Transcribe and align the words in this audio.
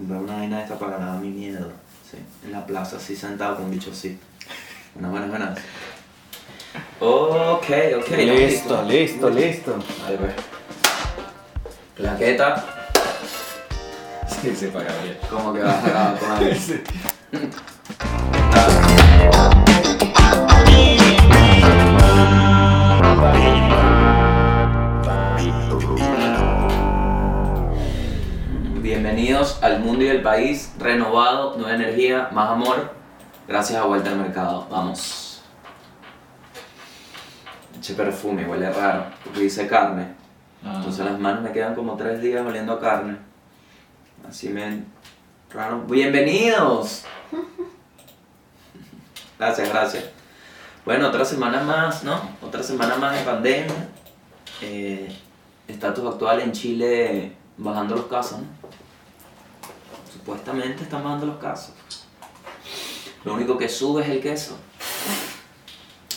comprar 0.00 0.20
una 0.22 0.36
vaina 0.36 0.62
esta 0.62 0.78
para 0.78 0.96
ganar 0.98 1.20
mi 1.20 1.28
miedo. 1.28 1.70
Sí, 2.10 2.16
en 2.44 2.52
la 2.52 2.66
plaza, 2.66 2.96
así 2.96 3.14
sentado 3.14 3.56
con 3.56 3.66
un 3.66 3.70
bicho 3.70 3.90
así. 3.92 4.18
Buenas, 4.94 5.10
buenas, 5.12 5.30
buenas. 5.30 5.58
Ok, 7.00 7.70
ok. 7.98 8.10
Listo, 8.18 8.82
listo, 8.84 9.30
listo. 9.30 9.78
Ahí 10.06 10.16
pues. 10.16 10.32
Claqueta, 11.96 12.76
Sí, 14.40 14.54
sí, 14.56 14.66
para 14.68 14.86
Gabriel. 14.90 15.18
como 15.28 15.52
que 15.52 15.60
vas 15.60 15.84
a 15.84 15.88
grabar 15.88 16.18
con 16.18 16.30
alguien. 16.32 16.82
Al 29.40 29.80
mundo 29.80 30.04
y 30.04 30.08
el 30.08 30.20
país, 30.20 30.74
renovado, 30.78 31.56
nueva 31.56 31.74
energía, 31.74 32.28
más 32.30 32.50
amor, 32.50 32.92
gracias 33.48 33.80
a 33.80 33.86
Vuelta 33.86 34.10
al 34.10 34.18
Mercado. 34.18 34.66
Vamos. 34.70 35.40
Eche 37.78 37.94
perfume, 37.94 38.44
huele 38.44 38.70
raro, 38.70 39.06
porque 39.24 39.40
dice 39.40 39.66
carne. 39.66 40.08
Ah. 40.62 40.74
Entonces 40.76 41.06
las 41.06 41.18
manos 41.18 41.42
me 41.42 41.52
quedan 41.52 41.74
como 41.74 41.96
tres 41.96 42.20
días 42.20 42.44
oliendo 42.46 42.74
a 42.74 42.80
carne. 42.80 43.16
Así 44.28 44.50
me... 44.50 44.84
Raro. 45.54 45.84
Bienvenidos. 45.88 47.06
Gracias, 49.38 49.70
gracias. 49.70 50.04
Bueno, 50.84 51.08
otra 51.08 51.24
semana 51.24 51.62
más, 51.62 52.04
¿no? 52.04 52.20
Otra 52.42 52.62
semana 52.62 52.96
más 52.96 53.18
de 53.18 53.24
pandemia. 53.24 53.88
Eh, 54.60 55.16
estatus 55.66 56.12
actual 56.12 56.40
en 56.40 56.52
Chile 56.52 57.32
bajando 57.56 57.96
los 57.96 58.04
casos, 58.04 58.40
¿no? 58.40 58.60
Supuestamente 60.20 60.82
están 60.82 61.02
bajando 61.02 61.24
los 61.24 61.38
casos. 61.38 61.72
Lo 63.24 63.32
único 63.32 63.56
que 63.56 63.70
sube 63.70 64.02
es 64.02 64.08
el 64.10 64.20
queso. 64.20 64.54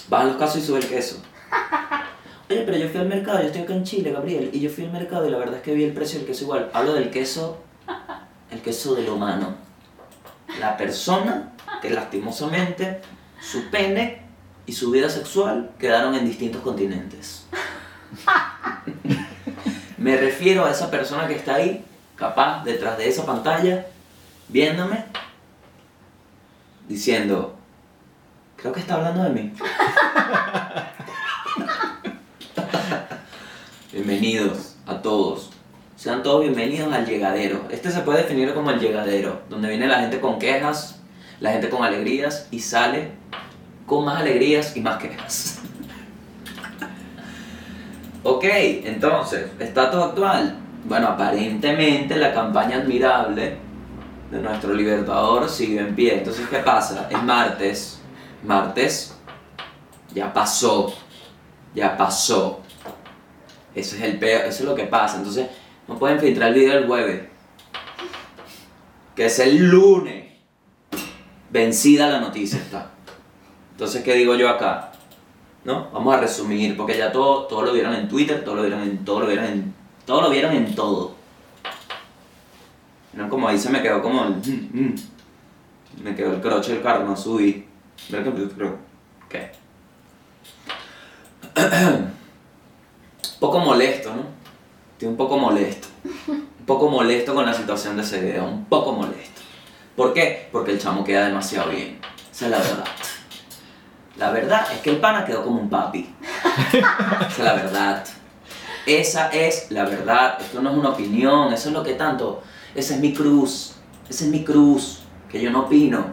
Bajan 0.10 0.28
los 0.28 0.36
casos 0.36 0.58
y 0.58 0.66
sube 0.66 0.80
el 0.80 0.90
queso. 0.90 1.22
Oye, 2.50 2.64
pero 2.64 2.78
yo 2.78 2.90
fui 2.90 3.00
al 3.00 3.08
mercado, 3.08 3.40
yo 3.40 3.46
estoy 3.46 3.62
acá 3.62 3.74
en 3.74 3.86
Chile, 3.86 4.12
Gabriel, 4.12 4.50
y 4.52 4.60
yo 4.60 4.70
fui 4.70 4.84
al 4.84 4.92
mercado 4.92 5.26
y 5.26 5.32
la 5.32 5.38
verdad 5.38 5.56
es 5.56 5.62
que 5.62 5.74
vi 5.74 5.86
el 5.86 5.94
precio 5.94 6.20
del 6.20 6.28
queso 6.28 6.44
igual. 6.44 6.70
Hablo 6.74 6.96
del 6.96 7.12
queso, 7.12 7.64
el 8.52 8.62
queso 8.62 8.94
del 8.94 9.08
humano. 9.08 9.56
La 10.60 10.76
persona 10.76 11.54
que 11.82 11.90
lastimosamente 11.90 13.02
su 13.42 13.70
pene 13.70 14.22
y 14.66 14.74
su 14.74 14.92
vida 14.92 15.10
sexual 15.10 15.72
quedaron 15.80 16.14
en 16.14 16.26
distintos 16.26 16.62
continentes. 16.62 17.46
Me 19.98 20.18
refiero 20.18 20.66
a 20.66 20.72
esa 20.72 20.92
persona 20.92 21.26
que 21.26 21.36
está 21.36 21.56
ahí, 21.56 21.86
capaz, 22.18 22.66
detrás 22.66 22.98
de 22.98 23.08
esa 23.08 23.26
pantalla, 23.26 23.88
viéndome, 24.50 25.06
diciendo, 26.88 27.56
creo 28.56 28.74
que 28.74 28.80
está 28.80 28.96
hablando 28.96 29.24
de 29.24 29.30
mí. 29.30 29.54
Bienvenidos 33.92 34.76
a 34.86 35.02
todos. 35.02 35.52
Sean 35.96 36.24
todos 36.24 36.42
bienvenidos 36.42 36.92
al 36.92 37.06
llegadero. 37.06 37.66
Este 37.70 37.92
se 37.92 38.02
puede 38.02 38.24
definir 38.24 38.54
como 38.54 38.72
el 38.72 38.80
llegadero, 38.80 39.42
donde 39.50 39.70
viene 39.70 39.88
la 39.88 40.00
gente 40.00 40.20
con 40.20 40.40
quejas, 40.40 41.00
la 41.40 41.52
gente 41.52 41.70
con 41.70 41.84
alegrías 41.84 42.48
y 42.52 42.60
sale 42.60 43.12
con 43.86 44.04
más 44.04 44.20
alegrías 44.20 44.76
y 44.76 44.82
más 44.82 44.98
quejas. 44.98 45.60
ok, 48.24 48.44
entonces, 48.44 49.46
estatus 49.60 50.04
actual. 50.04 50.58
Bueno, 50.86 51.08
aparentemente 51.08 52.18
la 52.18 52.34
campaña 52.34 52.78
admirable 52.78 53.58
de 54.34 54.42
nuestro 54.42 54.74
libertador 54.74 55.48
sigue 55.48 55.80
en 55.80 55.94
pie. 55.94 56.18
Entonces, 56.18 56.48
¿qué 56.50 56.58
pasa? 56.58 57.08
Es 57.10 57.22
martes. 57.22 58.02
Martes. 58.44 59.16
Ya 60.14 60.34
pasó. 60.34 60.92
Ya 61.76 61.96
pasó. 61.96 62.62
Eso 63.76 63.96
es 63.96 64.02
el 64.02 64.18
peor, 64.18 64.42
eso 64.46 64.64
es 64.64 64.70
lo 64.70 64.76
que 64.76 64.86
pasa. 64.86 65.18
Entonces, 65.18 65.48
no 65.88 66.00
pueden 66.00 66.20
filtrar 66.20 66.50
el 66.50 66.56
video 66.56 66.74
del 66.74 66.88
jueves. 66.88 67.30
Que 69.16 69.26
es 69.26 69.38
el 69.38 69.70
lunes. 69.70 70.32
Vencida 71.52 72.10
la 72.10 72.20
noticia 72.20 72.58
está. 72.58 72.92
Entonces, 73.72 74.04
¿qué 74.04 74.16
digo 74.16 74.36
yo 74.36 74.50
acá? 74.50 74.92
¿No? 75.64 75.92
Vamos 75.92 76.16
a 76.16 76.20
resumir, 76.20 76.76
porque 76.76 76.98
ya 76.98 77.12
todo, 77.12 77.44
todo 77.46 77.62
lo 77.62 77.74
vieron 77.74 77.94
en 77.94 78.08
Twitter, 78.10 78.44
todo 78.44 78.56
lo 78.56 78.62
vieron 78.64 78.82
en 78.82 79.06
todo, 79.06 79.22
lo 79.22 79.28
vieron 79.28 79.46
en 79.46 79.74
todo, 80.06 80.22
lo 80.22 80.30
vieron 80.32 80.56
en 80.56 80.74
todo. 80.74 81.13
¿No? 83.14 83.30
Como 83.30 83.48
ahí 83.48 83.58
se 83.58 83.70
me 83.70 83.82
quedó 83.82 84.02
como 84.02 84.24
mm, 84.24 84.70
mm. 84.74 84.96
Me 86.04 86.16
quedó 86.16 86.34
el 86.34 86.42
croche 86.42 86.74
del 86.74 86.82
carro, 86.82 87.06
no 87.06 87.16
subí. 87.16 87.66
Mira 88.10 88.24
que 88.24 88.32
creo. 88.32 88.78
¿Qué? 89.30 89.52
poco 93.40 93.60
molesto, 93.60 94.16
¿no? 94.16 94.24
Estoy 94.94 95.10
un 95.10 95.18
poco 95.18 95.38
molesto. 95.38 95.90
Un 96.28 96.66
poco 96.66 96.90
molesto 96.90 97.36
con 97.36 97.46
la 97.46 97.54
situación 97.54 97.98
de 97.98 98.04
ese 98.04 98.22
video, 98.22 98.46
un 98.46 98.66
poco 98.66 98.94
molesto. 98.94 99.42
¿Por 99.96 100.14
qué? 100.14 100.48
Porque 100.52 100.72
el 100.72 100.80
chamo 100.80 101.04
queda 101.04 101.26
demasiado 101.28 101.70
bien. 101.70 102.00
Esa 102.32 102.46
es 102.46 102.52
la 102.52 102.58
verdad. 102.58 102.86
La 104.16 104.32
verdad 104.32 104.66
es 104.74 104.80
que 104.80 104.92
el 104.92 104.98
pana 104.98 105.26
quedó 105.26 105.44
como 105.44 105.60
un 105.60 105.70
papi. 105.70 106.16
Esa 106.72 107.28
es 107.28 107.40
la 107.40 107.54
verdad. 107.54 108.06
Esa 108.86 109.30
es 109.30 109.72
la 109.72 109.84
verdad. 109.84 110.38
Esto 110.40 110.62
no 110.62 110.72
es 110.72 110.78
una 110.78 110.90
opinión, 110.90 111.54
eso 111.54 111.70
es 111.70 111.74
lo 111.74 111.84
que 111.84 111.94
tanto. 111.94 112.44
Esa 112.76 112.96
es 112.96 113.00
mi 113.00 113.14
cruz. 113.14 113.76
Esa 114.10 114.26
es 114.26 114.30
mi 114.30 114.44
cruz. 114.44 115.04
Que 115.30 115.42
yo 115.42 115.52
no 115.52 115.62
opino. 115.62 116.06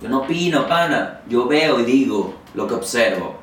Yo 0.00 0.08
no 0.08 0.18
opino, 0.18 0.66
pana. 0.66 1.20
Yo 1.28 1.46
veo 1.46 1.80
y 1.80 1.84
digo 1.84 2.34
lo 2.54 2.66
que 2.66 2.74
observo. 2.74 3.36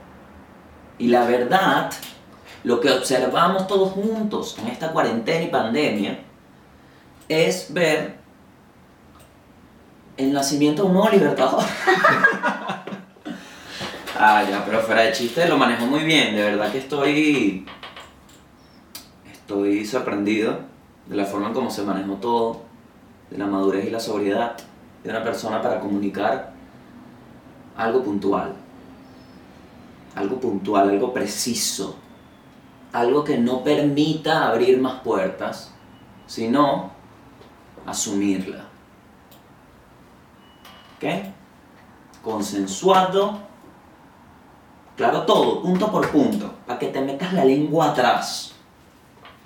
Y 0.97 1.07
la 1.07 1.25
verdad, 1.25 1.91
lo 2.63 2.79
que 2.79 2.91
observamos 2.91 3.67
todos 3.67 3.91
juntos 3.91 4.57
en 4.59 4.67
esta 4.67 4.91
cuarentena 4.91 5.43
y 5.43 5.47
pandemia, 5.47 6.19
es 7.29 7.73
ver 7.73 8.17
el 10.17 10.33
nacimiento 10.33 10.83
de 10.83 10.87
un 10.89 10.93
nuevo 10.93 11.09
libertador. 11.09 11.63
ah, 14.19 14.43
ya, 14.47 14.63
pero 14.65 14.81
fuera 14.81 15.01
de 15.01 15.13
chiste 15.13 15.47
lo 15.47 15.57
manejo 15.57 15.85
muy 15.85 16.01
bien. 16.01 16.35
De 16.35 16.43
verdad 16.43 16.71
que 16.71 16.79
estoy. 16.79 17.65
Estoy 19.31 19.85
sorprendido 19.85 20.72
de 21.07 21.15
la 21.15 21.25
forma 21.25 21.47
en 21.47 21.53
cómo 21.53 21.69
se 21.69 21.83
manejó 21.83 22.13
todo, 22.15 22.61
de 23.29 23.37
la 23.37 23.47
madurez 23.47 23.85
y 23.85 23.89
la 23.89 23.99
sobriedad 23.99 24.55
de 25.03 25.09
una 25.09 25.23
persona 25.23 25.61
para 25.61 25.79
comunicar 25.79 26.53
algo 27.75 28.03
puntual. 28.03 28.53
Algo 30.15 30.39
puntual, 30.39 30.89
algo 30.89 31.13
preciso. 31.13 31.95
Algo 32.91 33.23
que 33.23 33.37
no 33.37 33.63
permita 33.63 34.47
abrir 34.47 34.79
más 34.79 35.01
puertas, 35.01 35.73
sino 36.27 36.91
asumirla. 37.85 38.65
¿Ok? 40.97 41.05
Consensuado. 42.23 43.39
Claro, 44.95 45.23
todo, 45.23 45.63
punto 45.63 45.91
por 45.91 46.09
punto. 46.11 46.53
Para 46.67 46.77
que 46.77 46.87
te 46.87 47.01
metas 47.01 47.33
la 47.33 47.43
lengua 47.43 47.89
atrás. 47.89 48.53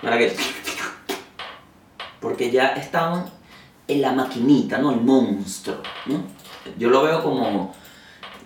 Para 0.02 0.18
que. 0.18 0.36
Porque 2.20 2.50
ya 2.50 2.68
están 2.68 3.26
en 3.86 4.02
la 4.02 4.12
maquinita, 4.12 4.78
¿no? 4.78 4.92
El 4.92 5.00
monstruo, 5.00 5.76
¿no? 6.06 6.22
Yo 6.78 6.90
lo 6.90 7.02
veo 7.02 7.22
como. 7.22 7.74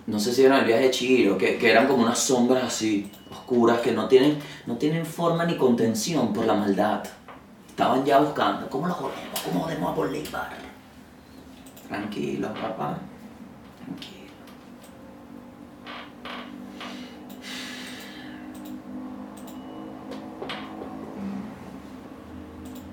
No 0.05 0.19
sé 0.19 0.33
si 0.33 0.41
vieron 0.41 0.59
el 0.59 0.65
viaje 0.65 0.83
de 0.83 0.91
Chiro, 0.91 1.37
que, 1.37 1.57
que 1.57 1.71
eran 1.71 1.87
como 1.87 2.03
unas 2.03 2.19
sombras 2.19 2.63
así, 2.65 3.09
oscuras, 3.31 3.79
que 3.79 3.93
no 3.93 4.07
tienen, 4.07 4.37
no 4.65 4.75
tienen 4.75 5.05
forma 5.05 5.45
ni 5.45 5.55
contención 5.55 6.33
por 6.33 6.45
la 6.45 6.53
maldad. 6.53 7.03
Estaban 7.69 8.03
ya 8.03 8.19
buscando, 8.19 8.69
¿cómo 8.69 8.87
lo 8.87 8.93
jodemos? 8.93 9.39
¿Cómo 9.39 9.61
jodemos 9.61 9.89
a? 10.35 10.49
Tranquilo, 11.87 12.53
papá. 12.53 12.97
Tranquilo. 13.85 14.22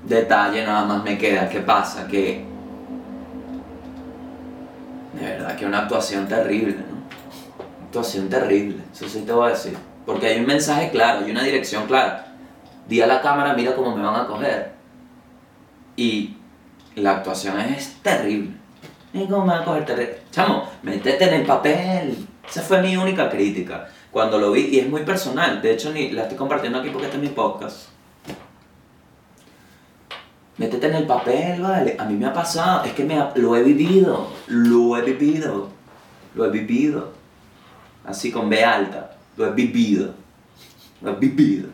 Detalle 0.05 0.65
nada 0.65 0.85
más 0.85 1.05
me 1.05 1.19
queda. 1.19 1.49
¿Qué 1.49 1.61
pasa? 1.61 2.07
Que. 2.07 2.45
De 5.15 5.27
verdad 5.27 5.57
que 5.57 5.67
una 5.67 5.81
actuación 5.81 6.27
terrible, 6.27 6.77
¿no? 6.77 7.01
Actuación 7.87 8.29
terrible, 8.29 8.83
eso 8.93 9.09
sí 9.09 9.23
te 9.27 9.33
voy 9.33 9.49
a 9.49 9.53
decir. 9.53 9.77
Porque 10.07 10.29
hay 10.29 10.41
un 10.41 10.47
mensaje 10.47 10.91
claro, 10.91 11.25
hay 11.25 11.31
una 11.31 11.43
dirección 11.43 11.87
clara. 11.87 12.27
Di 12.89 13.01
a 13.01 13.07
la 13.07 13.21
cámara, 13.21 13.53
mira 13.55 13.75
cómo 13.75 13.95
me 13.95 14.03
van 14.03 14.15
a 14.17 14.27
coger. 14.27 14.73
Y 15.97 16.37
la 16.95 17.17
actuación 17.17 17.59
es 17.61 17.97
terrible. 18.03 18.57
¿Y 19.13 19.27
cómo 19.27 19.45
me 19.45 19.53
van 19.53 19.63
a 19.63 19.65
coger 19.65 19.85
terrible? 19.85 20.19
Chamo, 20.31 20.65
métete 20.83 21.25
en 21.25 21.35
el 21.35 21.47
papel. 21.47 22.29
Esa 22.49 22.63
fue 22.63 22.81
mi 22.81 22.97
única 22.97 23.29
crítica. 23.29 23.89
Cuando 24.11 24.39
lo 24.39 24.53
vi, 24.53 24.69
y 24.73 24.79
es 24.79 24.89
muy 24.89 25.03
personal. 25.03 25.61
De 25.61 25.73
hecho, 25.73 25.93
ni 25.93 26.11
la 26.11 26.23
estoy 26.23 26.39
compartiendo 26.39 26.79
aquí 26.79 26.91
porque 26.91 27.07
este 27.07 27.19
es 27.19 27.23
mi 27.23 27.29
podcast. 27.29 27.90
Métete 30.61 30.89
en 30.89 30.95
el 30.95 31.07
papel, 31.07 31.63
vale. 31.63 31.97
A 31.99 32.05
mí 32.05 32.13
me 32.19 32.27
ha 32.27 32.35
pasado, 32.35 32.85
es 32.85 32.93
que 32.93 33.09
lo 33.37 33.57
he 33.57 33.63
vivido, 33.63 34.29
lo 34.49 34.95
he 34.95 35.01
vivido, 35.01 35.71
lo 36.35 36.45
he 36.45 36.51
vivido. 36.51 37.13
Así 38.05 38.31
con 38.31 38.51
B 38.51 38.63
alta, 38.63 39.17
lo 39.39 39.47
he 39.47 39.53
vivido, 39.53 40.13
lo 41.01 41.13
he 41.13 41.15
vivido. 41.15 41.71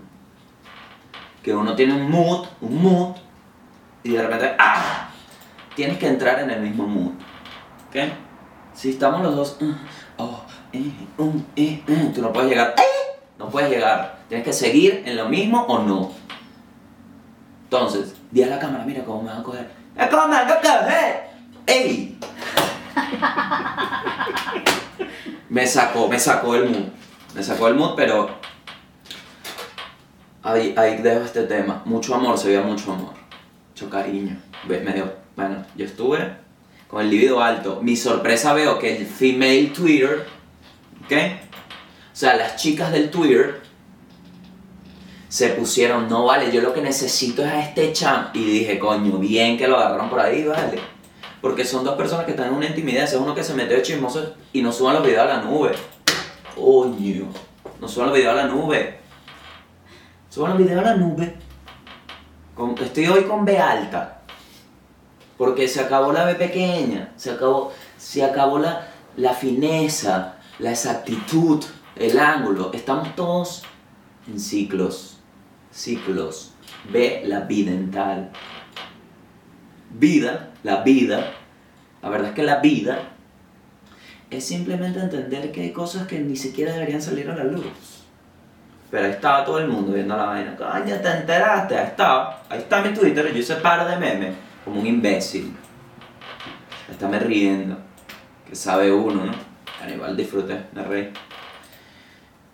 Que 1.43 1.53
uno 1.53 1.75
tiene 1.75 1.95
un 1.95 2.09
mood, 2.09 2.47
un 2.61 2.81
mood, 2.81 3.17
y 4.05 4.11
de 4.11 4.23
repente, 4.23 4.55
¡ah! 4.57 5.11
Tienes 5.75 5.99
que 5.99 6.07
entrar 6.07 6.39
en 6.39 6.51
el 6.51 6.61
mismo 6.61 6.87
mood. 6.87 7.15
¿Ok? 7.89 7.97
Si 8.73 8.91
estamos 8.91 9.21
los 9.21 9.35
dos, 9.35 9.57
mm, 9.61 9.73
oh, 10.19 10.45
eh, 10.73 10.93
um, 11.19 11.43
eh, 11.57 11.83
eh, 11.89 12.13
tú 12.15 12.23
no 12.23 12.33
puedes 12.33 12.51
llegar, 12.51 12.77
¡eh! 12.79 13.19
No 13.37 13.49
puedes 13.49 13.69
llegar. 13.69 14.21
Tienes 14.29 14.47
que 14.47 14.53
seguir 14.53 15.03
en 15.05 15.17
lo 15.17 15.29
mismo 15.29 15.63
o 15.63 15.81
no. 15.81 16.13
Entonces, 17.65 18.15
di 18.31 18.43
a 18.43 18.47
la 18.49 18.59
cámara, 18.59 18.85
mira 18.85 19.05
cómo 19.05 19.23
me 19.23 19.31
van 19.31 19.41
a 19.41 19.43
coger. 19.43 19.69
¡Eh, 19.97 20.09
cómo 20.11 20.29
me 20.29 20.37
a 20.37 20.47
coger! 20.47 21.27
¡Ey! 21.67 22.19
me 25.49 25.67
sacó, 25.67 26.09
me 26.09 26.19
sacó 26.19 26.55
el 26.57 26.71
mood. 26.71 26.89
Me 27.35 27.43
sacó 27.43 27.69
el 27.69 27.75
mood, 27.75 27.95
pero 27.97 28.31
ahí, 30.43 30.75
ahí 30.77 30.99
dejo 30.99 31.25
este 31.25 31.43
tema. 31.45 31.83
Mucho 31.85 32.15
amor, 32.15 32.39
se 32.39 32.49
veía 32.49 32.63
mucho 32.63 32.93
amor. 32.93 33.13
Mucho 33.71 33.91
cariño. 33.91 34.37
Ve- 34.65 34.81
Me 34.81 34.93
dio, 34.93 35.13
bueno, 35.37 35.65
yo 35.77 35.85
estuve 35.85 36.37
con 36.89 37.03
el 37.03 37.11
libido 37.11 37.43
alto. 37.43 37.81
Mi 37.83 37.97
sorpresa 37.97 38.53
veo 38.53 38.79
que 38.79 38.97
el 38.97 39.07
female 39.07 39.73
Twitter, 39.75 40.27
¿ok? 41.05 41.13
O 41.13 42.19
sea, 42.19 42.37
las 42.37 42.57
chicas 42.57 42.93
del 42.93 43.11
Twitter 43.11 43.61
se 45.37 45.51
pusieron, 45.51 46.09
no 46.09 46.25
vale, 46.25 46.51
yo 46.51 46.63
lo 46.63 46.73
que 46.73 46.81
necesito 46.81 47.45
es 47.45 47.53
a 47.53 47.61
este 47.61 47.93
champ. 47.93 48.35
Y 48.35 48.43
dije, 48.43 48.79
coño, 48.79 49.19
bien 49.19 49.59
que 49.59 49.69
lo 49.69 49.77
agarraron 49.77 50.09
por 50.09 50.19
ahí, 50.19 50.43
vale. 50.45 50.79
Porque 51.43 51.63
son 51.63 51.85
dos 51.85 51.95
personas 51.95 52.25
que 52.25 52.31
están 52.31 52.49
en 52.49 52.55
una 52.55 52.69
intimidad. 52.69 53.05
Ese 53.05 53.17
es 53.17 53.21
uno 53.21 53.35
que 53.35 53.45
se 53.45 53.53
metió 53.53 53.77
de 53.77 53.83
chismoso 53.83 54.33
y 54.55 54.63
no 54.63 54.73
suban 54.73 54.95
los 54.95 55.05
videos 55.05 55.25
a 55.25 55.37
la 55.37 55.43
nube. 55.43 55.73
Coño, 56.55 57.27
no 57.79 57.87
suban 57.87 58.09
los 58.09 58.17
videos 58.17 58.33
a 58.33 58.47
la 58.47 58.47
nube. 58.47 58.99
Suban 60.31 60.53
los 60.53 60.59
videos 60.59 60.81
a 60.83 60.89
la 60.89 60.97
nube. 60.97 61.37
Estoy 62.83 63.07
hoy 63.07 63.25
con 63.25 63.45
B 63.45 63.59
alta. 63.59 64.23
Porque 65.37 65.69
se 65.69 65.83
acabó 65.83 66.15
la 66.15 66.25
B 66.25 66.37
pequeña. 66.37 67.13
Se 67.17 67.33
acabó, 67.33 67.75
se 67.99 68.25
acabó 68.25 68.59
la, 68.59 68.89
la 69.19 69.35
fineza, 69.35 70.37
la 70.61 70.71
exactitud, 70.71 71.63
el 71.95 72.19
ángulo. 72.19 72.71
Estamos 72.73 73.15
todos 73.15 73.65
en 74.27 74.41
ciclos. 74.41 75.16
Ciclos. 75.77 76.55
Ve 76.91 77.23
la 77.27 77.41
bidental. 77.41 78.31
Vida, 79.91 80.51
la 80.63 80.83
vida. 80.83 81.33
La 82.03 82.09
verdad 82.09 82.29
es 82.31 82.35
que 82.35 82.43
la 82.43 82.61
vida 82.61 82.99
es 84.31 84.45
simplemente 84.45 84.99
entender 84.99 85.53
que 85.53 85.63
hay 85.63 85.73
cosas 85.73 86.07
que 86.07 86.19
ni 86.19 86.37
siquiera 86.37 86.73
deberían 86.73 87.03
salir 87.03 87.31
a 87.31 87.37
la 87.37 87.45
luz. 87.45 87.67
Pero 88.91 89.05
ahí 89.05 89.13
estaba 89.13 89.45
todo 89.45 89.59
el 89.59 89.69
mundo 89.69 89.93
viendo 89.93 90.17
la 90.17 90.27
vaina. 90.27 90.57
Coño, 90.57 90.97
te 90.97 91.11
enteraste. 91.11 91.77
Ahí 91.77 91.87
está. 91.87 92.43
Ahí 92.49 92.59
está 92.59 92.81
mi 92.81 92.95
Twitter. 92.95 93.33
Yo 93.33 93.39
hice 93.39 93.57
par 93.57 93.87
de 93.87 93.97
memes. 93.99 94.35
Como 94.65 94.81
un 94.81 94.87
imbécil. 94.87 95.55
Estarme 96.91 97.19
riendo. 97.19 97.77
Que 98.49 98.55
sabe 98.55 98.91
uno, 98.91 99.27
¿no? 99.27 99.33
Pero 99.81 99.95
igual 99.95 100.17
disfruté, 100.17 100.59
me 100.73 100.83
reí. 100.83 101.13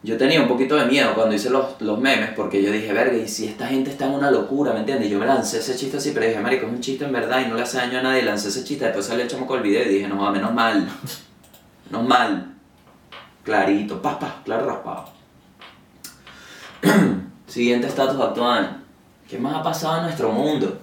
Yo 0.04 0.16
tenía 0.16 0.43
un 0.43 0.49
poquito 0.49 0.75
de 0.75 0.87
miedo 0.87 1.14
cuando 1.14 1.34
hice 1.34 1.49
los, 1.49 1.81
los 1.81 1.99
memes 2.00 2.31
porque 2.34 2.60
yo 2.60 2.72
dije, 2.72 2.93
verga, 2.93 3.16
y 3.16 3.28
si 3.28 3.46
esta 3.46 3.69
gente 3.69 3.90
está 3.90 4.06
en 4.06 4.14
una 4.14 4.32
locura, 4.32 4.72
¿me 4.72 4.81
entiendes? 4.81 5.08
Yo 5.08 5.19
me 5.20 5.26
lancé 5.26 5.58
ese 5.58 5.76
chiste 5.76 5.99
así, 5.99 6.10
pero 6.10 6.26
dije, 6.26 6.40
marico, 6.40 6.66
es 6.66 6.72
un 6.72 6.81
chiste 6.81 7.04
en 7.04 7.12
verdad 7.12 7.40
y 7.46 7.49
no 7.49 7.54
le 7.54 7.62
hace 7.62 7.76
daño 7.76 8.00
a 8.00 8.02
nadie. 8.02 8.22
Lancé 8.22 8.49
ese 8.49 8.64
chiste, 8.64 8.84
después 8.84 9.06
salió 9.06 9.22
el 9.22 9.31
chamo 9.31 9.46
con 9.46 9.58
el 9.58 9.62
video 9.62 9.84
y 9.84 9.94
dije, 9.94 10.08
no, 10.08 10.31
menos 10.32 10.52
mal. 10.52 10.88
Menos 11.88 12.08
mal. 12.08 12.54
Clarito, 13.44 14.02
pa, 14.02 14.19
pa, 14.19 14.40
claro 14.44 14.66
raspado. 14.66 15.04
Siguiente 17.46 17.87
estatus 17.87 18.20
actual. 18.20 18.82
¿Qué 19.28 19.38
más 19.38 19.54
ha 19.54 19.62
pasado 19.62 19.99
en 19.99 20.02
nuestro 20.04 20.32
mundo? 20.32 20.78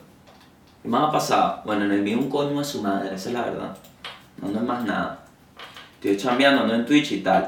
¿Qué 0.81 0.87
más 0.87 1.09
ha 1.09 1.11
pasado? 1.11 1.61
Bueno, 1.65 1.83
en 1.85 1.91
el 1.91 2.01
mío 2.03 2.17
un 2.17 2.29
coño 2.29 2.57
de 2.57 2.63
su 2.63 2.81
madre, 2.81 3.15
esa 3.15 3.29
es 3.29 3.35
la 3.35 3.41
verdad. 3.41 3.77
No, 4.41 4.47
no 4.47 4.59
es 4.59 4.65
más 4.65 4.85
nada. 4.85 5.25
Estoy 5.95 6.15
chambeando, 6.15 6.61
ando 6.61 6.75
en 6.75 6.85
Twitch 6.85 7.11
y 7.11 7.19
tal. 7.19 7.47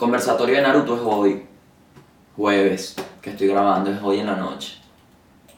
Conversatorio 0.00 0.56
de 0.56 0.62
Naruto 0.62 0.94
es 0.94 1.02
hoy. 1.04 1.42
Jueves, 2.34 2.96
que 3.20 3.28
estoy 3.28 3.48
grabando, 3.48 3.90
es 3.90 4.00
hoy 4.02 4.20
en 4.20 4.28
la 4.28 4.36
noche. 4.36 4.78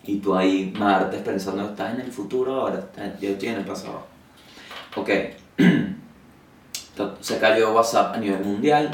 Y 0.02 0.16
tú 0.16 0.34
ahí, 0.34 0.74
martes, 0.76 1.22
pensando 1.22 1.62
estás 1.62 1.94
en 1.94 2.00
el 2.00 2.10
futuro 2.10 2.56
ahora. 2.56 2.88
Yo 3.20 3.28
estoy 3.28 3.50
en 3.50 3.58
el 3.58 3.64
pasado. 3.64 4.04
Ok. 4.96 5.10
Se 7.20 7.38
cayó 7.38 7.72
WhatsApp 7.72 8.16
a 8.16 8.18
nivel 8.18 8.44
mundial. 8.44 8.90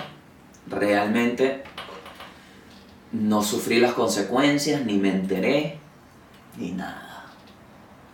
Realmente 0.67 1.65
no 3.13 3.43
sufrí 3.43 3.81
las 3.81 3.95
consecuencias, 3.95 4.85
ni 4.85 4.99
me 4.99 5.09
enteré, 5.09 5.79
ni 6.59 6.73
nada. 6.73 7.25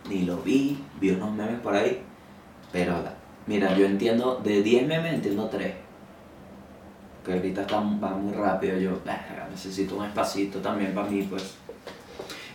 Ni 0.07 0.21
lo 0.21 0.37
vi, 0.37 0.81
vi 1.01 1.09
unos 1.09 1.33
memes 1.33 1.59
por 1.59 1.75
ahí. 1.75 2.01
Pero, 2.71 2.95
mira, 3.45 3.75
yo 3.75 3.85
entiendo, 3.85 4.39
de 4.41 4.63
10 4.63 4.87
memes 4.87 5.15
entiendo 5.15 5.49
3. 5.49 5.84
Que 7.25 7.33
ahorita 7.33 7.61
está, 7.61 7.77
va 7.77 8.09
muy 8.11 8.33
rápido, 8.33 8.77
yo 8.77 8.91
"Verga, 9.03 9.47
necesito 9.49 9.95
un 9.97 10.05
espacito 10.05 10.59
también 10.59 10.93
para 10.93 11.09
mí, 11.09 11.23
pues. 11.23 11.55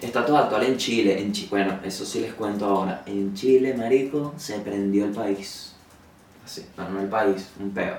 Estatus 0.00 0.37
actual 0.37 0.62
en 0.62 0.76
Chile, 0.78 1.20
en 1.20 1.32
Chi- 1.32 1.49
bueno, 1.50 1.78
eso 1.84 2.06
sí 2.06 2.20
les 2.20 2.32
cuento 2.34 2.64
ahora. 2.67 3.02
En 3.06 3.34
Chile, 3.34 3.75
marico, 3.75 4.32
se 4.37 4.61
prendió 4.61 5.05
el 5.05 5.11
país. 5.11 5.75
Así, 6.44 6.64
bueno, 6.76 6.93
no 6.93 7.00
el 7.00 7.08
país, 7.08 7.50
un 7.61 7.70
peo. 7.72 7.96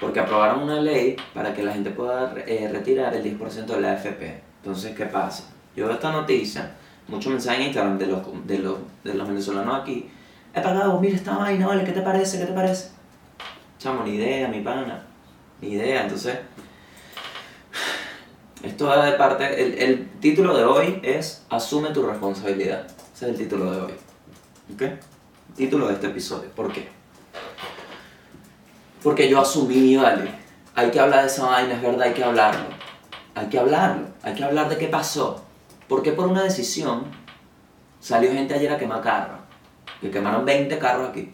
Porque 0.00 0.20
aprobaron 0.20 0.62
una 0.62 0.80
ley 0.80 1.16
para 1.34 1.52
que 1.54 1.62
la 1.62 1.72
gente 1.72 1.90
pueda 1.90 2.34
eh, 2.46 2.68
retirar 2.70 3.14
el 3.14 3.22
10% 3.24 3.66
de 3.74 3.80
la 3.80 3.92
AFP. 3.92 4.40
Entonces, 4.62 4.94
¿qué 4.96 5.06
pasa? 5.06 5.44
Yo 5.74 5.86
veo 5.86 5.94
esta 5.94 6.12
noticia, 6.12 6.70
muchos 7.08 7.32
mensajes 7.32 7.60
en 7.60 7.66
Instagram 7.66 7.98
de 7.98 8.06
los, 8.06 8.46
de 8.46 8.58
los, 8.58 8.76
de 9.02 9.14
los 9.14 9.26
venezolanos 9.28 9.80
aquí. 9.82 10.08
He 10.54 10.60
pagado, 10.60 11.00
mira 11.00 11.16
esta 11.16 11.36
vaina, 11.36 11.66
vale, 11.66 11.82
¿qué 11.84 11.92
te 11.92 12.02
parece? 12.02 12.38
¿Qué 12.38 12.46
te 12.46 12.52
parece? 12.52 12.90
Chamo, 13.78 14.04
ni 14.04 14.14
idea, 14.14 14.46
mi 14.48 14.60
pana. 14.60 15.06
Ni 15.62 15.68
idea, 15.68 16.02
entonces... 16.02 16.38
Esto 18.62 18.86
va 18.86 19.06
de 19.06 19.12
parte... 19.12 19.62
El, 19.62 19.78
el 19.78 20.10
título 20.20 20.56
de 20.56 20.64
hoy 20.64 21.00
es 21.02 21.44
Asume 21.48 21.90
tu 21.90 22.04
responsabilidad. 22.04 22.86
Ese 23.14 23.26
es 23.26 23.30
el 23.30 23.36
título 23.36 23.70
de 23.72 23.80
hoy. 23.80 23.92
¿Ok? 24.74 24.82
Título 25.56 25.86
de 25.86 25.94
este 25.94 26.08
episodio. 26.08 26.50
¿Por 26.50 26.72
qué? 26.72 26.88
Porque 29.02 29.28
yo 29.28 29.40
asumí, 29.40 29.96
vale. 29.96 30.30
Hay 30.74 30.90
que 30.90 30.98
hablar 30.98 31.22
de 31.22 31.26
esa 31.28 31.46
vaina, 31.46 31.74
es 31.74 31.82
verdad, 31.82 32.02
hay 32.02 32.12
que 32.12 32.24
hablarlo. 32.24 32.64
Hay 33.34 33.46
que 33.46 33.58
hablarlo. 33.58 34.08
Hay 34.22 34.34
que 34.34 34.44
hablar 34.44 34.68
de 34.68 34.78
qué 34.78 34.88
pasó. 34.88 35.44
Porque 35.88 36.12
por 36.12 36.26
una 36.26 36.42
decisión 36.42 37.04
salió 38.00 38.32
gente 38.32 38.54
ayer 38.54 38.72
a 38.72 38.78
quemar 38.78 39.00
carros. 39.00 39.38
Que 40.00 40.10
quemaron 40.10 40.44
20 40.44 40.78
carros 40.78 41.10
aquí. 41.10 41.32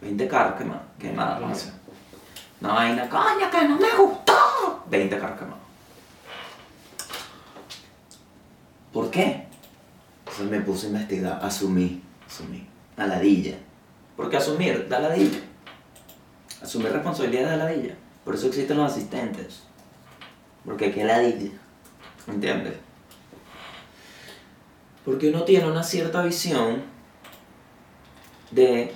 20 0.00 0.28
carros 0.28 0.56
quemados. 0.56 0.82
quemados. 0.98 1.72
Una 2.60 2.72
vaina, 2.72 3.08
coño, 3.08 3.50
que 3.50 3.68
no 3.68 3.76
me 3.76 3.96
gustó. 3.96 4.84
20 4.88 5.18
carros 5.18 5.38
quemados. 5.38 5.58
¿Por 8.92 9.10
qué? 9.10 9.46
Entonces 10.20 10.46
me 10.46 10.60
puse 10.60 10.86
a 10.86 10.90
investigar, 10.90 11.38
asumí, 11.42 12.02
asumí. 12.26 12.66
A 12.96 13.06
ladilla. 13.06 13.56
¿Por 14.16 14.30
qué 14.30 14.38
asumir? 14.38 14.88
Da 14.88 15.00
ladilla. 15.00 15.40
Asumir 16.62 16.92
responsabilidad 16.92 17.50
de 17.50 17.56
ladilla. 17.58 17.94
Por 18.24 18.34
eso 18.34 18.46
existen 18.46 18.78
los 18.78 18.90
asistentes. 18.90 19.62
Porque 20.64 20.92
qué 20.92 21.04
ladilla. 21.04 21.52
¿Me 22.26 22.34
entiendes? 22.34 22.74
Porque 25.04 25.28
uno 25.28 25.44
tiene 25.44 25.70
una 25.70 25.82
cierta 25.82 26.22
visión 26.22 26.82
de 28.50 28.94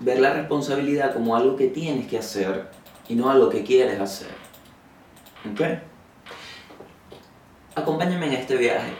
ver 0.00 0.20
la 0.20 0.32
responsabilidad 0.34 1.14
como 1.14 1.34
algo 1.34 1.56
que 1.56 1.68
tienes 1.68 2.06
que 2.06 2.18
hacer 2.18 2.70
y 3.10 3.14
no 3.16 3.28
algo 3.30 3.48
que 3.50 3.62
quieres 3.64 4.00
hacer. 4.00 4.28
¿Ok? 5.52 5.60
Acompáñame 7.74 8.26
en 8.26 8.32
este 8.34 8.56
viaje. 8.56 8.92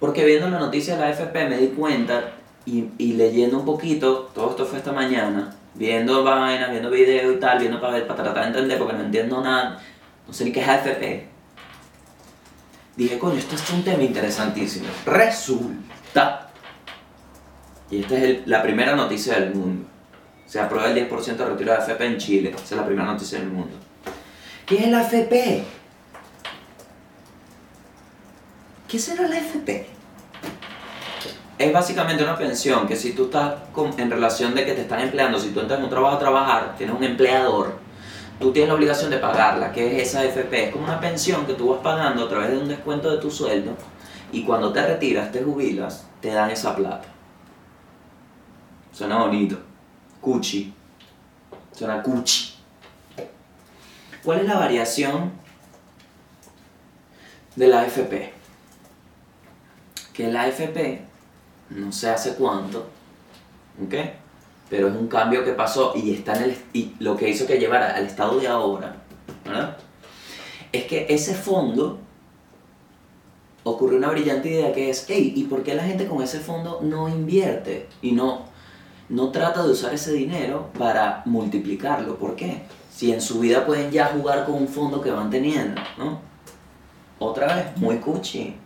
Porque 0.00 0.24
viendo 0.24 0.48
la 0.50 0.58
noticia 0.58 0.94
de 0.94 1.00
la 1.00 1.06
AFP 1.08 1.48
me 1.48 1.56
di 1.58 1.68
cuenta 1.68 2.32
y, 2.66 2.90
y 2.98 3.12
leyendo 3.14 3.58
un 3.58 3.64
poquito, 3.64 4.30
todo 4.34 4.50
esto 4.50 4.66
fue 4.66 4.78
esta 4.78 4.92
mañana, 4.92 5.54
viendo 5.74 6.22
vainas, 6.22 6.70
viendo 6.70 6.90
videos 6.90 7.36
y 7.36 7.40
tal, 7.40 7.58
viendo 7.58 7.80
para, 7.80 8.06
para 8.06 8.22
tratar 8.22 8.42
de 8.42 8.48
entender 8.48 8.78
porque 8.78 8.94
no 8.94 9.04
entiendo 9.04 9.40
nada, 9.42 9.80
no 10.26 10.32
sé 10.32 10.44
ni 10.44 10.52
qué 10.52 10.60
es 10.60 10.68
AFP. 10.68 11.28
Dije, 12.96 13.18
coño, 13.18 13.38
esto 13.38 13.54
es 13.54 13.70
un 13.70 13.84
tema 13.84 14.02
interesantísimo. 14.02 14.86
Resulta, 15.04 16.50
y 17.90 18.00
esta 18.00 18.16
es 18.16 18.22
el- 18.22 18.42
la 18.46 18.62
primera 18.62 18.96
noticia 18.96 19.38
del 19.38 19.54
mundo, 19.54 19.86
se 20.46 20.60
aprueba 20.60 20.88
el 20.90 20.94
10% 21.10 21.36
de 21.36 21.44
retiro 21.44 21.72
de 21.72 21.78
AFP 21.78 22.00
en 22.06 22.18
Chile, 22.18 22.50
esa 22.54 22.62
es 22.64 22.72
la 22.72 22.86
primera 22.86 23.06
noticia 23.12 23.38
del 23.38 23.48
mundo. 23.48 23.76
¿Qué 24.64 24.78
es 24.84 24.88
la 24.88 25.00
AFP? 25.00 25.64
¿Qué 28.88 28.98
será 28.98 29.26
la 29.28 29.36
AFP? 29.36 29.86
es 31.58 31.72
básicamente 31.72 32.22
una 32.22 32.36
pensión 32.36 32.86
que 32.86 32.94
si 32.96 33.12
tú 33.14 33.24
estás 33.24 33.54
con- 33.72 33.98
en 33.98 34.10
relación 34.10 34.54
de 34.54 34.66
que 34.66 34.74
te 34.74 34.82
están 34.82 35.00
empleando, 35.00 35.38
si 35.40 35.52
tú 35.52 35.60
entras 35.60 35.78
en 35.78 35.84
un 35.84 35.90
trabajo 35.90 36.16
a 36.16 36.18
trabajar, 36.18 36.74
tienes 36.76 36.94
un 36.94 37.02
empleador, 37.02 37.78
tú 38.38 38.52
tienes 38.52 38.68
la 38.68 38.74
obligación 38.74 39.10
de 39.10 39.16
pagarla, 39.16 39.72
que 39.72 39.96
es 40.02 40.08
esa 40.08 40.20
AFP. 40.20 40.66
Es 40.66 40.72
como 40.72 40.84
una 40.84 41.00
pensión 41.00 41.46
que 41.46 41.54
tú 41.54 41.70
vas 41.70 41.80
pagando 41.80 42.26
a 42.26 42.28
través 42.28 42.50
de 42.50 42.58
un 42.58 42.68
descuento 42.68 43.10
de 43.10 43.16
tu 43.22 43.30
sueldo 43.30 43.70
y 44.32 44.44
cuando 44.44 44.70
te 44.70 44.86
retiras, 44.86 45.32
te 45.32 45.42
jubilas, 45.42 46.06
te 46.20 46.28
dan 46.28 46.50
esa 46.50 46.76
plata. 46.76 47.08
Suena 48.92 49.16
bonito. 49.20 49.56
Cuchi. 50.26 50.74
Suena 51.70 52.02
cuchi. 52.02 52.52
¿Cuál 54.24 54.40
es 54.40 54.46
la 54.46 54.58
variación 54.58 55.30
de 57.54 57.68
la 57.68 57.82
AFP? 57.82 58.32
Que 60.12 60.26
la 60.26 60.42
AFP, 60.42 61.00
no 61.70 61.92
sé 61.92 62.10
hace 62.10 62.34
cuánto, 62.34 62.88
¿ok? 63.80 63.94
Pero 64.68 64.88
es 64.88 64.96
un 64.96 65.06
cambio 65.06 65.44
que 65.44 65.52
pasó 65.52 65.92
y 65.94 66.14
está 66.14 66.34
en 66.38 66.42
el, 66.42 66.58
y 66.72 66.96
lo 66.98 67.16
que 67.16 67.28
hizo 67.28 67.46
que 67.46 67.60
llevara 67.60 67.94
al 67.94 68.06
estado 68.06 68.40
de 68.40 68.48
ahora, 68.48 68.96
¿verdad? 69.44 69.76
Es 70.72 70.86
que 70.86 71.06
ese 71.08 71.36
fondo 71.36 72.00
ocurrió 73.62 73.96
una 73.96 74.10
brillante 74.10 74.48
idea 74.48 74.72
que 74.72 74.90
es, 74.90 75.06
hey, 75.08 75.34
¿y 75.36 75.44
por 75.44 75.62
qué 75.62 75.76
la 75.76 75.84
gente 75.84 76.08
con 76.08 76.20
ese 76.20 76.40
fondo 76.40 76.80
no 76.82 77.08
invierte 77.08 77.88
y 78.02 78.10
no, 78.10 78.55
no 79.08 79.30
trata 79.30 79.62
de 79.62 79.70
usar 79.70 79.94
ese 79.94 80.12
dinero 80.12 80.70
para 80.78 81.22
multiplicarlo? 81.26 82.16
¿Por 82.16 82.36
qué? 82.36 82.62
Si 82.90 83.12
en 83.12 83.20
su 83.20 83.40
vida 83.40 83.66
pueden 83.66 83.90
ya 83.90 84.06
jugar 84.06 84.46
con 84.46 84.54
un 84.54 84.68
fondo 84.68 85.00
que 85.00 85.10
van 85.10 85.30
teniendo, 85.30 85.80
¿no? 85.98 86.20
Otra 87.18 87.54
vez, 87.54 87.76
muy 87.76 87.98
cuchi, 87.98 88.56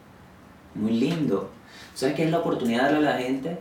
muy 0.75 0.93
lindo. 0.93 1.51
¿Sabes 1.95 2.15
qué 2.15 2.25
es 2.25 2.31
la 2.31 2.39
oportunidad 2.39 2.89
de 2.89 2.93
darle 2.93 3.09
a 3.09 3.13
la 3.13 3.19
gente? 3.19 3.59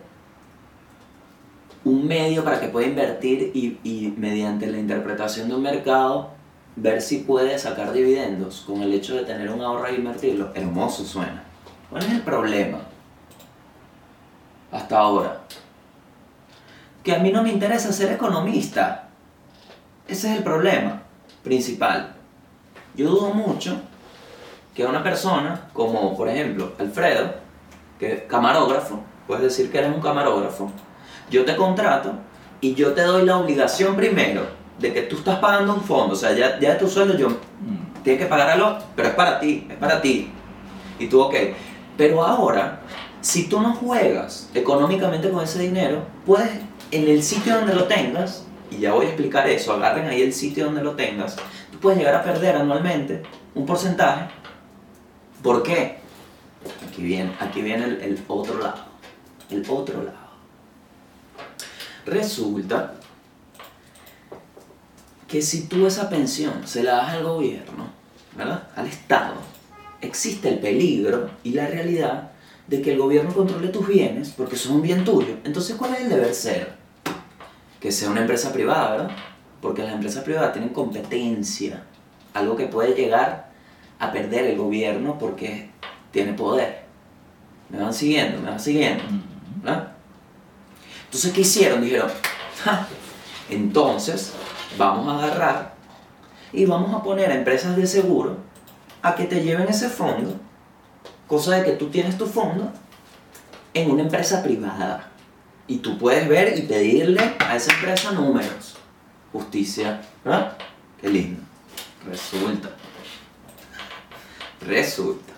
Un 1.84 2.08
medio 2.08 2.44
para 2.44 2.60
que 2.60 2.68
pueda 2.68 2.88
invertir 2.88 3.52
y, 3.54 3.80
y 3.84 4.14
mediante 4.18 4.68
la 4.68 4.78
interpretación 4.78 5.50
de 5.50 5.56
un 5.56 5.62
mercado 5.62 6.32
ver 6.76 7.02
si 7.02 7.20
puede 7.20 7.58
sacar 7.58 7.92
dividendos 7.92 8.64
con 8.66 8.82
el 8.82 8.94
hecho 8.94 9.16
de 9.16 9.24
tener 9.24 9.50
un 9.50 9.62
ahorro 9.62 9.88
e 9.88 9.96
invertirlo. 9.96 10.52
Hermoso 10.54 11.04
suena. 11.04 11.44
¿Cuál 11.90 12.04
es 12.04 12.12
el 12.12 12.22
problema? 12.22 12.80
Hasta 14.72 14.98
ahora. 14.98 15.42
Que 17.04 17.14
a 17.16 17.20
mí 17.20 17.32
no 17.32 17.44
me 17.44 17.50
interesa 17.52 17.92
ser 17.94 18.12
economista. 18.12 19.08
Ese 20.08 20.32
es 20.32 20.38
el 20.38 20.44
problema 20.44 21.02
principal. 21.44 22.16
Yo 22.96 23.10
dudo 23.10 23.30
mucho 23.34 23.80
que 24.74 24.86
una 24.86 25.04
persona 25.04 25.68
como, 25.74 26.16
por 26.18 26.28
ejemplo, 26.30 26.74
Alfredo, 26.80 27.34
que 28.00 28.14
es 28.14 28.22
camarógrafo, 28.24 29.00
puedes 29.28 29.44
decir 29.44 29.72
que 29.72 29.78
eres 29.80 29.94
un 29.94 30.02
camarógrafo, 30.02 30.72
yo 31.30 31.46
te 31.46 31.56
contrato 31.56 32.14
y 32.62 32.74
yo 32.74 32.94
te 32.94 33.02
doy 33.04 33.26
la 33.26 33.38
obligación 33.38 33.96
primero 33.96 34.44
de 34.80 34.94
que 34.94 35.04
tú 35.04 35.18
estás 35.18 35.40
pagando 35.40 35.74
un 35.74 35.82
fondo, 35.82 36.14
o 36.14 36.18
sea, 36.18 36.32
ya, 36.34 36.60
ya 36.60 36.74
de 36.74 36.80
tu 36.80 36.88
sueldo 36.88 37.16
yo 37.18 37.30
Mm. 37.30 38.04
tienes 38.04 38.22
que 38.24 38.28
pagarlo, 38.28 38.78
pero 38.96 39.10
es 39.10 39.16
para 39.16 39.40
ti, 39.40 39.68
es 39.70 39.76
para 39.78 40.02
ti. 40.02 40.32
Y 40.98 41.08
tú, 41.08 41.22
ok. 41.22 41.36
Pero 41.98 42.24
ahora, 42.26 42.80
si 43.20 43.50
tú 43.50 43.60
no 43.60 43.74
juegas 43.76 44.50
económicamente 44.54 45.30
con 45.30 45.44
ese 45.44 45.60
dinero, 45.60 46.04
puedes, 46.26 46.50
en 46.92 47.08
el 47.08 47.24
sitio 47.24 47.56
donde 47.56 47.74
lo 47.74 47.86
tengas, 47.86 48.46
y 48.72 48.80
ya 48.80 48.94
voy 48.94 49.06
a 49.06 49.10
explicar 49.10 49.48
eso, 49.48 49.74
agarren 49.74 50.08
ahí 50.08 50.22
el 50.22 50.34
sitio 50.34 50.66
donde 50.66 50.84
lo 50.84 50.96
tengas, 50.96 51.36
tú 51.72 51.80
puedes 51.80 52.00
llegar 52.00 52.16
a 52.16 52.24
perder 52.24 52.56
anualmente 52.56 53.24
un 53.56 53.66
porcentaje. 53.66 54.30
¿Por 55.42 55.64
qué? 55.64 56.00
Aquí 56.88 57.02
viene, 57.02 57.34
aquí 57.40 57.62
viene 57.62 57.86
el, 57.86 58.02
el 58.02 58.24
otro 58.28 58.60
lado. 58.60 58.86
El 59.50 59.66
otro 59.70 60.04
lado. 60.04 60.30
Resulta 62.06 62.96
que 65.28 65.42
si 65.42 65.68
tú 65.68 65.86
esa 65.86 66.10
pensión 66.10 66.68
se 66.68 66.84
la 66.84 66.98
das 66.98 67.10
al 67.10 67.24
gobierno, 67.24 67.88
¿verdad? 68.36 68.68
Al 68.76 68.88
Estado, 68.88 69.36
existe 70.02 70.50
el 70.50 70.60
peligro 70.60 71.30
y 71.44 71.52
la 71.52 71.68
realidad 71.68 72.32
de 72.68 72.82
que 72.82 72.94
el 72.94 73.00
gobierno 73.00 73.34
controle 73.34 73.68
tus 73.70 73.88
bienes 73.88 74.30
porque 74.30 74.56
son 74.56 74.78
un 74.78 74.82
bien 74.82 75.04
tuyo. 75.04 75.38
Entonces, 75.44 75.76
¿cuál 75.76 75.94
es 75.96 76.02
el 76.02 76.10
deber 76.10 76.34
ser? 76.34 76.79
Que 77.80 77.92
sea 77.92 78.10
una 78.10 78.22
empresa 78.22 78.52
privada, 78.52 78.92
¿verdad? 78.92 79.12
Porque 79.62 79.84
las 79.84 79.94
empresas 79.94 80.24
privadas 80.24 80.54
tienen 80.54 80.74
competencia, 80.74 81.84
algo 82.34 82.56
que 82.56 82.68
puede 82.68 82.94
llegar 82.94 83.50
a 84.00 84.12
perder 84.12 84.46
el 84.46 84.58
gobierno 84.58 85.18
porque 85.18 85.70
tiene 86.12 86.34
poder. 86.34 86.84
¿Me 87.70 87.82
van 87.82 87.94
siguiendo? 87.94 88.42
¿Me 88.42 88.50
van 88.50 88.60
siguiendo? 88.60 89.04
¿verdad? 89.62 89.92
Entonces, 91.06 91.34
¿qué 91.34 91.42
hicieron? 91.42 91.82
Dijeron, 91.82 92.10
"Ja, 92.64 92.88
entonces 93.50 94.34
vamos 94.78 95.08
a 95.08 95.24
agarrar 95.26 95.74
y 96.52 96.66
vamos 96.66 96.94
a 96.94 97.04
poner 97.04 97.32
a 97.32 97.36
empresas 97.36 97.76
de 97.76 97.86
seguro 97.88 98.38
a 99.02 99.16
que 99.16 99.26
te 99.26 99.42
lleven 99.42 99.68
ese 99.68 99.90
fondo, 99.90 100.36
cosa 101.28 101.56
de 101.56 101.64
que 101.64 101.72
tú 101.74 101.90
tienes 101.90 102.18
tu 102.18 102.26
fondo 102.26 102.72
en 103.74 103.92
una 103.92 104.04
empresa 104.04 104.44
privada. 104.44 105.10
Y 105.70 105.78
tú 105.78 105.98
puedes 105.98 106.28
ver 106.28 106.58
y 106.58 106.64
pedirle 106.64 107.36
a 107.40 107.56
esa 107.56 107.72
empresa 107.74 108.12
números. 108.12 108.76
Justicia, 109.32 110.02
¿verdad? 110.26 110.58
Qué 111.00 111.08
lindo. 111.10 111.42
Resulta. 112.06 112.70
Resulta. 114.62 115.34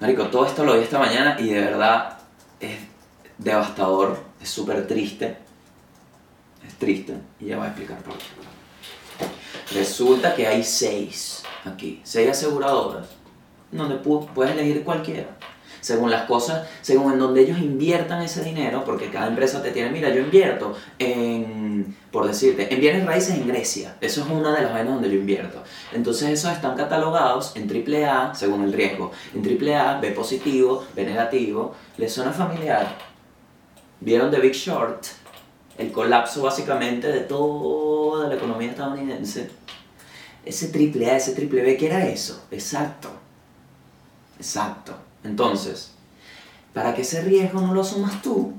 Marico, 0.00 0.28
todo 0.28 0.46
esto 0.46 0.64
lo 0.64 0.74
vi 0.76 0.84
esta 0.84 0.98
mañana 0.98 1.36
y 1.38 1.48
de 1.50 1.60
verdad 1.60 2.18
es 2.60 2.78
devastador, 3.36 4.22
es 4.40 4.48
súper 4.48 4.86
triste. 4.86 5.36
Es 6.66 6.74
triste 6.74 7.16
y 7.40 7.46
ya 7.46 7.56
voy 7.56 7.66
a 7.66 7.68
explicar 7.70 7.98
por 7.98 8.14
qué. 8.16 8.24
Resulta 9.74 10.34
que 10.34 10.46
hay 10.46 10.62
seis 10.64 11.42
aquí, 11.64 12.00
seis 12.04 12.30
aseguradoras, 12.30 13.08
donde 13.70 14.02
pu- 14.02 14.26
puedes 14.32 14.52
elegir 14.52 14.82
cualquiera. 14.84 15.36
Según 15.80 16.10
las 16.10 16.24
cosas, 16.24 16.68
según 16.82 17.14
en 17.14 17.18
donde 17.18 17.42
ellos 17.42 17.58
inviertan 17.58 18.22
ese 18.22 18.42
dinero, 18.42 18.84
porque 18.84 19.10
cada 19.10 19.28
empresa 19.28 19.62
te 19.62 19.70
tiene, 19.70 19.90
mira, 19.90 20.10
yo 20.10 20.20
invierto 20.20 20.76
en, 20.98 21.96
por 22.10 22.26
decirte, 22.26 22.72
en 22.72 22.80
bienes 22.80 23.06
raíces 23.06 23.36
en 23.36 23.48
Grecia. 23.48 23.96
Eso 24.00 24.22
es 24.22 24.28
una 24.28 24.54
de 24.54 24.62
las 24.62 24.72
vainas 24.72 24.94
donde 24.94 25.10
yo 25.10 25.16
invierto. 25.16 25.62
Entonces 25.92 26.30
esos 26.30 26.52
están 26.52 26.76
catalogados 26.76 27.56
en 27.56 27.68
AAA 27.70 28.34
según 28.34 28.64
el 28.64 28.72
riesgo. 28.72 29.12
En 29.34 29.42
AAA, 29.42 30.00
B 30.00 30.10
positivo, 30.10 30.84
B 30.94 31.04
negativo. 31.04 31.74
¿Les 31.96 32.12
suena 32.12 32.32
familiar? 32.32 32.96
¿Vieron 34.00 34.30
The 34.30 34.40
Big 34.40 34.54
Short? 34.54 35.06
El 35.78 35.92
colapso 35.92 36.42
básicamente 36.42 37.08
de 37.08 37.20
toda 37.20 38.28
la 38.28 38.34
economía 38.34 38.70
estadounidense. 38.70 39.50
Ese 40.44 40.68
triple 40.68 41.10
A, 41.10 41.16
ese 41.16 41.32
triple 41.32 41.62
B, 41.62 41.76
¿qué 41.76 41.86
era 41.86 42.06
eso? 42.06 42.44
Exacto. 42.50 43.10
Exacto. 44.38 44.94
Entonces, 45.24 45.92
para 46.72 46.94
que 46.94 47.02
ese 47.02 47.22
riesgo 47.22 47.60
no 47.60 47.74
lo 47.74 47.80
asumas 47.80 48.22
tú, 48.22 48.52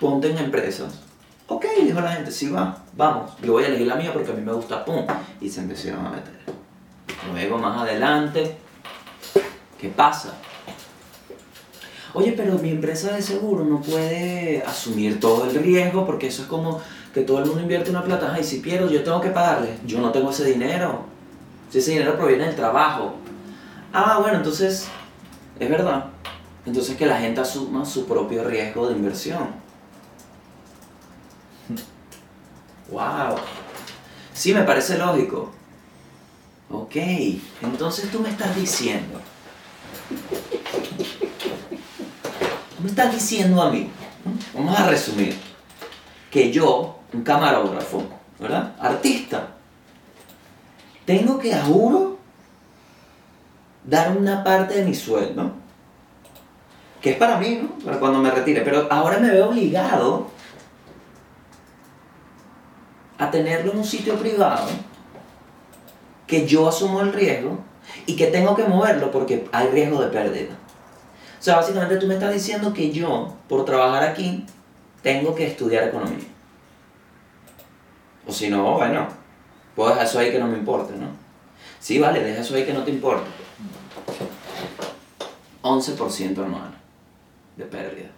ponte 0.00 0.30
en 0.30 0.38
empresas. 0.38 1.00
Ok, 1.46 1.66
dijo 1.82 2.00
la 2.00 2.12
gente, 2.12 2.30
sí 2.30 2.50
va, 2.50 2.82
vamos, 2.96 3.32
yo 3.42 3.52
voy 3.52 3.64
a 3.64 3.68
elegir 3.68 3.86
la 3.86 3.96
mía 3.96 4.12
porque 4.12 4.32
a 4.32 4.34
mí 4.34 4.42
me 4.42 4.52
gusta, 4.52 4.84
pum. 4.84 5.06
Y 5.40 5.48
se 5.48 5.60
empezaron 5.60 6.06
a 6.06 6.10
meter. 6.10 6.40
Luego, 7.32 7.58
más 7.58 7.82
adelante, 7.82 8.56
¿qué 9.78 9.88
pasa? 9.88 10.34
Oye, 12.14 12.32
pero 12.32 12.54
mi 12.58 12.70
empresa 12.70 13.12
de 13.12 13.20
seguro 13.20 13.64
no 13.64 13.80
puede 13.80 14.62
asumir 14.64 15.18
todo 15.18 15.50
el 15.50 15.54
riesgo 15.56 16.06
porque 16.06 16.28
eso 16.28 16.42
es 16.42 16.48
como 16.48 16.80
que 17.12 17.22
todo 17.22 17.40
el 17.40 17.46
mundo 17.46 17.60
invierte 17.60 17.90
una 17.90 18.04
plata. 18.04 18.32
Ay, 18.32 18.44
si 18.44 18.60
pierdo, 18.60 18.88
yo 18.88 19.02
tengo 19.02 19.20
que 19.20 19.30
pagarle. 19.30 19.78
Yo 19.84 20.00
no 20.00 20.12
tengo 20.12 20.30
ese 20.30 20.44
dinero. 20.44 21.06
Si 21.70 21.78
ese 21.78 21.90
dinero 21.90 22.16
proviene 22.16 22.46
del 22.46 22.54
trabajo. 22.54 23.16
Ah, 23.96 24.18
bueno, 24.20 24.38
entonces, 24.38 24.88
es 25.60 25.70
verdad. 25.70 26.06
Entonces 26.66 26.96
que 26.96 27.06
la 27.06 27.20
gente 27.20 27.40
asuma 27.40 27.84
su 27.84 28.06
propio 28.06 28.42
riesgo 28.42 28.88
de 28.88 28.96
inversión. 28.96 29.50
Wow. 32.90 33.36
Sí, 34.32 34.52
me 34.52 34.62
parece 34.64 34.98
lógico. 34.98 35.52
Ok, 36.72 36.96
entonces 37.62 38.10
tú 38.10 38.18
me 38.18 38.30
estás 38.30 38.56
diciendo. 38.56 39.20
Tú 42.76 42.82
me 42.82 42.88
estás 42.88 43.12
diciendo 43.12 43.62
a 43.62 43.70
mí. 43.70 43.88
Vamos 44.54 44.76
a 44.76 44.88
resumir. 44.88 45.38
Que 46.32 46.50
yo, 46.50 46.98
un 47.12 47.22
camarógrafo, 47.22 48.02
¿verdad? 48.40 48.74
Artista, 48.80 49.50
tengo 51.04 51.38
que, 51.38 51.54
a 51.54 51.64
dar 53.84 54.16
una 54.16 54.42
parte 54.42 54.74
de 54.74 54.84
mi 54.84 54.94
sueldo, 54.94 55.52
que 57.00 57.10
es 57.10 57.16
para 57.16 57.38
mí, 57.38 57.60
¿no? 57.62 57.84
Para 57.84 57.98
cuando 57.98 58.18
me 58.18 58.30
retire, 58.30 58.62
pero 58.62 58.86
ahora 58.90 59.18
me 59.18 59.30
veo 59.30 59.50
obligado 59.50 60.26
a 63.18 63.30
tenerlo 63.30 63.72
en 63.72 63.78
un 63.78 63.84
sitio 63.84 64.16
privado, 64.16 64.66
que 66.26 66.46
yo 66.46 66.68
asumo 66.68 67.02
el 67.02 67.12
riesgo 67.12 67.58
y 68.06 68.16
que 68.16 68.28
tengo 68.28 68.56
que 68.56 68.64
moverlo 68.64 69.10
porque 69.10 69.46
hay 69.52 69.68
riesgo 69.68 70.00
de 70.00 70.08
pérdida. 70.08 70.54
sea, 71.38 71.56
básicamente 71.56 71.98
tú 71.98 72.06
me 72.06 72.14
estás 72.14 72.32
diciendo 72.32 72.72
que 72.72 72.90
yo, 72.90 73.36
por 73.48 73.66
trabajar 73.66 74.02
aquí, 74.02 74.46
tengo 75.02 75.34
que 75.34 75.46
estudiar 75.46 75.88
economía. 75.88 76.26
O 78.26 78.32
si 78.32 78.48
no, 78.48 78.78
bueno, 78.78 79.06
puedo 79.76 80.00
eso 80.00 80.18
ahí 80.18 80.32
que 80.32 80.38
no 80.38 80.46
me 80.46 80.56
importe, 80.56 80.94
¿no? 80.94 81.23
Sí, 81.84 81.98
vale, 81.98 82.20
deja 82.20 82.40
eso 82.40 82.54
ahí 82.54 82.64
que 82.64 82.72
no 82.72 82.82
te 82.82 82.90
importe. 82.90 83.28
11% 85.60 86.42
anual 86.42 86.74
de 87.58 87.64
pérdida. 87.66 88.08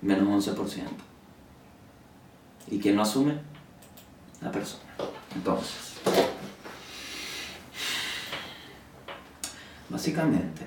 Menos 0.00 0.46
11%. 0.46 0.84
¿Y 2.68 2.78
quién 2.78 2.94
lo 2.94 3.02
asume? 3.02 3.40
La 4.40 4.52
persona. 4.52 4.84
Entonces, 5.34 5.94
básicamente, 9.88 10.62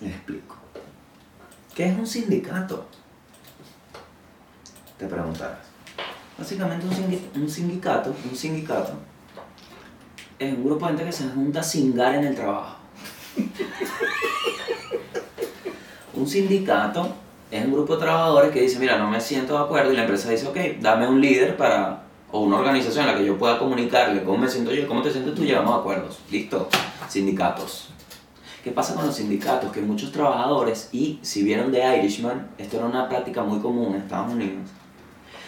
les 0.00 0.14
explico. 0.14 0.56
¿Qué 1.74 1.90
es 1.90 1.98
un 1.98 2.06
sindicato? 2.06 2.88
Te 4.96 5.06
preguntarás. 5.06 5.66
Básicamente 6.38 6.86
un 6.86 7.50
sindicato, 7.50 8.16
un 8.24 8.34
sindicato, 8.34 8.94
es 10.38 10.52
un 10.52 10.64
grupo 10.64 10.86
de 10.86 10.92
gente 10.92 11.04
que 11.04 11.12
se 11.12 11.28
junta 11.28 11.60
a 11.60 11.62
cingar 11.62 12.14
en 12.14 12.24
el 12.24 12.34
trabajo. 12.34 12.76
un 16.14 16.26
sindicato 16.26 17.08
es 17.50 17.64
un 17.64 17.72
grupo 17.72 17.94
de 17.94 18.00
trabajadores 18.00 18.50
que 18.50 18.60
dice, 18.60 18.78
mira, 18.78 18.98
no 18.98 19.08
me 19.08 19.20
siento 19.20 19.54
de 19.54 19.64
acuerdo 19.64 19.92
y 19.92 19.96
la 19.96 20.02
empresa 20.02 20.30
dice, 20.30 20.46
ok, 20.46 20.56
dame 20.80 21.06
un 21.06 21.20
líder 21.20 21.56
para, 21.56 22.02
o 22.32 22.40
una 22.40 22.56
organización 22.58 23.06
en 23.06 23.12
la 23.12 23.18
que 23.18 23.24
yo 23.24 23.38
pueda 23.38 23.58
comunicarle 23.58 24.24
cómo 24.24 24.38
me 24.38 24.48
siento 24.48 24.72
yo, 24.72 24.86
cómo 24.88 25.02
te 25.02 25.10
sientes 25.10 25.34
tú, 25.34 25.44
llegamos 25.44 25.74
a 25.74 25.78
acuerdos. 25.78 26.18
Listo, 26.30 26.68
sindicatos. 27.08 27.88
¿Qué 28.64 28.72
pasa 28.72 28.94
con 28.94 29.06
los 29.06 29.14
sindicatos? 29.14 29.70
Que 29.70 29.80
muchos 29.80 30.10
trabajadores, 30.10 30.88
y 30.90 31.20
si 31.22 31.44
vieron 31.44 31.70
de 31.70 31.98
Irishman, 31.98 32.48
esto 32.58 32.78
era 32.78 32.86
una 32.86 33.08
práctica 33.08 33.44
muy 33.44 33.60
común 33.60 33.94
en 33.94 34.00
Estados 34.02 34.32
Unidos, 34.32 34.68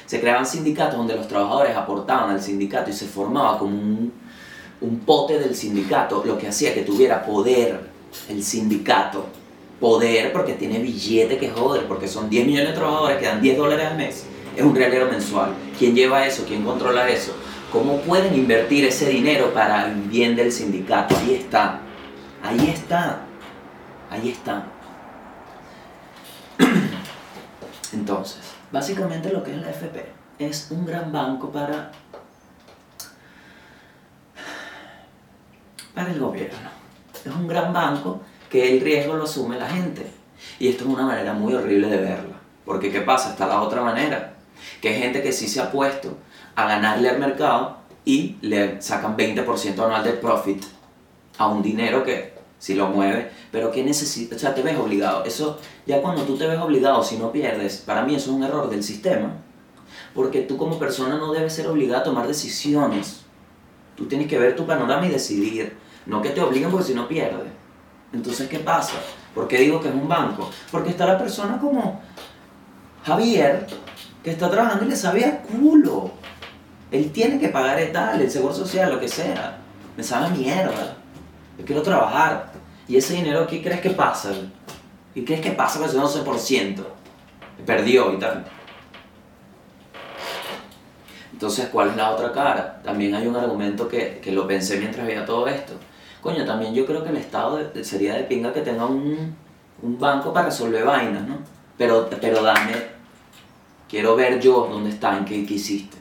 se 0.06 0.20
creaban 0.20 0.46
sindicatos 0.46 0.96
donde 0.96 1.16
los 1.16 1.26
trabajadores 1.26 1.76
aportaban 1.76 2.30
al 2.30 2.40
sindicato 2.40 2.88
y 2.88 2.92
se 2.92 3.06
formaba 3.06 3.58
como 3.58 3.76
un, 3.76 4.12
un 4.80 5.00
pote 5.00 5.38
del 5.38 5.54
sindicato, 5.54 6.22
lo 6.24 6.38
que 6.38 6.48
hacía 6.48 6.74
que 6.74 6.82
tuviera 6.82 7.24
poder 7.24 7.80
el 8.28 8.42
sindicato. 8.42 9.26
Poder 9.80 10.32
porque 10.32 10.54
tiene 10.54 10.80
billete 10.80 11.38
que 11.38 11.50
joder, 11.50 11.86
porque 11.86 12.08
son 12.08 12.28
10 12.28 12.46
millones 12.46 12.70
de 12.70 12.74
trabajadores 12.74 13.18
que 13.18 13.26
dan 13.26 13.40
10 13.40 13.56
dólares 13.56 13.86
al 13.86 13.96
mes. 13.96 14.24
Es 14.56 14.64
un 14.64 14.74
realero 14.74 15.08
mensual. 15.08 15.54
¿Quién 15.78 15.94
lleva 15.94 16.26
eso? 16.26 16.44
¿Quién 16.46 16.64
controla 16.64 17.08
eso? 17.08 17.32
¿Cómo 17.72 18.00
pueden 18.00 18.34
invertir 18.34 18.84
ese 18.86 19.08
dinero 19.08 19.52
para 19.54 19.86
el 19.86 19.94
bien 20.02 20.34
del 20.34 20.50
sindicato? 20.50 21.16
Ahí 21.16 21.34
está. 21.34 21.80
Ahí 22.42 22.68
está. 22.68 23.20
Ahí 24.10 24.30
está. 24.30 24.66
Entonces, 27.92 28.40
básicamente 28.72 29.32
lo 29.32 29.44
que 29.44 29.52
es 29.52 29.58
la 29.58 29.70
FP 29.70 30.06
es 30.38 30.68
un 30.70 30.86
gran 30.86 31.12
banco 31.12 31.50
para, 31.50 31.92
para 35.98 36.12
el 36.12 36.20
gobierno. 36.20 36.70
Es 37.24 37.34
un 37.34 37.48
gran 37.48 37.72
banco 37.72 38.20
que 38.48 38.72
el 38.72 38.80
riesgo 38.80 39.14
lo 39.14 39.24
asume 39.24 39.58
la 39.58 39.68
gente. 39.68 40.06
Y 40.60 40.68
esto 40.68 40.84
es 40.84 40.90
una 40.90 41.04
manera 41.04 41.32
muy 41.32 41.52
horrible 41.52 41.88
de 41.88 41.96
verla. 41.96 42.36
Porque 42.64 42.92
¿qué 42.92 43.00
pasa? 43.00 43.30
Está 43.30 43.48
la 43.48 43.60
otra 43.60 43.82
manera. 43.82 44.34
Que 44.80 44.90
hay 44.90 45.02
gente 45.02 45.22
que 45.22 45.32
sí 45.32 45.48
se 45.48 45.60
ha 45.60 45.72
puesto 45.72 46.16
a 46.54 46.68
ganarle 46.68 47.08
al 47.08 47.18
mercado 47.18 47.78
y 48.04 48.36
le 48.42 48.80
sacan 48.80 49.16
20% 49.16 49.72
anual 49.84 50.04
de 50.04 50.12
profit 50.12 50.62
a 51.36 51.48
un 51.48 51.62
dinero 51.62 52.04
que 52.04 52.38
si 52.60 52.74
lo 52.74 52.88
mueve, 52.88 53.32
pero 53.50 53.72
que 53.72 53.82
necesita, 53.82 54.36
o 54.36 54.38
sea, 54.38 54.54
te 54.54 54.62
ves 54.62 54.78
obligado. 54.78 55.24
Eso, 55.24 55.58
ya 55.84 56.00
cuando 56.00 56.22
tú 56.22 56.36
te 56.36 56.46
ves 56.46 56.58
obligado, 56.58 57.02
si 57.02 57.16
no 57.16 57.32
pierdes, 57.32 57.78
para 57.78 58.02
mí 58.02 58.14
eso 58.14 58.30
es 58.30 58.36
un 58.36 58.44
error 58.44 58.70
del 58.70 58.82
sistema, 58.82 59.32
porque 60.14 60.42
tú 60.42 60.56
como 60.56 60.78
persona 60.78 61.16
no 61.18 61.32
debes 61.32 61.52
ser 61.52 61.66
obligado 61.66 62.00
a 62.00 62.04
tomar 62.04 62.26
decisiones. 62.26 63.22
Tú 63.96 64.06
tienes 64.06 64.28
que 64.28 64.38
ver 64.38 64.56
tu 64.56 64.66
panorama 64.66 65.06
y 65.06 65.10
decidir, 65.10 65.76
no 66.08 66.22
que 66.22 66.30
te 66.30 66.40
obliguen 66.40 66.70
porque 66.70 66.86
si 66.86 66.94
no 66.94 67.06
pierdes. 67.06 67.52
Entonces, 68.12 68.48
¿qué 68.48 68.58
pasa? 68.58 68.94
¿Por 69.34 69.46
qué 69.46 69.58
digo 69.58 69.80
que 69.80 69.88
es 69.88 69.94
un 69.94 70.08
banco? 70.08 70.50
Porque 70.72 70.90
está 70.90 71.06
la 71.06 71.18
persona 71.18 71.58
como 71.58 72.00
Javier, 73.04 73.66
que 74.24 74.30
está 74.30 74.50
trabajando 74.50 74.86
y 74.86 74.88
le 74.88 74.96
sabe 74.96 75.24
a 75.26 75.42
culo. 75.42 76.10
Él 76.90 77.12
tiene 77.12 77.38
que 77.38 77.50
pagar 77.50 77.78
el 77.78 77.92
tal, 77.92 78.20
el 78.20 78.30
seguro 78.30 78.54
social, 78.54 78.90
lo 78.90 78.98
que 78.98 79.08
sea. 79.08 79.58
Me 79.96 80.02
sabe 80.02 80.26
a 80.26 80.30
mierda. 80.30 80.96
Yo 81.58 81.64
quiero 81.66 81.82
trabajar. 81.82 82.52
Y 82.88 82.96
ese 82.96 83.12
dinero, 83.12 83.46
¿qué 83.46 83.62
crees 83.62 83.82
que 83.82 83.90
pasa? 83.90 84.30
¿Qué 85.14 85.24
crees 85.26 85.42
que 85.42 85.50
pasa 85.50 85.78
con 85.78 85.88
ese 85.88 85.98
11%? 85.98 86.84
Perdió 87.66 88.14
y 88.14 88.18
tal. 88.18 88.46
Entonces, 91.34 91.68
¿cuál 91.68 91.90
es 91.90 91.96
la 91.96 92.10
otra 92.12 92.32
cara? 92.32 92.80
También 92.82 93.14
hay 93.14 93.26
un 93.26 93.36
argumento 93.36 93.86
que, 93.86 94.20
que 94.22 94.32
lo 94.32 94.46
pensé 94.46 94.78
mientras 94.78 95.06
veía 95.06 95.26
todo 95.26 95.46
esto. 95.46 95.74
Coño, 96.20 96.44
también 96.44 96.74
yo 96.74 96.84
creo 96.84 97.02
que 97.04 97.10
el 97.10 97.16
Estado 97.16 97.60
sería 97.82 98.14
de 98.14 98.24
pinga 98.24 98.52
que 98.52 98.62
tenga 98.62 98.86
un, 98.86 99.36
un 99.82 99.98
banco 99.98 100.32
para 100.32 100.46
resolver 100.46 100.84
vainas, 100.84 101.26
¿no? 101.26 101.36
Pero, 101.76 102.08
pero 102.20 102.42
dame, 102.42 102.72
quiero 103.88 104.16
ver 104.16 104.40
yo 104.40 104.68
dónde 104.70 104.90
está, 104.90 105.16
en 105.16 105.24
qué, 105.24 105.46
qué 105.46 105.54
hiciste. 105.54 105.96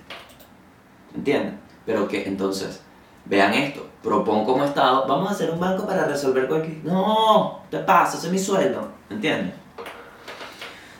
¿Entiendes? 1.15 1.53
Pero 1.85 2.07
que 2.07 2.27
entonces, 2.27 2.81
vean 3.25 3.53
esto, 3.53 3.87
propon 4.01 4.45
como 4.45 4.63
Estado, 4.63 5.05
vamos 5.07 5.29
a 5.29 5.33
hacer 5.33 5.51
un 5.51 5.59
banco 5.59 5.85
para 5.85 6.05
resolver 6.05 6.47
cualquier... 6.47 6.83
No, 6.83 7.61
te 7.69 7.79
pasa, 7.79 8.17
ese 8.17 8.27
es 8.27 8.33
mi 8.33 8.39
sueldo. 8.39 8.89
¿Entiendes? 9.09 9.53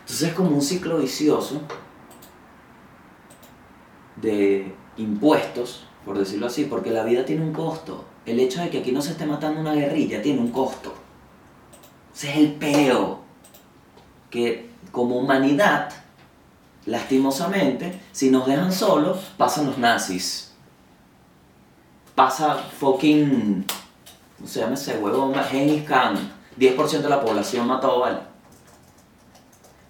Entonces 0.01 0.30
es 0.30 0.34
como 0.34 0.51
un 0.51 0.62
ciclo 0.62 0.97
vicioso 0.99 1.62
de 4.15 4.73
impuestos, 4.95 5.86
por 6.06 6.17
decirlo 6.17 6.47
así, 6.47 6.65
porque 6.65 6.91
la 6.91 7.03
vida 7.03 7.25
tiene 7.25 7.43
un 7.43 7.53
costo. 7.53 8.06
El 8.28 8.42
hecho 8.42 8.62
de 8.62 8.70
que 8.70 8.80
aquí 8.80 8.92
no 8.92 9.02
se 9.02 9.12
esté 9.12 9.26
matando 9.26 9.62
una 9.62 9.74
guerrilla 9.74 10.22
tiene 10.22 10.42
un 10.42 10.52
costo. 10.52 10.94
Ese 12.13 12.30
es 12.30 12.38
el 12.38 12.54
peo. 12.56 13.22
Que 14.30 14.70
como 14.92 15.18
humanidad, 15.18 15.90
lastimosamente, 16.86 18.02
si 18.12 18.30
nos 18.30 18.46
dejan 18.46 18.74
solos, 18.74 19.32
pasan 19.38 19.68
los 19.68 19.78
nazis. 19.78 20.52
Pasa 22.16 22.56
fucking. 22.56 23.66
¿Cómo 24.36 24.50
se 24.50 24.60
llama 24.60 24.74
ese 24.74 24.98
huevo? 24.98 25.34
Genghis 25.50 25.84
Khan. 25.84 26.34
10% 26.60 27.02
de 27.02 27.10
la 27.10 27.22
población 27.22 27.66
mató, 27.66 28.02
¿vale? 28.02 28.20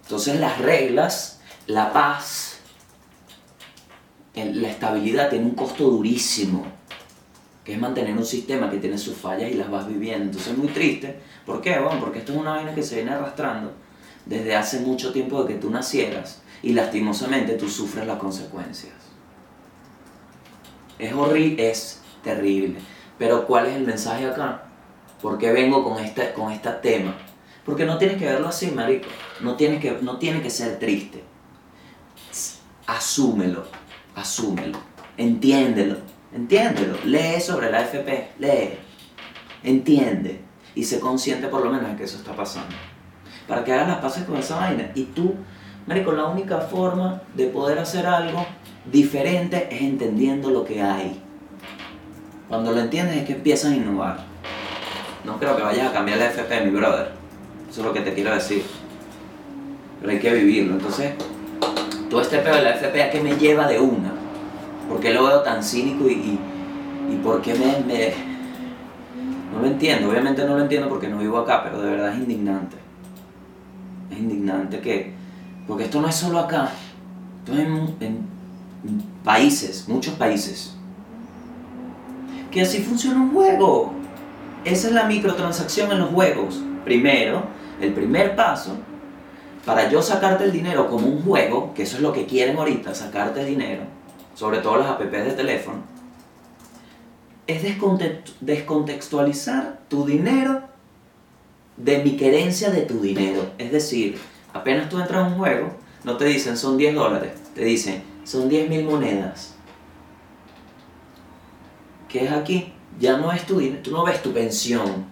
Entonces 0.02 0.38
las 0.38 0.58
reglas, 0.58 1.40
la 1.66 1.92
paz, 1.92 2.60
la 4.34 4.68
estabilidad 4.68 5.28
tiene 5.28 5.46
un 5.46 5.56
costo 5.56 5.84
durísimo, 5.84 6.77
que 7.68 7.74
es 7.74 7.78
mantener 7.78 8.16
un 8.16 8.24
sistema 8.24 8.70
que 8.70 8.78
tiene 8.78 8.96
sus 8.96 9.14
fallas 9.14 9.50
y 9.50 9.54
las 9.54 9.70
vas 9.70 9.86
viviendo. 9.86 10.24
Entonces 10.24 10.52
es 10.52 10.56
muy 10.56 10.68
triste. 10.68 11.20
¿Por 11.44 11.60
qué? 11.60 11.78
Bueno, 11.78 12.00
porque 12.00 12.20
esto 12.20 12.32
es 12.32 12.38
una 12.38 12.52
vaina 12.52 12.74
que 12.74 12.82
se 12.82 12.94
viene 12.94 13.10
arrastrando 13.10 13.72
desde 14.24 14.56
hace 14.56 14.80
mucho 14.80 15.12
tiempo 15.12 15.42
de 15.42 15.52
que 15.52 15.60
tú 15.60 15.68
nacieras 15.68 16.40
y 16.62 16.72
lastimosamente 16.72 17.56
tú 17.56 17.68
sufres 17.68 18.06
las 18.06 18.16
consecuencias. 18.16 18.94
Es 20.98 21.12
horrible, 21.12 21.70
es 21.70 22.00
terrible. 22.24 22.78
Pero 23.18 23.46
¿cuál 23.46 23.66
es 23.66 23.76
el 23.76 23.84
mensaje 23.84 24.24
acá? 24.24 24.62
¿Por 25.20 25.36
qué 25.36 25.52
vengo 25.52 25.84
con 25.84 26.02
este, 26.02 26.32
con 26.32 26.50
este 26.50 26.70
tema? 26.70 27.18
Porque 27.66 27.84
no 27.84 27.98
tienes 27.98 28.16
que 28.16 28.24
verlo 28.24 28.48
así, 28.48 28.70
marico. 28.70 29.08
No, 29.42 29.56
tienes 29.56 29.82
que, 29.82 29.98
no 30.00 30.16
tiene 30.16 30.40
que 30.40 30.48
ser 30.48 30.78
triste. 30.78 31.22
Asúmelo, 32.86 33.66
asúmelo. 34.14 34.78
Entiéndelo, 35.18 35.98
entiéndelo. 36.34 36.96
Lee 37.04 37.40
sobre 37.40 37.70
la 37.70 37.82
FP, 37.82 38.28
lee. 38.38 38.78
Entiende. 39.62 40.40
Y 40.74 40.84
sé 40.84 41.00
consciente 41.00 41.48
por 41.48 41.64
lo 41.64 41.70
menos 41.70 41.90
de 41.90 41.96
que 41.96 42.04
eso 42.04 42.18
está 42.18 42.34
pasando. 42.34 42.74
Para 43.46 43.64
que 43.64 43.72
hagas 43.72 43.88
las 43.88 43.98
paces 43.98 44.24
con 44.24 44.36
esa 44.36 44.56
vaina. 44.56 44.90
Y 44.94 45.04
tú, 45.04 45.34
marico, 45.86 46.12
la 46.12 46.26
única 46.26 46.60
forma 46.60 47.22
de 47.34 47.46
poder 47.46 47.78
hacer 47.78 48.06
algo 48.06 48.46
diferente 48.90 49.68
es 49.70 49.82
entendiendo 49.82 50.50
lo 50.50 50.64
que 50.64 50.82
hay. 50.82 51.20
Cuando 52.48 52.72
lo 52.72 52.80
entiendes 52.80 53.16
es 53.18 53.24
que 53.24 53.34
empiezas 53.34 53.72
a 53.72 53.76
innovar. 53.76 54.18
No 55.24 55.38
creo 55.38 55.56
que 55.56 55.62
vayas 55.62 55.90
a 55.90 55.92
cambiar 55.92 56.18
la 56.18 56.26
FP, 56.26 56.64
mi 56.64 56.70
brother. 56.70 57.12
Eso 57.70 57.80
es 57.80 57.86
lo 57.86 57.92
que 57.92 58.00
te 58.00 58.14
quiero 58.14 58.34
decir. 58.34 58.64
Pero 60.00 60.12
hay 60.12 60.18
que 60.18 60.32
vivirlo. 60.32 60.74
Entonces, 60.74 61.12
todo 62.08 62.22
este 62.22 62.38
pedo 62.38 62.54
de 62.54 62.62
la 62.62 62.70
FP, 62.70 63.02
¿a 63.02 63.10
qué 63.10 63.20
me 63.20 63.36
lleva 63.36 63.66
de 63.66 63.78
una? 63.78 64.17
¿Por 64.88 65.00
qué 65.00 65.12
lo 65.12 65.26
veo 65.26 65.42
tan 65.42 65.62
cínico 65.62 66.08
y, 66.08 66.38
y, 67.10 67.20
por 67.22 67.42
qué 67.42 67.54
me, 67.54 68.14
No 69.52 69.60
lo 69.60 69.66
entiendo. 69.66 70.08
Obviamente 70.10 70.44
no 70.44 70.56
lo 70.56 70.62
entiendo 70.62 70.88
porque 70.88 71.08
no 71.08 71.18
vivo 71.18 71.38
acá, 71.38 71.62
pero 71.62 71.82
de 71.82 71.90
verdad 71.90 72.12
es 72.12 72.18
indignante. 72.18 72.76
Es 74.10 74.18
indignante 74.18 74.80
que... 74.80 75.12
Porque 75.66 75.84
esto 75.84 76.00
no 76.00 76.08
es 76.08 76.14
solo 76.14 76.38
acá. 76.38 76.70
Esto 77.40 77.52
es 77.52 77.68
en, 78.00 78.26
países, 79.22 79.86
muchos 79.88 80.14
países. 80.14 80.74
Que 82.50 82.62
así 82.62 82.78
funciona 82.78 83.20
un 83.20 83.32
juego. 83.32 83.92
Esa 84.64 84.88
es 84.88 84.94
la 84.94 85.04
microtransacción 85.04 85.92
en 85.92 85.98
los 85.98 86.10
juegos. 86.10 86.62
Primero, 86.84 87.42
el 87.80 87.92
primer 87.92 88.34
paso, 88.34 88.76
para 89.66 89.90
yo 89.90 90.00
sacarte 90.00 90.44
el 90.44 90.52
dinero 90.52 90.88
como 90.88 91.06
un 91.06 91.22
juego, 91.22 91.74
que 91.74 91.82
eso 91.82 91.96
es 91.96 92.02
lo 92.02 92.12
que 92.12 92.24
quieren 92.24 92.56
ahorita, 92.56 92.94
sacarte 92.94 93.44
dinero, 93.44 93.82
sobre 94.38 94.58
todo 94.58 94.76
las 94.76 94.86
apps 94.86 95.10
de 95.10 95.32
teléfono, 95.32 95.78
es 97.48 97.60
descontext- 97.64 98.34
descontextualizar 98.40 99.80
tu 99.88 100.06
dinero 100.06 100.62
de 101.76 102.04
mi 102.04 102.16
querencia 102.16 102.70
de 102.70 102.82
tu 102.82 103.00
dinero. 103.00 103.50
Es 103.58 103.72
decir, 103.72 104.16
apenas 104.52 104.88
tú 104.88 105.00
entras 105.00 105.24
a 105.24 105.26
un 105.26 105.34
juego, 105.34 105.72
no 106.04 106.16
te 106.16 106.26
dicen 106.26 106.56
son 106.56 106.76
10 106.76 106.94
dólares, 106.94 107.32
te 107.52 107.64
dicen 107.64 108.04
son 108.22 108.48
10 108.48 108.68
mil 108.70 108.84
monedas. 108.84 109.56
¿Qué 112.08 112.24
es 112.26 112.30
aquí? 112.30 112.72
Ya 113.00 113.16
no 113.16 113.32
es 113.32 113.44
tu 113.44 113.58
dinero, 113.58 113.82
tú 113.82 113.90
no 113.90 114.04
ves 114.04 114.22
tu 114.22 114.32
pensión. 114.32 115.04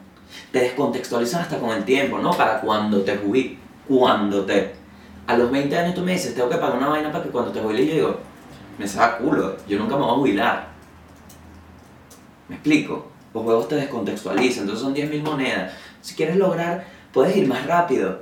Te 0.53 0.61
descontextualizan 0.61 1.43
hasta 1.43 1.59
con 1.59 1.71
el 1.71 1.85
tiempo, 1.85 2.19
¿no? 2.19 2.31
Para 2.31 2.61
cuando 2.61 3.03
te 3.03 3.17
jubiles, 3.17 3.59
cuando 3.89 4.45
te... 4.45 4.73
A 5.27 5.37
los 5.37 5.51
20 5.51 5.77
años 5.77 5.95
tú 5.97 6.03
me 6.03 6.13
dices, 6.13 6.33
tengo 6.37 6.49
que 6.49 6.59
pagar 6.59 6.79
una 6.79 6.87
vaina 6.89 7.11
para 7.11 7.25
que 7.25 7.31
cuando 7.31 7.51
te 7.51 7.61
jubiles 7.61 7.89
yo 7.89 7.95
digo, 7.95 8.36
me 8.79 8.87
saca 8.87 9.19
culo, 9.19 9.57
yo 9.69 9.79
nunca 9.79 9.97
me 9.97 10.03
voy 10.03 10.11
a 10.11 10.17
jubilar. 10.17 10.69
¿Me 12.49 12.57
explico? 12.57 13.11
Los 13.35 13.43
juegos 13.43 13.69
te 13.69 13.77
descontextualizan, 13.77 14.63
entonces 14.63 14.85
son 14.85 14.95
10 14.95 15.11
mil 15.11 15.23
monedas. 15.23 15.73
Si 16.01 16.15
quieres 16.15 16.37
lograr, 16.37 16.87
puedes 17.13 17.37
ir 17.37 17.47
más 17.47 17.67
rápido. 17.67 18.21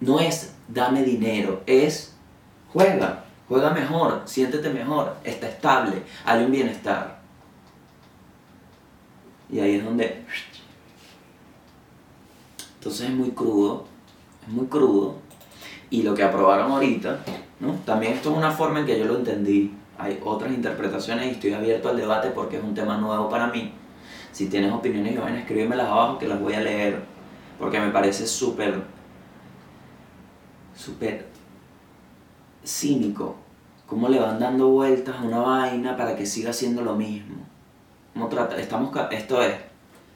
No 0.00 0.20
es 0.20 0.54
dame 0.68 1.02
dinero, 1.02 1.62
es 1.66 2.14
juega, 2.72 3.24
juega 3.48 3.70
mejor, 3.70 4.22
siéntete 4.26 4.70
mejor, 4.70 5.16
está 5.24 5.48
estable, 5.48 6.02
hay 6.24 6.44
un 6.44 6.52
bienestar. 6.52 7.18
Y 9.50 9.60
ahí 9.60 9.76
es 9.76 9.84
donde... 9.84 10.24
Entonces 12.76 13.08
es 13.08 13.14
muy 13.14 13.30
crudo, 13.30 13.86
es 14.46 14.48
muy 14.48 14.66
crudo. 14.66 15.16
Y 15.90 16.02
lo 16.02 16.14
que 16.14 16.22
aprobaron 16.22 16.70
ahorita, 16.70 17.20
¿no? 17.60 17.72
También 17.86 18.12
esto 18.12 18.30
es 18.30 18.36
una 18.36 18.50
forma 18.50 18.80
en 18.80 18.86
que 18.86 18.98
yo 18.98 19.06
lo 19.06 19.16
entendí. 19.16 19.74
Hay 19.98 20.20
otras 20.24 20.52
interpretaciones 20.52 21.26
y 21.26 21.30
estoy 21.30 21.52
abierto 21.52 21.88
al 21.88 21.96
debate 21.96 22.30
porque 22.30 22.58
es 22.58 22.62
un 22.62 22.72
tema 22.72 22.96
nuevo 22.98 23.28
para 23.28 23.48
mí. 23.48 23.72
Si 24.30 24.46
tienes 24.46 24.72
opiniones, 24.72 25.18
Joven, 25.18 25.34
escríbemelas 25.34 25.88
abajo 25.88 26.18
que 26.18 26.28
las 26.28 26.40
voy 26.40 26.54
a 26.54 26.60
leer. 26.60 27.02
Porque 27.58 27.80
me 27.80 27.90
parece 27.90 28.26
súper, 28.26 28.80
súper 30.76 31.26
cínico. 32.64 33.36
Cómo 33.86 34.08
le 34.08 34.20
van 34.20 34.38
dando 34.38 34.68
vueltas 34.68 35.16
a 35.16 35.22
una 35.22 35.40
vaina 35.40 35.96
para 35.96 36.14
que 36.14 36.24
siga 36.24 36.52
siendo 36.52 36.82
lo 36.82 36.94
mismo. 36.94 37.36
¿Cómo 38.12 38.28
trata? 38.28 38.56
Estamos, 38.56 38.96
esto 39.10 39.42
es, 39.42 39.54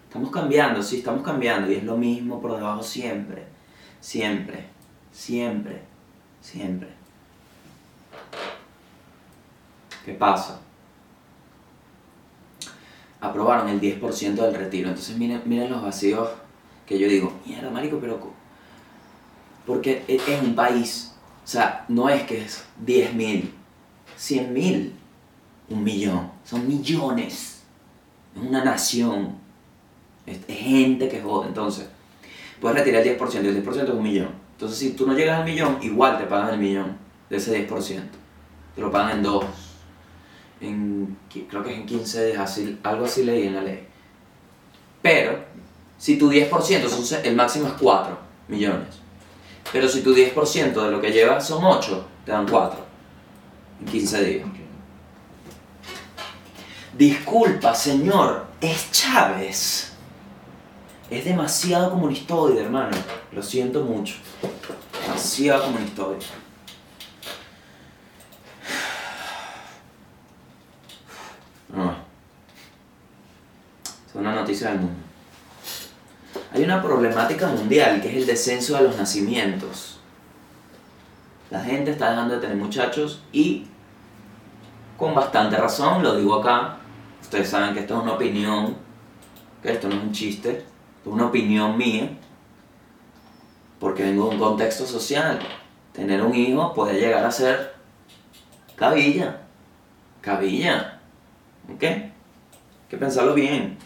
estamos 0.07 0.31
cambiando, 0.31 0.83
sí, 0.83 0.99
estamos 0.99 1.23
cambiando 1.25 1.73
y 1.73 1.77
es 1.77 1.85
lo 1.85 1.97
mismo 1.97 2.40
por 2.40 2.55
debajo 2.55 2.83
siempre. 2.83 3.45
Siempre, 4.01 4.66
siempre, 5.11 5.83
siempre. 6.40 6.88
¿Qué 10.04 10.12
pasa? 10.12 10.60
Aprobaron 13.20 13.68
el 13.68 13.80
10% 13.80 14.34
del 14.34 14.54
retiro. 14.54 14.88
Entonces 14.88 15.16
miren, 15.16 15.42
miren 15.44 15.70
los 15.70 15.82
vacíos 15.82 16.28
que 16.86 16.98
yo 16.98 17.08
digo, 17.08 17.32
mierda, 17.46 17.70
marico, 17.70 17.98
pero... 18.00 18.32
Porque 19.66 20.04
e- 20.08 20.20
es 20.26 20.42
un 20.42 20.54
país. 20.56 21.14
O 21.44 21.46
sea, 21.46 21.84
no 21.88 22.08
es 22.08 22.22
que 22.24 22.42
es 22.42 22.64
10 22.84 23.14
mil, 23.14 23.54
100 24.16 24.52
mil, 24.52 24.92
un 25.68 25.84
millón. 25.84 26.30
Son 26.44 26.66
millones. 26.66 27.62
Es 28.34 28.42
una 28.42 28.64
nación. 28.64 29.36
Es, 30.26 30.40
gente 30.48 31.08
que 31.08 31.20
jode. 31.20 31.48
Entonces, 31.48 31.86
puedes 32.60 32.78
retirar 32.78 33.06
el 33.06 33.18
10%. 33.18 33.34
Y 33.34 33.46
el 33.46 33.64
10% 33.64 33.82
es 33.84 33.90
un 33.90 34.02
millón. 34.02 34.30
Entonces, 34.52 34.78
si 34.78 34.90
tú 34.94 35.06
no 35.06 35.14
llegas 35.14 35.38
al 35.38 35.44
millón, 35.44 35.78
igual 35.80 36.18
te 36.18 36.24
pagan 36.24 36.54
el 36.54 36.60
millón 36.60 36.96
de 37.30 37.36
ese 37.36 37.68
10%. 37.68 38.00
Te 38.74 38.80
lo 38.80 38.90
pagan 38.90 39.18
en 39.18 39.22
dos. 39.22 39.44
En, 40.62 41.18
creo 41.51 41.62
que 41.62 41.72
es 41.72 41.77
en 41.77 41.87
15 41.87 42.27
días, 42.27 42.38
así, 42.38 42.79
algo 42.83 43.05
así 43.05 43.25
leí 43.25 43.48
en 43.48 43.55
la 43.55 43.62
ley. 43.62 43.87
Pero, 45.03 45.44
si 45.98 46.16
tu 46.16 46.31
10%, 46.31 46.88
son, 46.88 47.25
el 47.25 47.37
máximo 47.37 47.66
es 47.66 47.75
4 47.75 48.16
millones. 48.48 49.01
Pero 49.72 49.88
si 49.88 50.03
tu 50.03 50.14
10% 50.14 50.72
de 50.72 50.90
lo 50.90 51.01
que 51.01 51.11
llevas 51.11 51.46
son 51.46 51.64
8, 51.64 52.07
te 52.25 52.33
dan 52.33 52.46
4 52.48 52.79
en 53.81 53.87
15 53.87 54.25
días. 54.25 54.46
Disculpa, 56.96 57.75
señor, 57.75 58.46
es 58.61 58.90
Chávez. 58.92 59.92
Es 61.11 61.25
demasiado 61.25 61.90
comunistoide, 61.90 62.62
hermano. 62.62 62.96
Lo 63.33 63.42
siento 63.42 63.83
mucho. 63.83 64.14
Demasiado 65.07 65.64
comunistoide. 65.64 66.18
Es 74.12 74.16
una 74.20 74.35
noticia 74.35 74.68
del 74.68 74.81
mundo. 74.81 75.01
Hay 76.53 76.62
una 76.62 76.83
problemática 76.83 77.46
mundial 77.48 78.03
que 78.03 78.11
es 78.11 78.16
el 78.16 78.27
descenso 78.27 78.77
de 78.77 78.83
los 78.83 78.96
nacimientos. 78.98 79.98
La 81.51 81.61
gente 81.61 81.92
está 81.92 82.11
dejando 82.11 82.35
de 82.35 82.40
tener 82.40 82.57
muchachos 82.57 83.22
y 83.33 83.66
con 84.98 85.14
bastante 85.14 85.57
razón, 85.57 86.03
lo 86.03 86.16
digo 86.16 86.35
acá. 86.35 86.77
Ustedes 87.22 87.48
saben 87.48 87.72
que 87.72 87.81
esto 87.81 87.96
es 87.96 88.03
una 88.03 88.12
opinión, 88.12 88.77
que 89.62 89.72
esto 89.72 89.88
no 89.88 89.94
es 89.94 90.03
un 90.03 90.12
chiste, 90.12 90.51
esto 90.51 91.09
es 91.09 91.12
una 91.14 91.27
opinión 91.27 91.79
mía, 91.79 92.11
porque 93.81 94.03
vengo 94.03 94.29
de 94.29 94.35
un 94.35 94.38
contexto 94.38 94.87
social. 94.87 95.38
Tener 95.94 96.22
un 96.22 96.35
hijo 96.35 96.75
puede 96.75 97.01
llegar 97.01 97.25
a 97.25 97.31
ser 97.31 97.75
cabilla, 98.77 99.40
cabilla, 100.20 101.01
¿ok? 101.75 101.83
Hay 101.83 102.12
que 102.90 102.96
pensarlo 102.98 103.33
bien. 103.33 103.79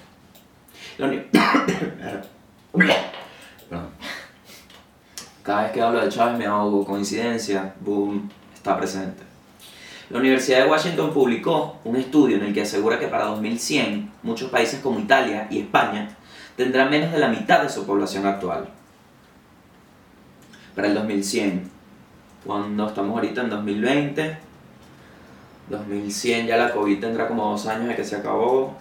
Cada 5.43 5.63
vez 5.63 5.73
que 5.73 5.83
hablo 5.83 6.01
de 6.01 6.09
Chávez 6.09 6.39
me 6.39 6.47
hago 6.47 6.85
coincidencia, 6.85 7.75
boom, 7.81 8.31
está 8.55 8.77
presente. 8.77 9.23
La 10.09 10.19
Universidad 10.19 10.65
de 10.65 10.71
Washington 10.71 11.13
publicó 11.13 11.79
un 11.85 11.97
estudio 11.97 12.37
en 12.39 12.45
el 12.45 12.55
que 12.55 12.63
asegura 12.63 12.99
que 12.99 13.09
para 13.09 13.27
2100 13.27 14.11
muchos 14.23 14.51
países 14.51 14.81
como 14.81 14.99
Italia 14.99 15.49
y 15.51 15.61
España 15.61 16.09
tendrán 16.57 16.89
menos 16.91 17.13
de 17.13 17.19
la 17.19 17.29
mitad 17.29 17.63
de 17.63 17.69
su 17.69 17.85
población 17.85 18.25
actual. 18.25 18.69
Para 20.75 20.89
el 20.89 20.95
2100, 20.95 21.71
cuando 22.45 22.89
estamos 22.89 23.15
ahorita 23.15 23.43
en 23.43 23.51
2020, 23.51 24.39
2100 25.69 26.47
ya 26.47 26.57
la 26.57 26.73
COVID 26.73 27.01
tendrá 27.01 27.29
como 27.29 27.51
dos 27.51 27.67
años 27.67 27.89
de 27.89 27.97
que 27.97 28.05
se 28.05 28.17
acabó. 28.17 28.75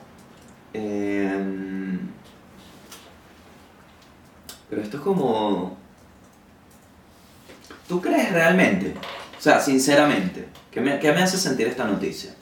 Em, 0.74 1.85
pero 4.70 4.82
esto 4.82 4.98
es 4.98 5.04
como... 5.04 5.78
¿Tú 7.88 8.02
crees 8.02 8.32
realmente? 8.32 8.96
O 9.38 9.42
sea, 9.42 9.60
sinceramente, 9.60 10.48
¿qué 10.72 10.82
me, 10.82 11.00
qué 11.00 11.12
me 11.12 11.22
hace 11.22 11.38
sentir 11.38 11.68
esta 11.68 11.86
noticia? 11.86 12.34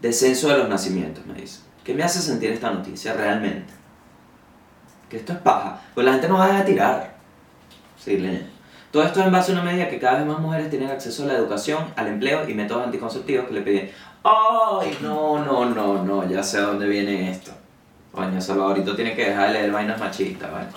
Descenso 0.00 0.48
de 0.48 0.58
los 0.58 0.68
nacimientos, 0.68 1.26
me 1.26 1.34
dice. 1.34 1.60
¿Qué 1.82 1.92
me 1.92 2.02
hace 2.02 2.20
sentir 2.22 2.50
esta 2.50 2.70
noticia 2.70 3.12
realmente? 3.12 3.72
Que 5.10 5.18
esto 5.18 5.34
es 5.34 5.38
paja. 5.40 5.82
Pues 5.94 6.06
la 6.06 6.12
gente 6.12 6.28
no 6.28 6.38
va 6.38 6.44
a 6.44 6.48
dejar 6.48 6.64
de 6.64 6.72
tirar. 6.72 7.14
Sí, 7.98 8.16
leyendo. 8.16 8.48
Todo 8.90 9.02
esto 9.02 9.20
es 9.20 9.26
en 9.26 9.32
base 9.32 9.52
a 9.52 9.54
una 9.56 9.64
medida 9.64 9.88
que 9.88 9.98
cada 9.98 10.18
vez 10.18 10.26
más 10.26 10.38
mujeres 10.38 10.70
tienen 10.70 10.88
acceso 10.88 11.24
a 11.24 11.26
la 11.26 11.34
educación, 11.34 11.92
al 11.96 12.06
empleo 12.06 12.48
y 12.48 12.54
métodos 12.54 12.86
anticonceptivos 12.86 13.48
que 13.48 13.54
le 13.54 13.62
piden. 13.62 13.90
¡Ay, 14.22 14.96
no, 15.02 15.44
no, 15.44 15.66
no, 15.66 16.04
no! 16.04 16.30
Ya 16.30 16.42
sé 16.42 16.58
a 16.58 16.62
dónde 16.62 16.86
viene 16.86 17.30
esto. 17.30 17.50
Coño, 18.14 18.40
Salvadorito 18.40 18.94
tiene 18.94 19.14
que 19.14 19.30
dejar 19.30 19.52
de 19.52 19.70
vainas 19.70 19.98
machistas, 19.98 20.50
¿vale? 20.52 20.68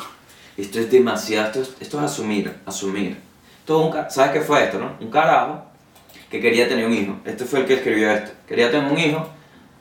Esto 0.57 0.79
es 0.79 0.89
demasiado, 0.89 1.47
esto 1.47 1.61
es, 1.61 1.75
esto 1.79 1.97
es 1.99 2.03
asumir, 2.03 2.53
asumir. 2.65 3.21
Todo 3.65 3.87
un 3.87 4.09
¿Sabes 4.09 4.31
qué 4.31 4.41
fue 4.41 4.63
esto, 4.63 4.79
no? 4.79 4.93
Un 4.99 5.11
carajo 5.11 5.63
que 6.31 6.41
quería 6.41 6.67
tener 6.67 6.87
un 6.87 6.93
hijo. 6.93 7.15
Este 7.25 7.45
fue 7.45 7.59
el 7.59 7.65
que 7.65 7.75
escribió 7.75 8.09
esto. 8.09 8.31
Quería 8.47 8.71
tener 8.71 8.91
un 8.91 8.97
hijo 8.97 9.27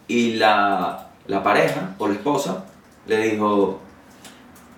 y 0.07 0.35
la, 0.35 1.09
la 1.27 1.42
pareja 1.42 1.95
o 1.99 2.09
la 2.09 2.14
esposa 2.14 2.64
le 3.07 3.31
dijo, 3.31 3.81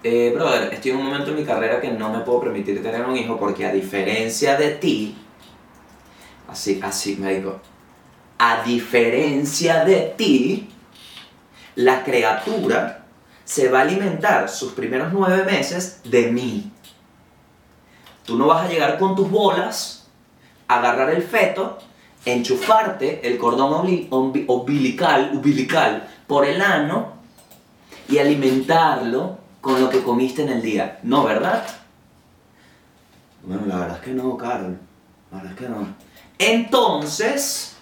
eh, 0.05 0.33
brother, 0.35 0.73
estoy 0.73 0.93
en 0.93 0.99
un 0.99 1.07
momento 1.07 1.31
en 1.31 1.37
mi 1.37 1.45
carrera 1.45 1.81
que 1.81 1.91
no 1.91 2.13
me 2.13 2.21
puedo 2.21 2.41
permitir 2.41 2.81
tener 2.83 3.05
un 3.05 3.17
hijo 3.17 3.37
porque 3.39 3.67
a 3.67 3.73
diferencia 3.73 4.57
de 4.57 4.71
ti, 4.71 5.17
así, 6.49 6.81
así 6.83 7.17
me 7.17 7.35
dijo, 7.35 7.61
a 8.39 8.63
diferencia 8.63 9.85
de 9.85 10.15
ti, 10.17 10.69
la 11.79 12.03
criatura 12.03 13.05
se 13.45 13.69
va 13.69 13.79
a 13.79 13.83
alimentar 13.83 14.49
sus 14.49 14.73
primeros 14.73 15.13
nueve 15.13 15.45
meses 15.45 16.01
de 16.03 16.33
mí. 16.33 16.73
Tú 18.25 18.37
no 18.37 18.49
vas 18.49 18.67
a 18.67 18.69
llegar 18.69 18.99
con 18.99 19.15
tus 19.15 19.31
bolas, 19.31 20.09
agarrar 20.67 21.11
el 21.11 21.23
feto, 21.23 21.79
enchufarte 22.25 23.27
el 23.29 23.39
cordón 23.39 24.09
umbilical, 24.11 25.31
umbilical 25.35 26.09
por 26.27 26.45
el 26.47 26.61
ano 26.61 27.13
y 28.09 28.19
alimentarlo 28.19 29.39
con 29.61 29.81
lo 29.81 29.89
que 29.89 30.03
comiste 30.03 30.43
en 30.43 30.49
el 30.49 30.63
día. 30.63 30.99
No, 31.05 31.23
¿verdad? 31.23 31.65
Bueno, 33.45 33.67
la 33.67 33.77
verdad 33.79 33.99
es 33.99 34.03
que 34.03 34.11
no, 34.15 34.37
Carol. 34.37 34.77
La 35.31 35.37
verdad 35.37 35.53
es 35.53 35.59
que 35.59 35.69
no. 35.69 35.87
Entonces, 36.39 37.78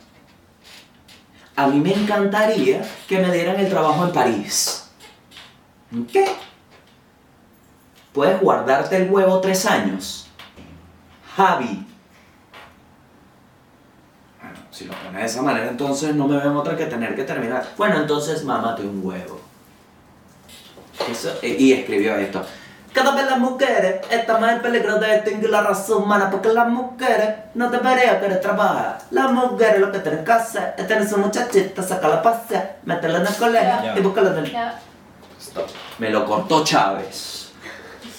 a 1.57 1.67
mí 1.67 1.81
me 1.81 1.95
encantaría 1.95 2.87
que 3.09 3.19
me 3.19 3.33
dieran 3.33 3.59
el 3.59 3.69
trabajo 3.69 4.05
en 4.05 4.13
París. 4.13 4.91
¿Qué? 6.13 6.27
Puedes 8.13 8.41
guardarte 8.41 8.97
el 8.97 9.11
huevo 9.11 9.41
tres 9.41 9.65
años. 9.65 10.29
Javi. 11.35 11.87
Bueno, 14.41 14.59
si 14.71 14.85
lo 14.85 14.93
pones 14.95 15.15
de 15.15 15.25
esa 15.25 15.43
manera, 15.43 15.69
entonces 15.69 16.15
no 16.15 16.29
me 16.29 16.37
ven 16.37 16.57
otra 16.57 16.77
que 16.77 16.87
tener 16.87 17.15
que 17.15 17.25
terminar. 17.25 17.67
Bueno, 17.77 17.97
entonces 18.01 18.45
mámate 18.45 18.83
un 18.83 19.05
huevo. 19.05 19.41
Y 21.43 21.73
escribió 21.73 22.17
esto. 22.17 22.45
Cada 22.97 23.15
vez 23.15 23.27
las 23.27 23.39
mujeres 23.39 24.01
estamos 24.11 24.49
en 24.49 24.63
peligro 24.63 24.99
de 24.99 25.17
extinguir 25.17 25.51
la 25.51 25.61
raza 25.61 25.97
humana 25.97 26.31
porque 26.31 26.49
las 26.49 26.67
mujeres 26.67 27.29
no 27.55 27.69
deberían 27.69 28.19
querer 28.19 28.41
trabajar. 28.41 28.97
Las 29.11 29.31
mujeres 29.33 29.81
lo 29.81 29.93
que 29.93 29.99
tienen 29.99 30.25
que 30.25 30.33
hacer 30.33 30.75
es 30.79 30.89
tener 30.89 31.07
su 31.07 31.19
muchachita, 31.19 31.83
sacarla 31.83 32.17
a 32.17 32.23
pasear, 32.23 32.79
meterla 32.87 33.19
en 33.19 33.27
el 33.27 33.35
colegio 33.35 33.97
y 33.99 34.01
buscarla 34.01 34.31
en 34.31 34.47
el... 34.47 34.57
Stop. 35.39 35.67
Me 35.99 36.09
lo 36.09 36.25
cortó 36.25 36.65
Chávez. 36.65 37.53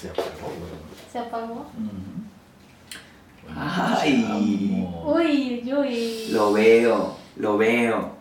Se 0.00 0.10
apagó, 0.10 0.46
weón. 0.46 1.10
se 1.10 1.18
apagó. 1.18 1.66
Ay. 4.00 4.88
Uy, 5.04 5.74
uy. 5.76 6.28
Lo 6.30 6.52
veo, 6.52 7.16
lo 7.34 7.58
veo. 7.58 8.12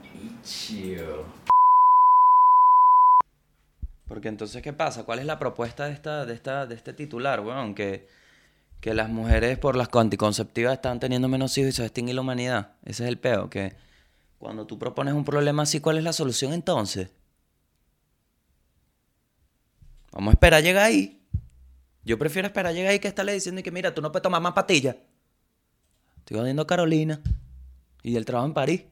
Ichio. 0.44 1.37
Porque 4.08 4.30
entonces, 4.30 4.62
¿qué 4.62 4.74
pasa? 4.74 5.04
¿Cuál 5.04 5.20
es 5.20 5.26
la 5.26 5.38
propuesta 5.38 5.86
de, 5.86 5.94
esta, 5.94 6.26
de, 6.26 6.34
esta, 6.34 6.66
de 6.66 6.76
este 6.76 6.94
titular, 6.94 7.42
weón? 7.42 7.76
Que, 7.76 8.08
que 8.80 8.94
las 8.94 9.10
mujeres 9.10 9.58
por 9.58 9.76
las 9.76 9.90
anticonceptivas 9.94 10.74
están 10.74 11.00
teniendo 11.00 11.28
menos 11.28 11.58
hijos 11.58 11.70
y 11.70 11.74
se 11.74 11.84
extingue 11.84 12.14
la 12.14 12.22
humanidad. 12.22 12.76
Ese 12.86 13.04
es 13.04 13.10
el 13.10 13.18
peo, 13.18 13.50
que 13.50 13.76
cuando 14.38 14.66
tú 14.66 14.80
propones 14.80 15.14
un 15.14 15.26
problema 15.26 15.64
así, 15.64 15.80
¿cuál 15.80 15.98
es 15.98 16.04
la 16.04 16.14
solución 16.14 16.54
entonces? 16.54 17.10
Vamos 20.12 20.32
a 20.32 20.34
esperar 20.34 20.64
llegar 20.64 20.86
ahí. 20.86 21.22
Yo 22.04 22.18
prefiero 22.18 22.48
esperar 22.48 22.74
llegar 22.74 22.92
ahí 22.92 23.00
que 23.00 23.08
estarle 23.08 23.34
diciendo 23.34 23.62
que 23.62 23.72
mira, 23.72 23.94
tú 23.94 24.02
no 24.02 24.12
puedes 24.12 24.24
tomar 24.24 24.42
más 24.42 24.54
pastillas. 24.54 24.96
Estoy 26.20 26.38
jodiendo 26.38 26.62
a 26.62 26.68
Carolina. 26.68 27.22
Y 28.04 28.14
del 28.14 28.26
trabajo 28.26 28.48
en 28.48 28.54
París. 28.54 28.84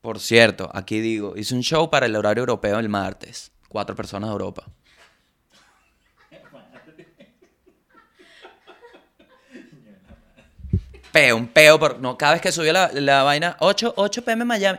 Por 0.00 0.18
cierto, 0.18 0.70
aquí 0.72 1.00
digo, 1.00 1.36
hice 1.36 1.54
un 1.54 1.62
show 1.62 1.90
para 1.90 2.06
el 2.06 2.16
horario 2.16 2.40
europeo 2.40 2.78
el 2.78 2.88
martes. 2.88 3.52
Cuatro 3.68 3.94
personas 3.94 4.28
de 4.30 4.32
Europa. 4.32 4.64
Peo, 11.12 11.36
un 11.36 11.48
peo. 11.48 11.78
Por, 11.78 11.98
no, 11.98 12.16
cada 12.16 12.32
vez 12.32 12.42
que 12.42 12.52
subía 12.52 12.72
la, 12.72 12.90
la 12.92 13.22
vaina, 13.24 13.56
8, 13.60 13.94
8 13.96 14.24
pm 14.24 14.44
Miami. 14.44 14.78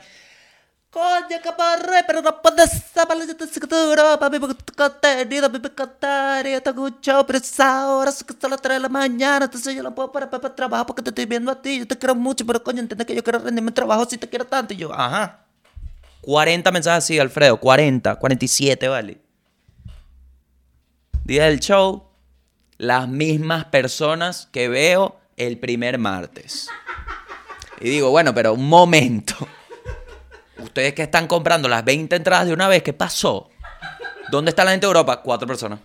Coño, 0.91 1.39
caparre, 1.41 2.04
pero 2.06 2.21
no 2.21 2.41
puedes 2.41 2.69
saber 2.93 3.25
yo 3.25 3.38
te 3.38 3.47
sigo 3.47 3.65
Europa, 3.73 4.30
mi 4.30 4.39
contenido, 4.39 5.49
mi 5.49 5.60
contenido, 5.62 6.62
tengo 6.62 6.84
un 6.84 6.99
show, 6.99 7.25
pero 7.25 7.38
es 7.38 7.60
ahora, 7.62 8.12
son 8.12 8.27
que 8.27 8.34
son 8.38 8.51
las 8.51 8.62
3 8.62 8.75
de 8.75 8.80
la 8.82 8.89
mañana, 8.89 9.45
entonces 9.45 9.73
yo 9.73 9.84
no 9.84 9.95
puedo 9.95 10.12
parar 10.12 10.30
para, 10.30 10.54
trabajar 10.54 10.86
porque 10.86 11.01
te 11.01 11.12
estoy 11.12 11.25
viendo 11.25 11.49
a 11.49 11.62
ti, 11.62 11.80
yo 11.80 11.88
te 11.88 11.97
quiero 11.97 12.13
mucho, 12.13 12.45
pero 12.45 12.62
coño, 12.62 12.82
entiendes 12.82 13.08
que 13.08 13.15
yo 13.15 13.23
quiero 13.23 13.39
rendirme 13.39 13.69
en 13.69 13.73
trabajo 13.73 14.06
si 14.06 14.17
te 14.17 14.27
quiero 14.27 14.43
tanto, 14.43 14.73
y 14.73 14.77
yo, 14.77 14.93
ajá. 14.93 15.45
40 16.19 16.69
mensajes 16.73 17.06
así, 17.06 17.17
Alfredo, 17.19 17.58
40, 17.58 18.17
47, 18.17 18.89
vale. 18.89 19.21
Día 21.23 21.45
del 21.45 21.62
show, 21.62 22.10
las 22.77 23.08
mismas 23.08 23.63
personas 23.63 24.49
que 24.51 24.67
veo 24.67 25.21
el 25.38 25.58
primer 25.58 25.97
martes. 25.99 26.67
Y 27.80 27.89
digo, 27.89 28.10
bueno, 28.10 28.34
pero 28.34 28.54
un 28.54 28.67
momento. 28.67 29.36
Ustedes 30.63 30.93
que 30.93 31.04
están 31.04 31.28
comprando 31.28 31.67
las 31.67 31.84
20 31.84 32.15
entradas 32.15 32.47
de 32.47 32.54
una 32.54 32.67
vez, 32.67 32.84
¿qué 32.84 32.93
pasó? 32.93 33.50
¿Dónde 34.30 34.50
está 34.50 34.63
la 34.63 34.71
gente 34.71 34.86
de 34.86 34.89
Europa? 34.89 35.21
Cuatro 35.21 35.47
personas. 35.47 35.80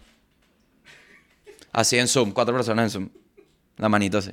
Así 1.72 1.98
en 1.98 2.08
Zoom, 2.08 2.32
cuatro 2.32 2.54
personas 2.54 2.84
en 2.84 2.90
Zoom. 2.90 3.08
La 3.76 3.88
manito 3.88 4.18
así. 4.18 4.32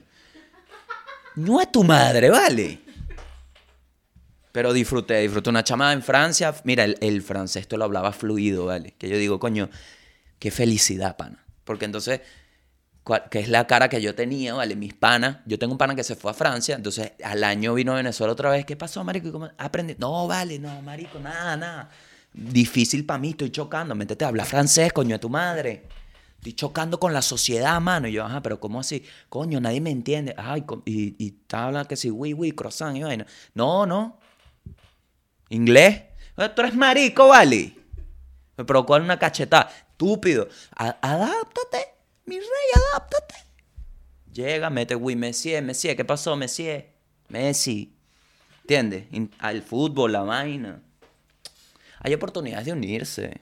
No 1.35 1.59
es 1.59 1.71
tu 1.71 1.83
madre, 1.83 2.29
¿vale? 2.29 2.79
Pero 4.51 4.71
disfruté, 4.71 5.19
disfruté 5.19 5.49
una 5.49 5.63
chamada 5.63 5.93
en 5.93 6.03
Francia. 6.03 6.53
Mira, 6.63 6.83
el, 6.83 6.97
el 7.01 7.21
francés 7.23 7.63
esto 7.63 7.75
lo 7.75 7.85
hablaba 7.85 8.11
fluido, 8.11 8.65
¿vale? 8.65 8.93
Que 8.97 9.09
yo 9.09 9.17
digo, 9.17 9.39
coño, 9.39 9.69
qué 10.37 10.51
felicidad, 10.51 11.17
pana. 11.17 11.43
Porque 11.63 11.85
entonces, 11.85 12.21
que 13.29 13.39
es 13.39 13.49
la 13.49 13.67
cara 13.67 13.89
que 13.89 14.01
yo 14.01 14.15
tenía, 14.15 14.53
¿vale? 14.53 14.75
Mis 14.75 14.93
panas. 14.93 15.37
Yo 15.45 15.59
tengo 15.59 15.73
un 15.73 15.77
pana 15.77 15.95
que 15.95 16.03
se 16.03 16.15
fue 16.15 16.31
a 16.31 16.33
Francia, 16.33 16.75
entonces 16.75 17.11
al 17.23 17.43
año 17.43 17.73
vino 17.73 17.93
a 17.93 17.95
Venezuela 17.95 18.33
otra 18.33 18.49
vez. 18.49 18.65
¿Qué 18.65 18.75
pasó, 18.75 19.03
marico? 19.03 19.27
¿Y 19.27 19.31
cómo 19.31 19.49
aprendí? 19.57 19.95
No, 19.97 20.27
vale, 20.27 20.59
no, 20.59 20.81
marico, 20.81 21.19
nada, 21.19 21.57
nada. 21.57 21.89
Difícil 22.33 23.05
para 23.05 23.19
mí, 23.19 23.31
estoy 23.31 23.51
chocando. 23.51 23.93
Métete 23.93 24.25
a 24.25 24.29
hablar 24.29 24.45
francés, 24.47 24.93
coño, 24.93 25.15
de 25.15 25.19
tu 25.19 25.29
madre. 25.29 25.87
Estoy 26.37 26.53
chocando 26.53 26.99
con 26.99 27.13
la 27.13 27.21
sociedad, 27.21 27.79
mano. 27.79 28.07
Y 28.07 28.13
yo, 28.13 28.25
ajá, 28.25 28.41
pero 28.41 28.59
¿cómo 28.59 28.79
así? 28.79 29.05
Coño, 29.29 29.59
nadie 29.59 29.81
me 29.81 29.91
entiende. 29.91 30.33
Ay, 30.37 30.63
y, 30.85 31.15
y 31.23 31.27
está 31.41 31.65
hablando 31.65 31.87
que 31.87 31.95
sí, 31.95 32.09
oui, 32.09 32.33
oui, 32.33 32.51
croissant 32.51 32.95
y 32.97 33.03
vaina. 33.03 33.25
No, 33.53 33.85
no. 33.85 34.19
¿Inglés? 35.49 36.03
Tú 36.35 36.61
eres 36.61 36.75
marico, 36.75 37.27
vale. 37.27 37.77
Me 38.57 38.65
provocó 38.65 38.95
una 38.95 39.19
cachetada. 39.19 39.69
Estúpido. 39.91 40.47
Adáptate, 40.75 41.92
mi 42.25 42.39
rey, 42.39 42.81
adáptate. 42.91 43.35
Llega, 44.31 44.69
mete, 44.69 44.95
oui, 44.95 45.15
Messi, 45.15 45.59
Messi. 45.61 45.95
¿Qué 45.95 46.05
pasó, 46.05 46.35
Messi? 46.35 46.83
Messi. 47.29 47.93
¿Entiendes? 48.61 49.05
Al 49.39 49.61
fútbol, 49.61 50.13
la 50.13 50.21
vaina. 50.21 50.81
Hay 51.99 52.13
oportunidades 52.13 52.65
de 52.65 52.73
unirse. 52.73 53.41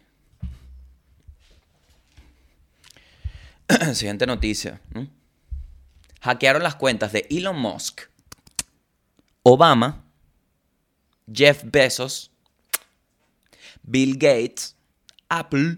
Siguiente 3.94 4.26
noticia. 4.26 4.82
¿no? 4.94 5.08
Hackearon 6.22 6.62
las 6.63 6.76
cuentas 6.76 7.12
de 7.12 7.26
Elon 7.30 7.60
Musk, 7.60 8.02
Obama, 9.44 10.04
Jeff 11.32 11.63
Bezos, 11.65 12.32
Bill 13.82 14.13
Gates, 14.17 14.76
Apple 15.30 15.78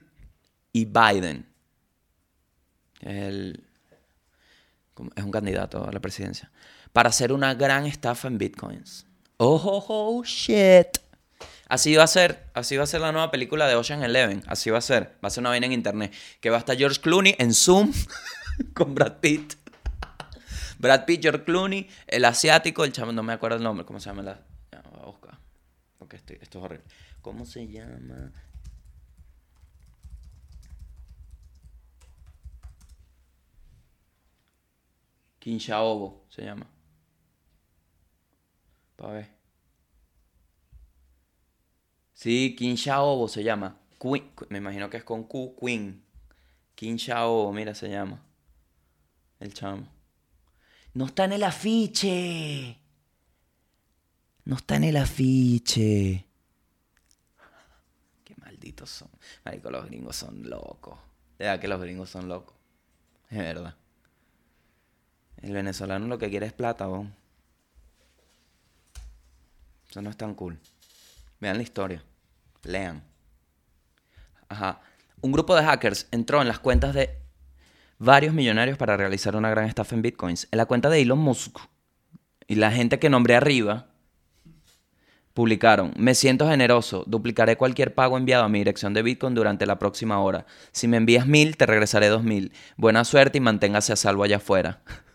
y 0.73 0.85
Biden. 0.85 1.52
El- 3.03 3.63
es 5.15 5.23
un 5.23 5.31
candidato 5.31 5.87
a 5.87 5.91
la 5.91 5.99
presidencia. 5.99 6.51
Para 6.91 7.09
hacer 7.09 7.31
una 7.33 7.53
gran 7.55 7.85
estafa 7.85 8.27
en 8.27 8.37
bitcoins. 8.37 9.05
Oh, 9.37 9.55
oh, 9.55 9.85
oh, 9.87 10.23
shit. 10.23 10.87
Así 11.67 11.95
va 11.95 12.03
a 12.03 12.07
ser, 12.07 12.45
así 12.53 12.77
va 12.77 12.83
a 12.83 12.87
ser 12.87 13.01
la 13.01 13.11
nueva 13.11 13.31
película 13.31 13.67
de 13.67 13.73
Ocean 13.75 14.03
Eleven. 14.03 14.43
Así 14.47 14.69
va 14.69 14.77
a 14.77 14.81
ser. 14.81 15.15
Va 15.23 15.27
a 15.27 15.29
ser 15.31 15.41
una 15.41 15.49
vaina 15.49 15.65
en 15.65 15.71
internet. 15.73 16.13
Que 16.39 16.51
va 16.51 16.57
a 16.57 16.59
estar 16.59 16.77
George 16.77 17.01
Clooney 17.01 17.35
en 17.39 17.53
Zoom 17.53 17.91
con 18.75 18.93
Brad 18.93 19.17
Pitt. 19.19 19.55
Brad 20.77 21.05
Pitt, 21.05 21.21
George 21.23 21.43
Clooney, 21.45 21.87
el 22.07 22.25
asiático, 22.25 22.83
el 22.83 22.91
chamo, 22.91 23.11
no 23.11 23.23
me 23.23 23.33
acuerdo 23.33 23.57
el 23.57 23.63
nombre, 23.63 23.85
¿cómo 23.85 23.99
se 23.99 24.09
llama? 24.09 24.21
La... 24.21 24.41
Ya, 24.71 24.81
voy 24.91 24.99
a 25.01 25.05
buscar. 25.05 25.37
Porque 25.97 26.17
estoy- 26.17 26.37
esto 26.41 26.59
es 26.59 26.65
horrible. 26.65 26.85
¿Cómo 27.21 27.45
se 27.45 27.67
llama? 27.67 28.31
Kim 35.43 35.57
Shaobo 35.57 36.25
se 36.29 36.41
llama. 36.45 36.65
Para 38.95 39.13
ver. 39.13 39.29
Sí, 42.13 42.55
Kim 42.57 42.75
Shaobo 42.75 43.27
se 43.27 43.43
llama. 43.43 43.77
Queen- 43.99 44.31
me 44.47 44.59
imagino 44.59 44.89
que 44.89 44.95
es 44.95 45.03
con 45.03 45.25
Q, 45.25 45.57
Queen. 45.59 46.01
Kim 46.75 46.95
Shaobo, 46.95 47.51
mira, 47.51 47.75
se 47.75 47.89
llama. 47.89 48.23
El 49.41 49.53
chamo. 49.53 49.85
No 50.93 51.07
está 51.07 51.25
en 51.25 51.33
el 51.33 51.43
afiche. 51.43 52.79
No 54.45 54.55
está 54.55 54.77
en 54.77 54.85
el 54.85 54.95
afiche. 54.95 56.25
Qué 58.23 58.33
malditos 58.37 58.89
son. 58.89 59.09
Marico, 59.43 59.69
los 59.69 59.85
gringos 59.87 60.15
son 60.15 60.49
locos. 60.49 60.97
De 61.37 61.43
verdad 61.43 61.59
que 61.59 61.67
los 61.67 61.81
gringos 61.81 62.09
son 62.09 62.29
locos. 62.29 62.55
Es 63.29 63.39
verdad. 63.39 63.75
El 65.43 65.53
venezolano 65.53 66.07
lo 66.07 66.17
que 66.17 66.29
quiere 66.29 66.47
es 66.47 66.53
plata, 66.53 66.87
bon. 66.87 67.13
Eso 69.89 70.01
no 70.01 70.09
es 70.09 70.17
tan 70.17 70.33
cool. 70.33 70.57
Vean 71.39 71.57
la 71.57 71.63
historia. 71.63 72.01
Lean. 72.63 73.03
Ajá. 74.49 74.81
Un 75.21 75.31
grupo 75.31 75.55
de 75.55 75.63
hackers 75.63 76.07
entró 76.09 76.41
en 76.41 76.47
las 76.47 76.57
cuentas 76.57 76.95
de 76.95 77.11
varios 77.99 78.33
millonarios 78.33 78.77
para 78.77 78.97
realizar 78.97 79.35
una 79.35 79.51
gran 79.51 79.65
estafa 79.65 79.93
en 79.95 80.01
bitcoins. 80.01 80.47
En 80.51 80.57
la 80.57 80.65
cuenta 80.65 80.89
de 80.89 81.01
Elon 81.01 81.19
Musk 81.19 81.59
y 82.47 82.55
la 82.55 82.71
gente 82.71 82.97
que 82.97 83.09
nombré 83.09 83.35
arriba 83.35 83.93
Publicaron, 85.33 85.93
me 85.97 86.13
siento 86.13 86.47
generoso, 86.47 87.03
duplicaré 87.07 87.57
cualquier 87.57 87.95
pago 87.95 88.19
enviado 88.19 88.43
a 88.43 88.49
mi 88.49 88.59
dirección 88.59 88.93
de 88.93 89.01
Bitcoin 89.01 89.33
durante 89.33 89.65
la 89.65 89.79
próxima 89.79 90.19
hora. 90.19 90.45
Si 90.71 90.87
me 90.87 90.97
envías 90.97 91.25
mil, 91.25 91.57
te 91.57 91.65
regresaré 91.65 92.07
dos 92.07 92.21
mil. 92.23 92.51
Buena 92.77 93.03
suerte 93.03 93.39
y 93.39 93.41
manténgase 93.41 93.93
a 93.93 93.95
salvo 93.95 94.23
allá 94.23 94.37
afuera. 94.37 94.81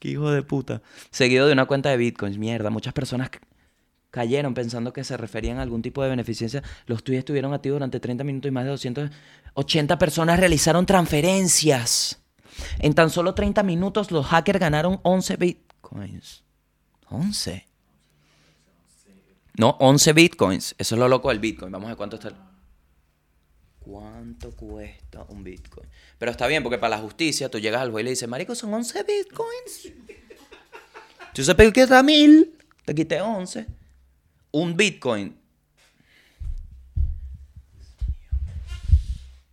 Qué 0.00 0.08
hijo 0.08 0.30
de 0.32 0.42
puta. 0.42 0.82
Seguido 1.12 1.46
de 1.46 1.52
una 1.52 1.66
cuenta 1.66 1.90
de 1.90 1.96
Bitcoins. 1.96 2.36
Mierda, 2.38 2.70
muchas 2.70 2.92
personas 2.92 3.30
ca- 3.30 3.40
cayeron 4.10 4.54
pensando 4.54 4.92
que 4.92 5.04
se 5.04 5.16
referían 5.16 5.58
a 5.58 5.62
algún 5.62 5.82
tipo 5.82 6.02
de 6.02 6.08
beneficencia. 6.10 6.62
Los 6.86 7.04
tuyos 7.04 7.20
estuvieron 7.20 7.52
activos 7.54 7.76
durante 7.76 8.00
30 8.00 8.24
minutos 8.24 8.48
y 8.48 8.52
más 8.52 8.64
de 8.64 8.70
280 8.70 9.98
personas 9.98 10.40
realizaron 10.40 10.86
transferencias. 10.86 12.20
En 12.80 12.94
tan 12.94 13.10
solo 13.10 13.34
30 13.34 13.62
minutos 13.62 14.10
los 14.10 14.26
hackers 14.26 14.58
ganaron 14.58 14.98
11 15.04 15.36
Bitcoins. 15.36 16.42
11. 17.10 17.66
No, 19.56 19.76
11 19.80 20.12
bitcoins. 20.14 20.74
Eso 20.78 20.94
es 20.94 20.98
lo 20.98 21.08
loco 21.08 21.28
del 21.28 21.38
bitcoin. 21.40 21.70
Vamos 21.72 21.86
a 21.86 21.90
ver 21.90 21.96
cuánto 21.96 22.16
está. 22.16 22.32
¿Cuánto 23.90 24.52
cuesta 24.52 25.24
un 25.30 25.42
bitcoin? 25.42 25.88
Pero 26.16 26.30
está 26.30 26.46
bien, 26.46 26.62
porque 26.62 26.78
para 26.78 26.96
la 26.96 27.02
justicia 27.02 27.48
tú 27.48 27.58
llegas 27.58 27.82
al 27.82 27.90
juez 27.90 28.02
y 28.02 28.04
le 28.04 28.10
dices, 28.10 28.28
Marico, 28.28 28.54
son 28.54 28.72
11 28.72 29.02
bitcoins. 29.02 29.92
Tú 31.34 31.42
sabes 31.42 31.72
que 31.72 31.82
está 31.82 32.00
mil. 32.04 32.56
Te 32.84 32.94
quité 32.94 33.20
11. 33.20 33.66
Un 34.52 34.76
bitcoin. 34.76 35.36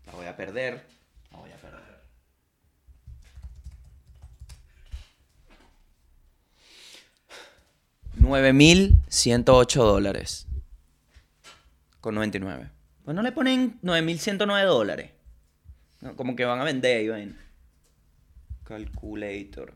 La 0.06 0.12
voy 0.12 0.28
a 0.28 0.38
perder. 0.38 0.86
La 1.32 1.40
voy 1.40 1.52
a 1.52 1.58
perder. 1.58 2.02
$9,108 8.20 9.76
dólares. 9.78 10.46
Con 12.02 12.14
99. 12.14 12.77
Pues 13.08 13.16
no 13.16 13.22
le 13.22 13.32
ponen 13.32 13.80
9.109 13.84 14.66
dólares. 14.66 15.12
No, 16.02 16.18
como 16.18 16.36
que 16.36 16.44
van 16.44 16.60
a 16.60 16.66
vender 16.66 17.04
y 17.04 17.08
vaina. 17.08 17.38
Calculator. 18.66 19.74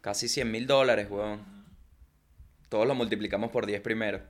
Casi 0.00 0.28
100 0.28 0.50
mil 0.50 0.66
dólares, 0.66 1.08
weón. 1.10 1.42
Todos 2.70 2.86
lo 2.86 2.94
multiplicamos 2.94 3.50
por 3.50 3.66
10 3.66 3.82
primero. 3.82 4.22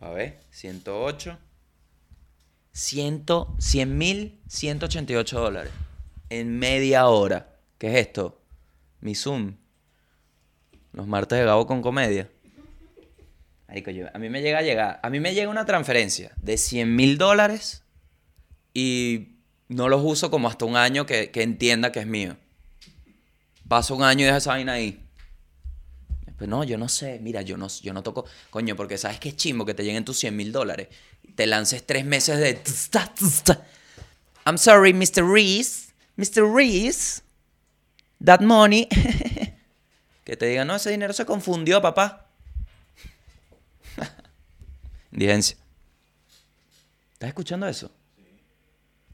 A 0.00 0.10
ver, 0.10 0.40
108. 0.50 1.38
100 2.72 3.24
mil 3.96 4.38
188 4.48 5.40
dólares. 5.40 5.72
En 6.28 6.58
media 6.58 7.06
hora. 7.06 7.56
¿Qué 7.78 7.88
es 7.88 8.06
esto? 8.06 8.42
Mi 9.00 9.14
Zoom. 9.14 9.56
Los 10.92 11.06
martes 11.06 11.38
de 11.38 11.46
Gabo 11.46 11.66
con 11.66 11.80
comedia. 11.80 12.30
A 14.12 14.18
mí 14.18 14.28
me 14.28 14.42
llega 14.42 14.58
a 14.58 14.62
llegar. 14.62 15.00
A 15.02 15.10
mí 15.10 15.20
me 15.20 15.34
llega 15.34 15.48
una 15.48 15.64
transferencia 15.64 16.32
de 16.42 16.56
100 16.56 16.94
mil 16.94 17.18
dólares 17.18 17.82
y 18.74 19.36
no 19.68 19.88
los 19.88 20.02
uso 20.04 20.30
como 20.30 20.48
hasta 20.48 20.64
un 20.64 20.76
año 20.76 21.06
que, 21.06 21.30
que 21.30 21.42
entienda 21.42 21.92
que 21.92 22.00
es 22.00 22.06
mío. 22.06 22.36
Paso 23.68 23.94
un 23.94 24.02
año 24.02 24.22
y 24.22 24.24
dejo 24.24 24.38
esa 24.38 24.50
vaina 24.50 24.72
ahí. 24.72 25.06
Pues 26.40 26.48
no, 26.48 26.64
yo 26.64 26.78
no 26.78 26.88
sé. 26.88 27.18
Mira, 27.20 27.42
yo 27.42 27.58
no, 27.58 27.68
yo 27.68 27.92
no 27.92 28.02
toco. 28.02 28.24
Coño, 28.48 28.74
porque 28.74 28.96
sabes 28.96 29.20
que 29.20 29.28
es 29.28 29.36
chimbo 29.36 29.66
que 29.66 29.74
te 29.74 29.84
lleguen 29.84 30.06
tus 30.06 30.18
100 30.20 30.34
mil 30.34 30.52
dólares. 30.52 30.88
Te 31.34 31.46
lances 31.46 31.84
tres 31.84 32.06
meses 32.06 32.38
de. 32.38 32.58
I'm 34.46 34.56
sorry, 34.56 34.94
Mr. 34.94 35.22
Reese. 35.22 35.92
Mr. 36.16 36.50
Reese. 36.50 37.20
That 38.24 38.40
money. 38.40 38.88
que 40.24 40.34
te 40.34 40.46
digan, 40.46 40.66
no, 40.66 40.76
ese 40.76 40.90
dinero 40.90 41.12
se 41.12 41.26
confundió, 41.26 41.82
papá. 41.82 42.29
Indigencia. 45.12 45.56
¿Estás 47.12 47.28
escuchando 47.28 47.66
eso? 47.66 47.90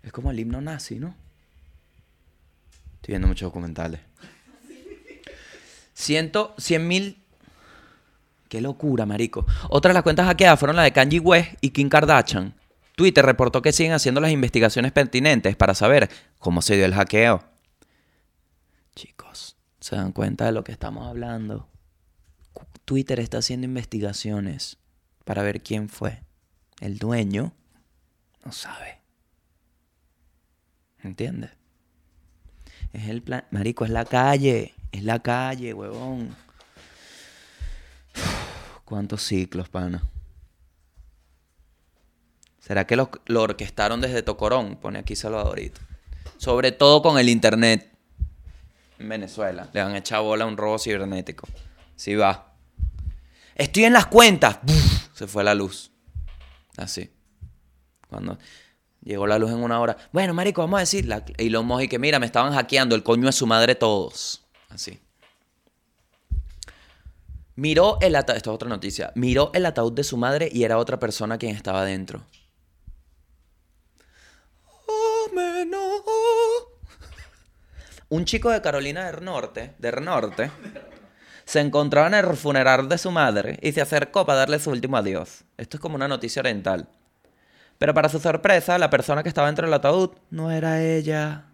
Es 0.02 0.12
como 0.12 0.30
el 0.30 0.38
himno 0.38 0.60
nazi, 0.60 0.98
¿no? 0.98 1.14
Estoy 2.96 3.12
viendo 3.12 3.28
muchos 3.28 3.46
documentales. 3.48 4.00
Ciento, 5.94 6.54
cien 6.58 6.86
mil. 6.86 7.22
Qué 8.48 8.60
locura, 8.60 9.06
marico. 9.06 9.44
Otras 9.70 9.90
de 9.90 9.94
las 9.94 10.02
cuentas 10.02 10.26
hackeadas 10.26 10.58
fueron 10.58 10.76
las 10.76 10.84
de 10.84 10.92
Kanye 10.92 11.18
West 11.18 11.54
y 11.60 11.70
Kim 11.70 11.88
Kardashian. 11.88 12.54
Twitter 12.94 13.24
reportó 13.24 13.60
que 13.60 13.72
siguen 13.72 13.92
haciendo 13.92 14.20
las 14.20 14.30
investigaciones 14.30 14.92
pertinentes 14.92 15.56
para 15.56 15.74
saber 15.74 16.08
cómo 16.38 16.62
se 16.62 16.76
dio 16.76 16.84
el 16.84 16.94
hackeo. 16.94 17.42
Chicos, 18.94 19.56
¿se 19.80 19.96
dan 19.96 20.12
cuenta 20.12 20.46
de 20.46 20.52
lo 20.52 20.64
que 20.64 20.72
estamos 20.72 21.06
hablando? 21.06 21.68
Twitter 22.84 23.18
está 23.18 23.38
haciendo 23.38 23.64
investigaciones 23.66 24.78
para 25.26 25.42
ver 25.42 25.60
quién 25.60 25.88
fue. 25.88 26.22
El 26.80 26.98
dueño 26.98 27.52
no 28.44 28.52
sabe. 28.52 29.00
¿Entiendes? 31.02 31.50
Es 32.92 33.08
el 33.08 33.22
plan. 33.22 33.44
Marico, 33.50 33.84
es 33.84 33.90
la 33.90 34.04
calle. 34.04 34.72
Es 34.92 35.02
la 35.02 35.18
calle, 35.18 35.74
huevón. 35.74 36.34
¿Cuántos 38.84 39.22
ciclos, 39.24 39.68
pana? 39.68 40.00
¿Será 42.60 42.86
que 42.86 42.94
lo, 42.94 43.10
orquestaron 43.34 44.00
desde 44.00 44.22
Tocorón? 44.22 44.76
Pone 44.76 45.00
aquí 45.00 45.16
Salvadorito. 45.16 45.80
Sobre 46.36 46.70
todo 46.70 47.02
con 47.02 47.18
el 47.18 47.28
internet. 47.28 47.92
En 49.00 49.08
Venezuela. 49.08 49.70
Le 49.72 49.80
han 49.80 49.96
echado 49.96 50.22
bola 50.22 50.44
a 50.44 50.46
un 50.46 50.56
robo 50.56 50.78
cibernético. 50.78 51.48
Sí 51.96 52.14
va. 52.14 52.54
Estoy 53.56 53.86
en 53.86 53.92
las 53.92 54.06
cuentas. 54.06 54.60
¡Buf! 54.62 54.95
Se 55.16 55.26
fue 55.26 55.42
la 55.42 55.54
luz. 55.54 55.90
Así. 56.76 57.10
Cuando 58.06 58.36
llegó 59.02 59.26
la 59.26 59.38
luz 59.38 59.50
en 59.50 59.62
una 59.62 59.80
hora. 59.80 59.96
Bueno, 60.12 60.34
marico, 60.34 60.60
vamos 60.60 60.76
a 60.76 60.80
decir. 60.80 61.06
La, 61.06 61.24
Elon 61.38 61.64
Musk 61.64 61.84
y 61.84 61.88
que 61.88 61.98
mira, 61.98 62.18
me 62.18 62.26
estaban 62.26 62.52
hackeando 62.52 62.94
el 62.94 63.02
coño 63.02 63.24
de 63.24 63.32
su 63.32 63.46
madre 63.46 63.74
todos. 63.74 64.44
Así. 64.68 65.00
Miró 67.54 67.96
el 68.02 68.14
ataúd. 68.14 68.36
Esto 68.36 68.50
es 68.50 68.54
otra 68.54 68.68
noticia. 68.68 69.12
Miró 69.14 69.50
el 69.54 69.64
ataúd 69.64 69.94
de 69.94 70.04
su 70.04 70.18
madre 70.18 70.50
y 70.52 70.64
era 70.64 70.76
otra 70.76 70.98
persona 70.98 71.38
quien 71.38 71.56
estaba 71.56 71.82
dentro. 71.86 72.22
Ameno. 75.30 75.80
Un 78.10 78.26
chico 78.26 78.50
de 78.50 78.60
Carolina 78.60 79.10
del 79.10 79.24
Norte, 79.24 79.76
del 79.78 80.04
Norte, 80.04 80.50
se 81.46 81.60
encontraba 81.60 82.08
en 82.08 82.14
el 82.14 82.36
funeral 82.36 82.88
de 82.88 82.98
su 82.98 83.10
madre 83.12 83.58
y 83.62 83.72
se 83.72 83.80
acercó 83.80 84.26
para 84.26 84.40
darle 84.40 84.58
su 84.58 84.70
último 84.70 84.96
adiós. 84.96 85.44
Esto 85.56 85.76
es 85.76 85.80
como 85.80 85.94
una 85.94 86.08
noticia 86.08 86.40
oriental. 86.40 86.88
Pero 87.78 87.94
para 87.94 88.08
su 88.08 88.18
sorpresa, 88.18 88.78
la 88.78 88.90
persona 88.90 89.22
que 89.22 89.28
estaba 89.28 89.46
dentro 89.46 89.66
del 89.66 89.74
ataúd 89.74 90.10
no 90.30 90.50
era 90.50 90.82
ella. 90.82 91.44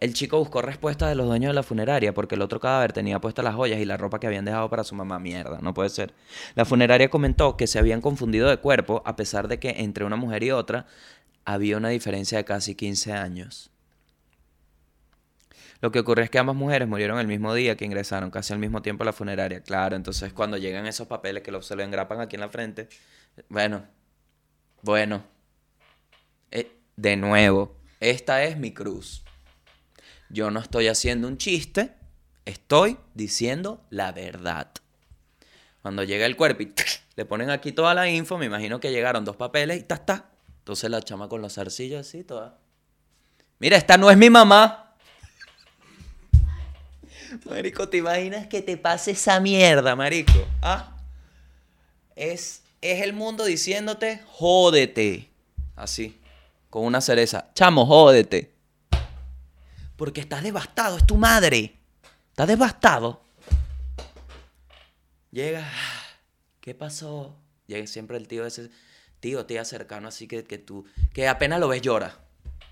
El 0.00 0.14
chico 0.14 0.38
buscó 0.38 0.62
respuestas 0.62 1.10
de 1.10 1.14
los 1.14 1.26
dueños 1.26 1.50
de 1.50 1.54
la 1.54 1.62
funeraria 1.62 2.14
porque 2.14 2.34
el 2.34 2.42
otro 2.42 2.60
cadáver 2.60 2.92
tenía 2.92 3.20
puestas 3.20 3.44
las 3.44 3.54
joyas 3.54 3.78
y 3.78 3.84
la 3.84 3.96
ropa 3.96 4.18
que 4.18 4.26
habían 4.26 4.44
dejado 4.44 4.70
para 4.70 4.84
su 4.84 4.94
mamá. 4.94 5.18
Mierda, 5.18 5.58
no 5.60 5.74
puede 5.74 5.90
ser. 5.90 6.14
La 6.54 6.64
funeraria 6.64 7.10
comentó 7.10 7.56
que 7.56 7.66
se 7.66 7.78
habían 7.78 8.00
confundido 8.00 8.48
de 8.48 8.56
cuerpo 8.56 9.02
a 9.04 9.16
pesar 9.16 9.48
de 9.48 9.58
que 9.58 9.70
entre 9.78 10.04
una 10.04 10.16
mujer 10.16 10.42
y 10.44 10.50
otra 10.50 10.86
había 11.44 11.76
una 11.76 11.90
diferencia 11.90 12.38
de 12.38 12.44
casi 12.44 12.74
15 12.74 13.12
años. 13.12 13.71
Lo 15.82 15.90
que 15.90 15.98
ocurre 15.98 16.22
es 16.22 16.30
que 16.30 16.38
ambas 16.38 16.54
mujeres 16.54 16.86
murieron 16.86 17.18
el 17.18 17.26
mismo 17.26 17.52
día 17.54 17.76
que 17.76 17.84
ingresaron, 17.84 18.30
casi 18.30 18.52
al 18.52 18.60
mismo 18.60 18.80
tiempo 18.82 19.02
a 19.02 19.06
la 19.06 19.12
funeraria. 19.12 19.62
Claro, 19.62 19.96
entonces 19.96 20.32
cuando 20.32 20.56
llegan 20.56 20.86
esos 20.86 21.08
papeles 21.08 21.42
que 21.42 21.50
lo- 21.50 21.60
se 21.60 21.74
lo 21.74 21.82
engrapan 21.82 22.20
aquí 22.20 22.36
en 22.36 22.40
la 22.40 22.48
frente, 22.48 22.88
bueno, 23.48 23.84
bueno, 24.82 25.24
eh, 26.52 26.70
de 26.96 27.16
nuevo, 27.16 27.76
esta 27.98 28.44
es 28.44 28.56
mi 28.56 28.72
cruz. 28.72 29.24
Yo 30.30 30.52
no 30.52 30.60
estoy 30.60 30.86
haciendo 30.86 31.26
un 31.26 31.36
chiste, 31.36 31.92
estoy 32.44 32.96
diciendo 33.14 33.84
la 33.90 34.12
verdad. 34.12 34.70
Cuando 35.82 36.04
llega 36.04 36.26
el 36.26 36.36
cuerpo 36.36 36.62
y 36.62 36.72
le 37.16 37.24
ponen 37.24 37.50
aquí 37.50 37.72
toda 37.72 37.92
la 37.92 38.08
info, 38.08 38.38
me 38.38 38.46
imagino 38.46 38.78
que 38.78 38.92
llegaron 38.92 39.24
dos 39.24 39.34
papeles 39.34 39.80
y 39.80 39.82
ta, 39.82 39.96
ta. 39.98 40.30
Entonces 40.60 40.88
la 40.90 41.02
chama 41.02 41.28
con 41.28 41.42
los 41.42 41.54
zarcillos 41.54 42.06
así, 42.06 42.22
toda. 42.22 42.56
Mira, 43.58 43.76
esta 43.76 43.96
no 43.96 44.10
es 44.12 44.16
mi 44.16 44.30
mamá. 44.30 44.81
Marico, 47.48 47.88
¿te 47.88 47.98
imaginas 47.98 48.46
que 48.46 48.62
te 48.62 48.76
pase 48.76 49.12
esa 49.12 49.40
mierda, 49.40 49.96
marico? 49.96 50.46
¿Ah? 50.60 50.96
Es, 52.14 52.62
es 52.80 53.02
el 53.02 53.12
mundo 53.12 53.44
diciéndote, 53.44 54.22
jódete. 54.26 55.30
Así, 55.74 56.20
con 56.70 56.84
una 56.84 57.00
cereza. 57.00 57.50
Chamo, 57.54 57.86
jódete. 57.86 58.52
Porque 59.96 60.20
estás 60.20 60.42
devastado, 60.42 60.98
es 60.98 61.06
tu 61.06 61.16
madre. 61.16 61.78
Estás 62.30 62.48
devastado. 62.48 63.22
Llega, 65.30 65.66
¿qué 66.60 66.74
pasó? 66.74 67.36
Llega 67.66 67.86
siempre 67.86 68.18
el 68.18 68.28
tío 68.28 68.44
ese, 68.44 68.70
tío, 69.20 69.46
tía 69.46 69.64
cercano, 69.64 70.08
así 70.08 70.28
que, 70.28 70.44
que 70.44 70.58
tú, 70.58 70.84
que 71.14 71.28
apenas 71.28 71.58
lo 71.58 71.68
ves 71.68 71.80
llora. 71.80 72.18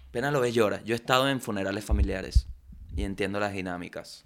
Apenas 0.08 0.32
lo 0.32 0.40
ves 0.40 0.54
llora. 0.54 0.82
Yo 0.84 0.94
he 0.94 0.96
estado 0.96 1.28
en 1.28 1.40
funerales 1.40 1.84
familiares 1.84 2.46
y 2.94 3.04
entiendo 3.04 3.40
las 3.40 3.52
dinámicas. 3.52 4.24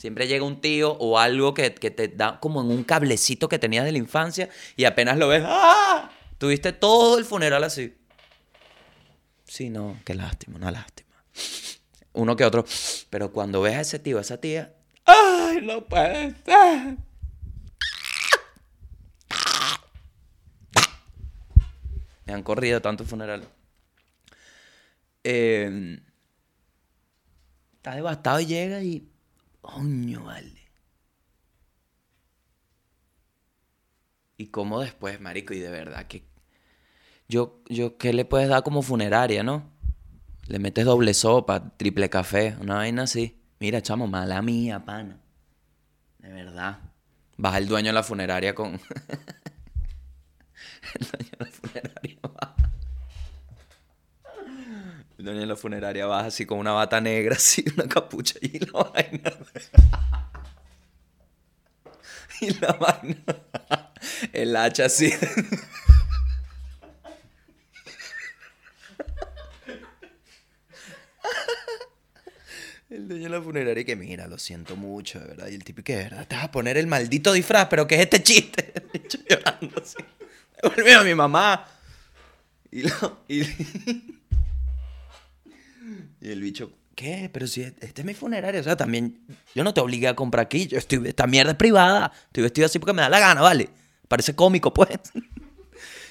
Siempre 0.00 0.26
llega 0.26 0.46
un 0.46 0.62
tío 0.62 0.92
o 0.92 1.18
algo 1.18 1.52
que, 1.52 1.74
que 1.74 1.90
te 1.90 2.08
da 2.08 2.40
como 2.40 2.62
en 2.62 2.70
un 2.70 2.84
cablecito 2.84 3.50
que 3.50 3.58
tenías 3.58 3.84
de 3.84 3.92
la 3.92 3.98
infancia 3.98 4.48
y 4.74 4.86
apenas 4.86 5.18
lo 5.18 5.28
ves, 5.28 5.42
¡ah! 5.44 6.10
Tuviste 6.38 6.72
todo 6.72 7.18
el 7.18 7.26
funeral 7.26 7.62
así. 7.64 7.94
Sí, 9.44 9.68
no, 9.68 10.00
qué 10.06 10.14
lástima, 10.14 10.56
una 10.56 10.70
lástima. 10.70 11.22
Uno 12.14 12.34
que 12.34 12.46
otro. 12.46 12.64
Pero 13.10 13.30
cuando 13.30 13.60
ves 13.60 13.74
a 13.74 13.80
ese 13.82 13.98
tío, 13.98 14.16
a 14.16 14.22
esa 14.22 14.40
tía, 14.40 14.74
¡ay, 15.04 15.60
no 15.60 15.84
puede 15.84 16.34
ser! 16.46 16.96
Me 22.24 22.32
han 22.32 22.42
corrido 22.42 22.80
tantos 22.80 23.06
funerales. 23.06 23.46
Eh, 25.24 26.00
está 27.74 27.96
devastado 27.96 28.40
y 28.40 28.46
llega 28.46 28.82
y. 28.82 29.09
Coño, 29.60 30.24
vale. 30.24 30.60
Y 34.36 34.46
cómo 34.46 34.80
después, 34.80 35.20
marico, 35.20 35.52
y 35.54 35.58
de 35.58 35.70
verdad 35.70 36.06
que. 36.06 36.24
Yo, 37.28 37.62
yo, 37.68 37.98
¿qué 37.98 38.12
le 38.12 38.24
puedes 38.24 38.48
dar 38.48 38.62
como 38.62 38.82
funeraria, 38.82 39.42
no? 39.42 39.70
Le 40.46 40.58
metes 40.58 40.84
doble 40.84 41.14
sopa, 41.14 41.76
triple 41.76 42.08
café, 42.10 42.56
una 42.60 42.76
vaina 42.76 43.02
así. 43.02 43.40
Mira, 43.60 43.82
chamo, 43.82 44.06
mala 44.06 44.42
mía, 44.42 44.84
pana. 44.84 45.20
De 46.18 46.30
verdad. 46.30 46.80
Baja 47.36 47.58
el 47.58 47.68
dueño 47.68 47.88
de 47.88 47.92
la 47.92 48.02
funeraria 48.02 48.54
con. 48.54 48.72
el 48.72 48.80
dueño 51.06 51.30
de 51.38 51.44
la 51.44 51.46
funeraria 51.46 52.18
baja. 52.22 52.56
El 55.20 55.26
dueño 55.26 55.40
de 55.40 55.46
la 55.48 55.56
funeraria 55.56 56.06
baja 56.06 56.28
así 56.28 56.46
con 56.46 56.56
una 56.58 56.72
bata 56.72 56.98
negra, 56.98 57.34
así, 57.36 57.62
una 57.76 57.86
capucha 57.86 58.36
y 58.40 58.58
la 58.58 58.72
vaina. 58.72 59.32
y 62.40 62.50
la 62.58 62.72
vaina. 62.72 63.16
El 64.32 64.56
hacha 64.56 64.86
así. 64.86 65.12
El 72.88 73.06
dueño 73.06 73.24
de 73.24 73.28
la 73.30 73.42
funeraria 73.42 73.84
que 73.84 73.94
mira, 73.94 74.26
lo 74.26 74.36
siento 74.38 74.74
mucho, 74.74 75.20
de 75.20 75.26
verdad. 75.26 75.48
Y 75.48 75.54
el 75.54 75.62
tipo 75.62 75.82
que, 75.82 75.96
de 75.96 76.02
verdad, 76.04 76.26
te 76.26 76.34
vas 76.34 76.44
a 76.46 76.50
poner 76.50 76.76
el 76.76 76.86
maldito 76.88 77.32
disfraz, 77.32 77.68
pero 77.68 77.86
¿qué 77.86 77.96
es 77.96 78.00
este 78.02 78.22
chiste? 78.22 78.72
El 78.92 79.02
llorando 79.28 79.80
así. 79.80 79.96
Devuelve 80.62 80.94
a 80.94 81.02
mi 81.04 81.14
mamá. 81.14 81.66
Y, 82.72 82.82
lo- 82.82 83.24
y 86.20 86.30
el 86.30 86.40
bicho, 86.40 86.72
¿qué? 86.94 87.30
Pero 87.32 87.46
si 87.46 87.62
este 87.62 88.00
es 88.02 88.04
mi 88.04 88.14
funeraria, 88.14 88.60
o 88.60 88.64
sea, 88.64 88.76
también 88.76 89.20
yo 89.54 89.64
no 89.64 89.72
te 89.74 89.80
obligué 89.80 90.08
a 90.08 90.14
comprar 90.16 90.44
aquí. 90.46 90.66
Yo 90.66 90.78
estoy, 90.78 91.00
esta 91.08 91.26
mierda 91.26 91.52
es 91.52 91.56
privada. 91.56 92.12
Estoy 92.26 92.42
vestido 92.44 92.66
así 92.66 92.78
porque 92.78 92.92
me 92.92 93.02
da 93.02 93.08
la 93.08 93.20
gana, 93.20 93.40
¿vale? 93.40 93.68
Parece 94.08 94.34
cómico, 94.34 94.72
pues. 94.74 94.88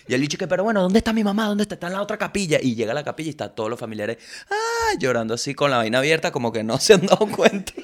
Y 0.07 0.15
el 0.15 0.21
bicho 0.21 0.39
que, 0.39 0.47
pero 0.47 0.63
bueno, 0.63 0.81
¿dónde 0.81 0.97
está 0.97 1.13
mi 1.13 1.23
mamá? 1.23 1.45
¿Dónde 1.45 1.61
está? 1.61 1.75
Está 1.75 1.85
en 1.85 1.93
la 1.93 2.01
otra 2.01 2.17
capilla. 2.17 2.57
Y 2.59 2.73
llega 2.73 2.93
a 2.93 2.95
la 2.95 3.03
capilla 3.03 3.27
y 3.27 3.29
está 3.29 3.53
todos 3.53 3.69
los 3.69 3.79
familiares 3.79 4.17
ah, 4.49 4.95
llorando 4.99 5.35
así 5.35 5.53
con 5.53 5.69
la 5.69 5.77
vaina 5.77 5.99
abierta, 5.99 6.31
como 6.31 6.51
que 6.51 6.63
no 6.63 6.79
se 6.79 6.95
han 6.95 7.05
dado 7.05 7.27
cuenta. 7.27 7.73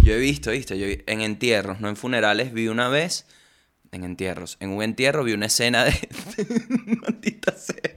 Yo 0.00 0.12
he 0.14 0.18
visto, 0.18 0.50
¿viste? 0.50 0.76
Yo 0.78 0.86
vi- 0.86 1.02
en 1.06 1.20
entierros, 1.20 1.80
no 1.80 1.88
en 1.88 1.94
funerales, 1.96 2.52
vi 2.52 2.66
una 2.68 2.88
vez, 2.88 3.26
en 3.96 4.04
entierros, 4.04 4.56
en 4.60 4.70
un 4.70 4.82
entierro 4.82 5.24
vi 5.24 5.32
una 5.32 5.46
escena 5.46 5.84
de... 5.84 5.92
Maldita 7.02 7.52
sea. 7.52 7.96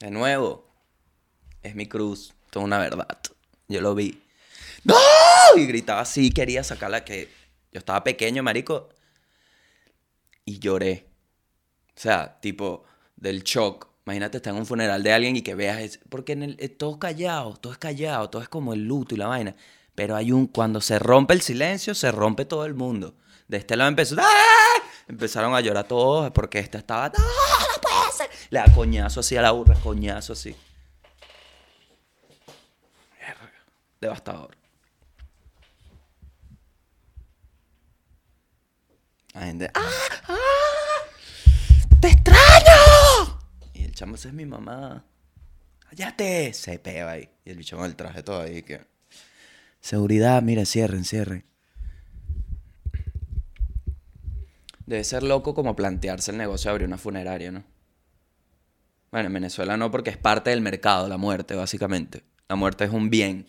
De 0.00 0.10
nuevo, 0.10 0.68
es 1.62 1.74
mi 1.74 1.86
cruz, 1.86 2.34
toda 2.50 2.64
una 2.64 2.78
verdad. 2.78 3.18
Yo 3.68 3.80
lo 3.80 3.94
vi. 3.94 4.22
¡No! 4.84 4.94
Y 5.56 5.66
gritaba 5.66 6.00
así, 6.00 6.30
quería 6.30 6.64
sacarla 6.64 7.04
que 7.04 7.28
yo 7.72 7.78
estaba 7.78 8.04
pequeño, 8.04 8.42
marico, 8.42 8.88
y 10.44 10.58
lloré. 10.58 11.06
O 11.96 12.00
sea, 12.00 12.40
tipo, 12.40 12.84
del 13.16 13.42
shock. 13.42 13.88
Imagínate 14.06 14.38
estar 14.38 14.54
en 14.54 14.60
un 14.60 14.66
funeral 14.66 15.02
de 15.02 15.12
alguien 15.12 15.36
y 15.36 15.42
que 15.42 15.54
veas, 15.54 16.00
porque 16.08 16.32
en 16.32 16.42
el, 16.42 16.56
eh, 16.60 16.68
todo 16.70 16.92
es 16.92 16.98
callado, 16.98 17.56
todo 17.56 17.72
es 17.72 17.78
callado, 17.78 18.30
todo 18.30 18.40
es 18.40 18.48
como 18.48 18.72
el 18.72 18.84
luto 18.84 19.14
y 19.14 19.18
la 19.18 19.26
vaina. 19.26 19.54
Pero 19.98 20.14
hay 20.14 20.30
un, 20.30 20.46
cuando 20.46 20.80
se 20.80 20.96
rompe 21.00 21.34
el 21.34 21.42
silencio, 21.42 21.92
se 21.92 22.12
rompe 22.12 22.44
todo 22.44 22.64
el 22.64 22.72
mundo. 22.72 23.16
De 23.48 23.56
este 23.56 23.74
lado 23.76 23.88
empezó, 23.88 24.14
¡ah! 24.20 24.82
Empezaron 25.08 25.56
a 25.56 25.60
llorar 25.60 25.88
todos 25.88 26.30
porque 26.30 26.60
esta 26.60 26.78
estaba, 26.78 27.08
¡no! 27.08 27.24
Le 28.50 28.60
da 28.60 28.72
coñazo 28.72 29.18
así 29.18 29.36
a 29.36 29.42
la 29.42 29.50
burra, 29.50 29.74
coñazo 29.82 30.34
así. 30.34 30.54
Devastador. 34.00 34.56
La 39.34 39.40
gente, 39.40 39.68
¡ah! 39.74 39.90
¡ah! 40.28 40.36
¡Te 42.00 42.06
extraño! 42.06 43.40
Y 43.74 43.82
el 43.82 43.94
chamo, 43.96 44.14
esa 44.14 44.28
es 44.28 44.34
mi 44.34 44.46
mamá. 44.46 45.04
¡Cállate! 45.90 46.54
Se 46.54 46.78
pega 46.78 47.10
ahí. 47.10 47.28
Y 47.44 47.50
el 47.50 47.56
bicho 47.56 47.76
con 47.76 47.84
el 47.84 47.96
traje 47.96 48.22
todo 48.22 48.42
ahí 48.42 48.62
que... 48.62 48.97
Seguridad, 49.88 50.42
mira, 50.42 50.66
cierren, 50.66 51.02
cierren. 51.02 51.46
Debe 54.84 55.02
ser 55.02 55.22
loco 55.22 55.54
como 55.54 55.74
plantearse 55.74 56.30
el 56.30 56.36
negocio 56.36 56.68
de 56.68 56.72
abrir 56.72 56.86
una 56.86 56.98
funeraria, 56.98 57.50
¿no? 57.50 57.64
Bueno, 59.10 59.28
en 59.28 59.32
Venezuela 59.32 59.78
no, 59.78 59.90
porque 59.90 60.10
es 60.10 60.18
parte 60.18 60.50
del 60.50 60.60
mercado, 60.60 61.08
la 61.08 61.16
muerte, 61.16 61.54
básicamente. 61.54 62.22
La 62.50 62.56
muerte 62.56 62.84
es 62.84 62.90
un 62.90 63.08
bien. 63.08 63.48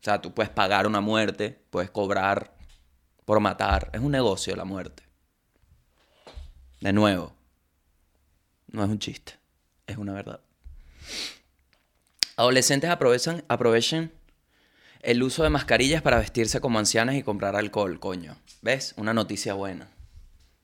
O 0.00 0.02
sea, 0.02 0.20
tú 0.20 0.34
puedes 0.34 0.50
pagar 0.50 0.88
una 0.88 1.00
muerte, 1.00 1.56
puedes 1.70 1.92
cobrar 1.92 2.56
por 3.24 3.38
matar. 3.38 3.90
Es 3.92 4.00
un 4.00 4.10
negocio 4.10 4.56
la 4.56 4.64
muerte. 4.64 5.04
De 6.80 6.92
nuevo, 6.92 7.32
no 8.66 8.82
es 8.82 8.90
un 8.90 8.98
chiste, 8.98 9.34
es 9.86 9.98
una 9.98 10.14
verdad. 10.14 10.40
Adolescentes 12.34 12.90
aprovechan, 12.90 13.44
aprovechen 13.46 14.10
el 15.02 15.22
uso 15.22 15.42
de 15.42 15.50
mascarillas 15.50 16.00
para 16.00 16.18
vestirse 16.18 16.60
como 16.60 16.78
ancianas 16.78 17.16
y 17.16 17.22
comprar 17.22 17.56
alcohol, 17.56 17.98
coño. 17.98 18.36
¿Ves? 18.62 18.94
Una 18.96 19.12
noticia 19.12 19.54
buena. 19.54 19.88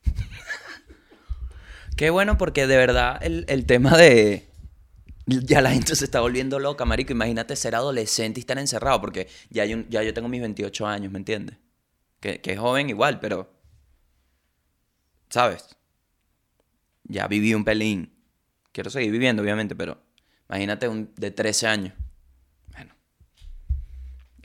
Qué 1.96 2.10
bueno 2.10 2.38
porque 2.38 2.68
de 2.68 2.76
verdad 2.76 3.18
el, 3.20 3.44
el 3.48 3.66
tema 3.66 3.96
de... 3.96 4.48
Ya 5.26 5.60
la 5.60 5.72
gente 5.72 5.94
se 5.94 6.06
está 6.06 6.20
volviendo 6.20 6.58
loca, 6.58 6.84
marico. 6.86 7.12
Imagínate 7.12 7.54
ser 7.56 7.74
adolescente 7.74 8.40
y 8.40 8.42
estar 8.42 8.58
encerrado 8.58 9.00
porque 9.00 9.28
ya, 9.50 9.64
ya 9.66 10.02
yo 10.02 10.14
tengo 10.14 10.28
mis 10.28 10.40
28 10.40 10.86
años, 10.86 11.12
¿me 11.12 11.18
entiendes? 11.18 11.58
Que, 12.20 12.40
que 12.40 12.52
es 12.52 12.58
joven 12.58 12.88
igual, 12.88 13.20
pero... 13.20 13.52
¿Sabes? 15.28 15.76
Ya 17.04 17.26
viví 17.26 17.52
un 17.52 17.64
pelín. 17.64 18.14
Quiero 18.72 18.88
seguir 18.88 19.10
viviendo, 19.10 19.42
obviamente, 19.42 19.74
pero 19.74 20.00
imagínate 20.48 20.88
un 20.88 21.12
de 21.16 21.30
13 21.30 21.66
años. 21.66 21.94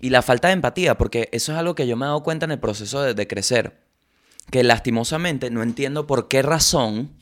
Y 0.04 0.10
la 0.10 0.22
falta 0.22 0.50
de 0.50 0.56
empatía, 0.56 0.98
porque 0.98 1.30
eso 1.32 1.54
es 1.54 1.58
algo 1.58 1.76
que 1.76 1.88
yo 1.88 1.96
me 1.96 2.04
he 2.06 2.08
dado 2.08 2.24
cuenta 2.24 2.44
en 2.44 2.52
el 2.52 2.60
proceso 2.60 3.02
de, 3.02 3.14
de 3.14 3.26
crecer. 3.26 3.80
Que 4.52 4.62
lastimosamente 4.62 5.50
no 5.50 5.64
entiendo 5.64 6.08
por 6.08 6.28
qué 6.28 6.42
razón, 6.42 7.16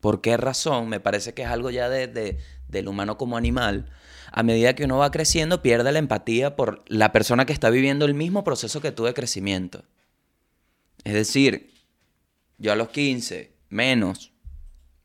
por 0.00 0.20
qué 0.20 0.36
razón, 0.36 0.88
me 0.88 0.98
parece 0.98 1.34
que 1.34 1.42
es 1.42 1.48
algo 1.48 1.70
ya 1.70 1.88
de, 1.88 2.08
de- 2.08 2.38
del 2.66 2.88
humano 2.88 3.16
como 3.16 3.36
animal. 3.36 3.92
A 4.32 4.42
medida 4.42 4.74
que 4.74 4.86
uno 4.86 4.98
va 4.98 5.12
creciendo, 5.12 5.62
pierde 5.62 5.92
la 5.92 6.00
empatía 6.00 6.56
por 6.56 6.82
la 6.88 7.12
persona 7.12 7.46
que 7.46 7.52
está 7.52 7.70
viviendo 7.70 8.06
el 8.06 8.14
mismo 8.14 8.42
proceso 8.42 8.80
que 8.80 8.90
tú 8.90 9.04
de 9.04 9.14
crecimiento. 9.14 9.84
Es 11.04 11.14
decir, 11.14 11.72
yo 12.58 12.72
a 12.72 12.76
los 12.76 12.88
15, 12.88 13.54
menos, 13.68 14.32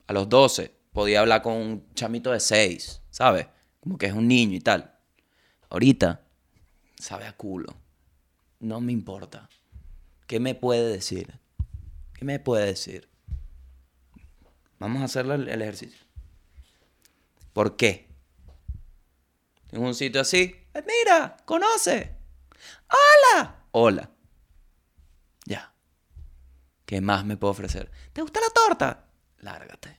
a 0.07 0.13
los 0.13 0.27
12, 0.27 0.71
podía 0.91 1.19
hablar 1.19 1.43
con 1.43 1.53
un 1.53 1.85
chamito 1.93 2.31
de 2.31 2.39
6, 2.39 3.01
¿sabes? 3.11 3.45
Como 3.79 3.99
que 3.99 4.07
es 4.07 4.13
un 4.13 4.27
niño 4.27 4.57
y 4.57 4.61
tal. 4.61 4.95
Ahorita, 5.69 6.24
sabe 6.99 7.25
a 7.25 7.33
culo. 7.33 7.75
No 8.59 8.81
me 8.81 8.91
importa. 8.91 9.49
¿Qué 10.27 10.39
me 10.39 10.55
puede 10.55 10.87
decir? 10.87 11.39
¿Qué 12.13 12.25
me 12.25 12.39
puede 12.39 12.65
decir? 12.65 13.09
Vamos 14.79 15.01
a 15.01 15.05
hacer 15.05 15.25
el, 15.25 15.61
ejercicio. 15.61 16.05
¿Por 17.53 17.77
qué? 17.77 18.07
En 19.71 19.83
un 19.83 19.95
sitio 19.95 20.21
así, 20.21 20.55
"Eh, 20.73 20.83
mira, 20.85 21.37
conoce. 21.45 22.15
Hola. 22.89 23.63
Hola. 23.71 24.09
Ya. 25.45 25.73
¿Qué 26.85 27.01
más 27.01 27.25
me 27.25 27.37
puedo 27.37 27.51
ofrecer? 27.51 27.91
¿Te 28.13 28.21
gusta 28.21 28.39
la 28.39 28.49
torta? 28.49 29.05
Lárgate. 29.39 29.97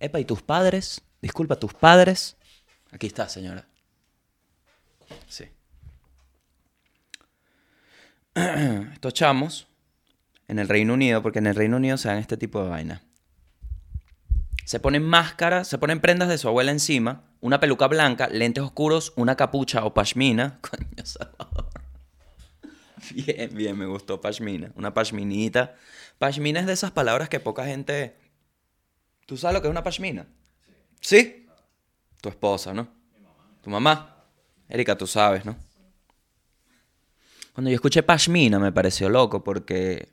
Epa, 0.00 0.20
¿y 0.20 0.24
tus 0.24 0.42
padres? 0.42 1.02
Disculpa, 1.20 1.56
¿tus 1.56 1.72
padres? 1.74 2.36
Aquí 2.90 3.06
está, 3.06 3.28
señora. 3.28 3.66
Sí. 5.28 5.48
Estos 8.92 9.14
chamos 9.14 9.68
en 10.48 10.58
el 10.58 10.68
Reino 10.68 10.94
Unido, 10.94 11.22
porque 11.22 11.38
en 11.38 11.46
el 11.46 11.54
Reino 11.54 11.76
Unido 11.76 11.96
se 11.96 12.08
dan 12.08 12.18
este 12.18 12.36
tipo 12.36 12.62
de 12.62 12.68
vainas. 12.68 13.02
Se 14.64 14.80
ponen 14.80 15.04
máscaras, 15.04 15.68
se 15.68 15.78
ponen 15.78 16.00
prendas 16.00 16.28
de 16.28 16.38
su 16.38 16.48
abuela 16.48 16.72
encima, 16.72 17.22
una 17.40 17.60
peluca 17.60 17.86
blanca, 17.86 18.28
lentes 18.28 18.64
oscuros, 18.64 19.12
una 19.16 19.36
capucha 19.36 19.84
o 19.84 19.94
pashmina. 19.94 20.58
Coño, 20.62 21.04
Salvador. 21.04 21.70
Bien, 23.14 23.54
bien, 23.54 23.76
me 23.76 23.84
gustó 23.84 24.18
pashmina. 24.18 24.72
Una 24.76 24.94
pashminita. 24.94 25.74
Pashmina 26.18 26.60
es 26.60 26.66
de 26.66 26.72
esas 26.72 26.90
palabras 26.90 27.28
que 27.28 27.38
poca 27.38 27.66
gente... 27.66 28.16
¿Tú 29.26 29.36
sabes 29.36 29.52
lo 29.54 29.60
que 29.60 29.68
es 29.68 29.70
una 29.70 29.84
pashmina? 29.84 30.26
¿Sí? 31.02 31.46
Tu 32.22 32.30
esposa, 32.30 32.72
¿no? 32.72 32.88
Tu 33.62 33.68
mamá. 33.68 34.24
Erika, 34.70 34.96
tú 34.96 35.06
sabes, 35.06 35.44
¿no? 35.44 35.54
Cuando 37.54 37.70
yo 37.70 37.76
escuché 37.76 38.02
pashmina 38.02 38.58
me 38.58 38.72
pareció 38.72 39.08
loco 39.08 39.42
porque 39.42 40.08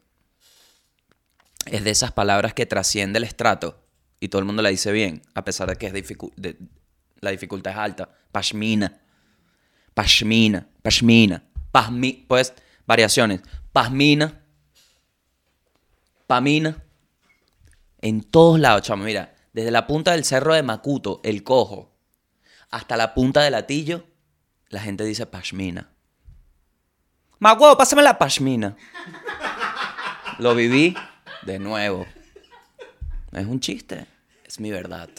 es 1.65 1.83
de 1.83 1.89
esas 1.89 2.13
palabras 2.13 2.53
que 2.53 2.65
trasciende 2.65 3.17
el 3.17 3.23
estrato 3.23 3.83
y 4.19 4.29
todo 4.29 4.39
el 4.39 4.45
mundo 4.45 4.61
la 4.61 4.69
dice 4.69 4.91
bien, 4.91 5.23
a 5.33 5.43
pesar 5.43 5.67
de 5.67 5.75
que 5.75 5.87
es 5.87 5.93
la 7.19 7.31
dificultad 7.31 7.73
es 7.73 7.79
alta. 7.79 8.09
Pashmina. 8.31 9.01
Pashmina. 9.93 10.67
Pashmina. 10.81 11.43
Pashmi, 11.71 12.25
pues, 12.27 12.53
variaciones. 12.85 13.41
Pashmina. 13.73 14.41
Pamina. 16.27 16.81
En 17.99 18.21
todos 18.23 18.59
lados, 18.59 18.83
chamo. 18.83 19.03
Mira, 19.03 19.35
desde 19.51 19.71
la 19.71 19.85
punta 19.85 20.11
del 20.11 20.23
cerro 20.23 20.53
de 20.53 20.63
Macuto, 20.63 21.19
el 21.23 21.43
cojo, 21.43 21.91
hasta 22.69 22.95
la 22.95 23.13
punta 23.13 23.41
del 23.41 23.51
latillo, 23.51 24.05
la 24.69 24.79
gente 24.79 25.03
dice 25.03 25.25
pashmina. 25.25 25.90
Más 27.41 27.57
huevo, 27.59 27.75
pásame 27.75 28.03
la 28.03 28.19
pashmina. 28.19 28.77
Lo 30.37 30.53
viví 30.53 30.95
de 31.41 31.57
nuevo. 31.57 32.05
Es 33.31 33.47
un 33.47 33.59
chiste, 33.59 34.05
es 34.45 34.59
mi 34.59 34.69
verdad. 34.69 35.09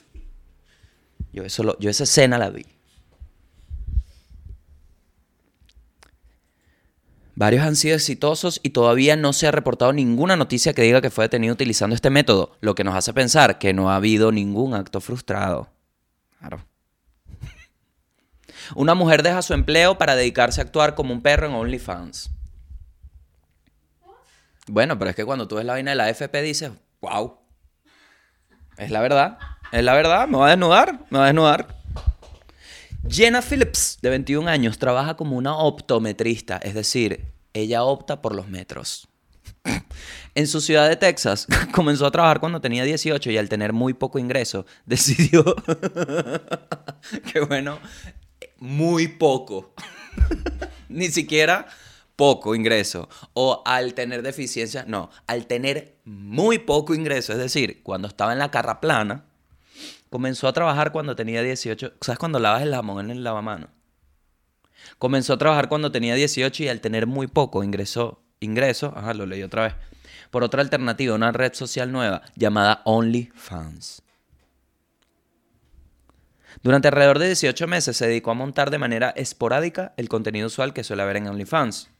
Yo, 1.32 1.42
eso 1.42 1.76
yo 1.80 1.90
esa 1.90 2.04
escena 2.04 2.38
la 2.38 2.50
vi. 2.50 2.64
Varios 7.34 7.64
han 7.64 7.74
sido 7.74 7.96
exitosos 7.96 8.60
y 8.62 8.70
todavía 8.70 9.16
no 9.16 9.32
se 9.32 9.48
ha 9.48 9.50
reportado 9.50 9.92
ninguna 9.92 10.36
noticia 10.36 10.74
que 10.74 10.82
diga 10.82 11.00
que 11.00 11.10
fue 11.10 11.24
detenido 11.24 11.54
utilizando 11.54 11.96
este 11.96 12.10
método, 12.10 12.56
lo 12.60 12.76
que 12.76 12.84
nos 12.84 12.94
hace 12.94 13.12
pensar 13.12 13.58
que 13.58 13.72
no 13.72 13.90
ha 13.90 13.96
habido 13.96 14.30
ningún 14.30 14.74
acto 14.74 15.00
frustrado. 15.00 15.70
Claro. 16.38 16.64
Una 18.74 18.94
mujer 18.94 19.22
deja 19.22 19.42
su 19.42 19.54
empleo 19.54 19.98
para 19.98 20.16
dedicarse 20.16 20.60
a 20.60 20.64
actuar 20.64 20.94
como 20.94 21.12
un 21.12 21.22
perro 21.22 21.46
en 21.46 21.54
OnlyFans. 21.54 22.30
Bueno, 24.66 24.98
pero 24.98 25.10
es 25.10 25.16
que 25.16 25.24
cuando 25.24 25.48
tú 25.48 25.56
ves 25.56 25.64
la 25.64 25.74
vaina 25.74 25.90
de 25.90 25.96
la 25.96 26.08
FP 26.08 26.42
dices, 26.42 26.72
wow. 27.00 27.38
Es 28.76 28.90
la 28.90 29.00
verdad. 29.00 29.38
Es 29.72 29.82
la 29.82 29.94
verdad. 29.94 30.28
Me 30.28 30.38
va 30.38 30.46
a 30.46 30.50
desnudar. 30.50 31.00
Me 31.10 31.18
va 31.18 31.24
a 31.24 31.26
desnudar. 31.26 31.82
Jenna 33.08 33.42
Phillips, 33.42 33.98
de 34.00 34.10
21 34.10 34.48
años, 34.48 34.78
trabaja 34.78 35.16
como 35.16 35.36
una 35.36 35.56
optometrista, 35.56 36.58
es 36.58 36.74
decir, 36.74 37.32
ella 37.52 37.82
opta 37.82 38.22
por 38.22 38.34
los 38.34 38.48
metros. 38.48 39.08
En 40.34 40.46
su 40.46 40.62
ciudad 40.62 40.88
de 40.88 40.96
Texas, 40.96 41.46
comenzó 41.74 42.06
a 42.06 42.10
trabajar 42.10 42.40
cuando 42.40 42.62
tenía 42.62 42.84
18 42.84 43.30
y 43.30 43.36
al 43.36 43.50
tener 43.50 43.74
muy 43.74 43.92
poco 43.92 44.18
ingreso, 44.18 44.64
decidió... 44.86 45.44
Qué 47.30 47.40
bueno, 47.40 47.78
muy 48.62 49.08
poco. 49.08 49.74
Ni 50.88 51.08
siquiera 51.08 51.66
poco 52.14 52.54
ingreso. 52.54 53.08
O 53.34 53.62
al 53.66 53.94
tener 53.94 54.22
deficiencia, 54.22 54.84
no, 54.86 55.10
al 55.26 55.46
tener 55.46 55.96
muy 56.04 56.58
poco 56.58 56.94
ingreso, 56.94 57.32
es 57.32 57.38
decir, 57.38 57.82
cuando 57.82 58.06
estaba 58.06 58.32
en 58.32 58.38
la 58.38 58.52
carra 58.52 58.80
plana, 58.80 59.24
comenzó 60.10 60.46
a 60.46 60.52
trabajar 60.52 60.92
cuando 60.92 61.16
tenía 61.16 61.42
18. 61.42 61.94
¿Sabes 62.00 62.18
cuando 62.20 62.38
lavas 62.38 62.62
el 62.62 62.72
jamón 62.72 63.06
en 63.06 63.10
el 63.10 63.24
lavamano? 63.24 63.68
Comenzó 64.98 65.32
a 65.32 65.38
trabajar 65.38 65.68
cuando 65.68 65.90
tenía 65.90 66.14
18 66.14 66.62
y 66.62 66.68
al 66.68 66.80
tener 66.80 67.08
muy 67.08 67.26
poco 67.26 67.64
ingresó, 67.64 68.22
ingreso, 68.38 68.92
ajá, 68.94 69.12
lo 69.12 69.26
leí 69.26 69.42
otra 69.42 69.64
vez, 69.64 69.74
por 70.30 70.44
otra 70.44 70.62
alternativa, 70.62 71.16
una 71.16 71.32
red 71.32 71.52
social 71.54 71.90
nueva 71.90 72.22
llamada 72.36 72.82
OnlyFans. 72.84 74.02
Durante 76.62 76.88
alrededor 76.88 77.18
de 77.18 77.26
18 77.26 77.66
meses 77.66 77.96
se 77.96 78.06
dedicó 78.06 78.30
a 78.30 78.34
montar 78.34 78.70
de 78.70 78.78
manera 78.78 79.10
esporádica 79.10 79.94
el 79.96 80.08
contenido 80.08 80.48
usual 80.48 80.74
que 80.74 80.84
suele 80.84 81.02
haber 81.02 81.16
en 81.16 81.28
OnlyFans. 81.28 81.90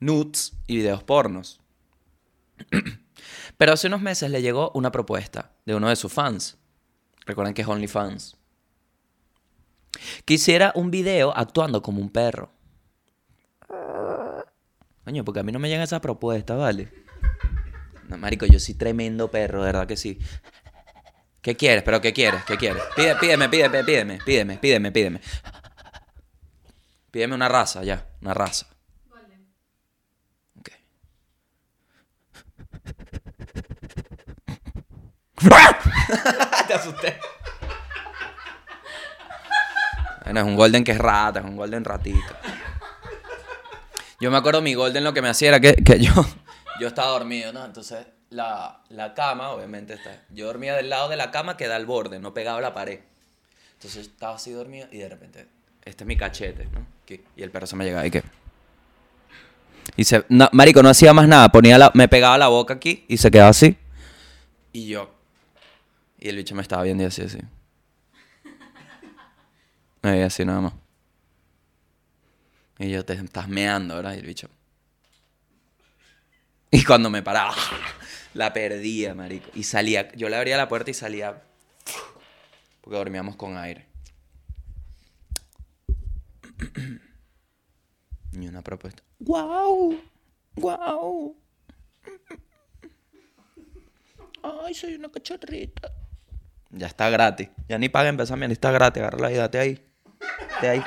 Nudes 0.00 0.54
y 0.66 0.76
videos 0.76 1.02
pornos. 1.02 1.60
Pero 3.56 3.72
hace 3.72 3.86
unos 3.86 4.02
meses 4.02 4.30
le 4.30 4.42
llegó 4.42 4.70
una 4.74 4.92
propuesta 4.92 5.52
de 5.64 5.74
uno 5.74 5.88
de 5.88 5.96
sus 5.96 6.12
fans. 6.12 6.58
Recuerden 7.24 7.54
que 7.54 7.62
es 7.62 7.68
OnlyFans. 7.68 8.36
Quisiera 10.24 10.72
un 10.74 10.90
video 10.90 11.36
actuando 11.36 11.82
como 11.82 12.00
un 12.00 12.10
perro. 12.10 12.52
Coño, 15.04 15.24
porque 15.24 15.40
a 15.40 15.42
mí 15.42 15.52
no 15.52 15.58
me 15.58 15.68
llega 15.68 15.84
esa 15.84 16.00
propuesta, 16.00 16.56
¿vale? 16.56 16.92
No, 18.08 18.18
marico, 18.18 18.46
yo 18.46 18.58
soy 18.58 18.74
tremendo 18.74 19.30
perro, 19.30 19.62
verdad 19.62 19.86
que 19.86 19.96
sí. 19.96 20.18
¿Qué 21.46 21.56
quieres? 21.56 21.84
¿Pero 21.84 22.00
qué 22.00 22.12
quieres? 22.12 22.42
¿Qué 22.42 22.56
quieres? 22.56 22.82
Pide, 22.96 23.14
pídeme, 23.14 23.48
pídeme, 23.48 23.84
pídeme, 23.84 24.18
pídeme, 24.18 24.58
pídeme, 24.58 24.90
pídeme. 24.90 25.20
Pídeme 27.12 27.36
una 27.36 27.48
raza, 27.48 27.84
ya, 27.84 28.04
una 28.20 28.34
raza. 28.34 28.66
Ok. 30.58 30.70
Te 36.66 36.74
asusté. 36.74 37.20
Bueno, 40.24 40.40
es 40.40 40.46
un 40.46 40.56
golden 40.56 40.82
que 40.82 40.90
es 40.90 40.98
rata, 40.98 41.38
es 41.38 41.44
un 41.44 41.54
golden 41.54 41.84
ratito. 41.84 42.34
Yo 44.18 44.32
me 44.32 44.36
acuerdo 44.36 44.62
mi 44.62 44.74
golden 44.74 45.04
lo 45.04 45.14
que 45.14 45.22
me 45.22 45.28
hacía 45.28 45.50
era 45.50 45.60
que, 45.60 45.76
que 45.76 46.00
yo, 46.00 46.12
yo 46.80 46.88
estaba 46.88 47.10
dormido, 47.10 47.52
¿no? 47.52 47.64
Entonces 47.64 48.15
la, 48.30 48.80
la 48.88 49.14
cama, 49.14 49.50
obviamente, 49.50 49.94
está. 49.94 50.22
Yo 50.30 50.46
dormía 50.46 50.74
del 50.74 50.90
lado 50.90 51.08
de 51.08 51.16
la 51.16 51.30
cama 51.30 51.56
que 51.56 51.66
da 51.66 51.76
al 51.76 51.86
borde, 51.86 52.18
no 52.18 52.34
pegaba 52.34 52.58
a 52.58 52.62
la 52.62 52.74
pared. 52.74 53.00
Entonces 53.74 54.06
estaba 54.06 54.36
así 54.36 54.52
dormido 54.52 54.88
y 54.90 54.98
de 54.98 55.08
repente, 55.08 55.46
este 55.84 56.04
es 56.04 56.08
mi 56.08 56.16
cachete, 56.16 56.66
¿no? 56.66 56.86
Y 57.36 57.42
el 57.42 57.50
perro 57.50 57.66
se 57.66 57.76
me 57.76 57.84
llegaba 57.84 58.06
y 58.06 58.10
que. 58.10 58.22
Y 59.96 60.04
se, 60.04 60.24
marico, 60.52 60.82
no 60.82 60.88
hacía 60.88 61.12
más 61.12 61.28
nada, 61.28 61.48
ponía 61.50 61.78
la, 61.78 61.90
me 61.94 62.08
pegaba 62.08 62.36
la 62.36 62.48
boca 62.48 62.74
aquí 62.74 63.04
y 63.08 63.16
se 63.16 63.30
quedaba 63.30 63.50
así. 63.50 63.76
Y 64.72 64.88
yo. 64.88 65.14
Y 66.18 66.28
el 66.28 66.36
bicho 66.36 66.54
me 66.54 66.62
estaba 66.62 66.82
viendo 66.82 67.04
y 67.04 67.06
así, 67.06 67.22
así. 67.22 67.38
Y 70.02 70.20
así 70.20 70.44
nada 70.44 70.60
más. 70.60 70.72
Y 72.78 72.90
yo 72.90 73.04
te 73.04 73.14
estás 73.14 73.48
meando, 73.48 73.96
¿verdad? 73.96 74.14
Y 74.14 74.18
el 74.18 74.26
bicho. 74.26 74.48
Y 76.70 76.84
cuando 76.84 77.08
me 77.08 77.22
paraba, 77.22 77.54
la 78.36 78.52
perdía, 78.52 79.14
marico. 79.14 79.50
Y 79.54 79.64
salía, 79.64 80.12
yo 80.12 80.28
le 80.28 80.36
abría 80.36 80.56
la 80.56 80.68
puerta 80.68 80.90
y 80.90 80.94
salía. 80.94 81.42
Porque 82.80 82.96
dormíamos 82.96 83.36
con 83.36 83.56
aire. 83.56 83.86
Y 88.32 88.46
una 88.48 88.60
propuesta. 88.60 89.02
¡Guau! 89.18 89.98
¡Guau! 90.56 91.34
¡Ay, 94.42 94.74
soy 94.74 94.96
una 94.96 95.08
cachorrita! 95.08 95.90
Ya 96.70 96.86
está 96.86 97.08
gratis. 97.08 97.48
Ya 97.66 97.78
ni 97.78 97.88
paga 97.88 98.10
empezar, 98.10 98.36
mira, 98.36 98.52
está 98.52 98.70
gratis. 98.72 99.02
Agárrala 99.02 99.32
y 99.32 99.36
date 99.36 99.58
ahí. 99.58 99.82
Date 100.50 100.68
ahí. 100.68 100.82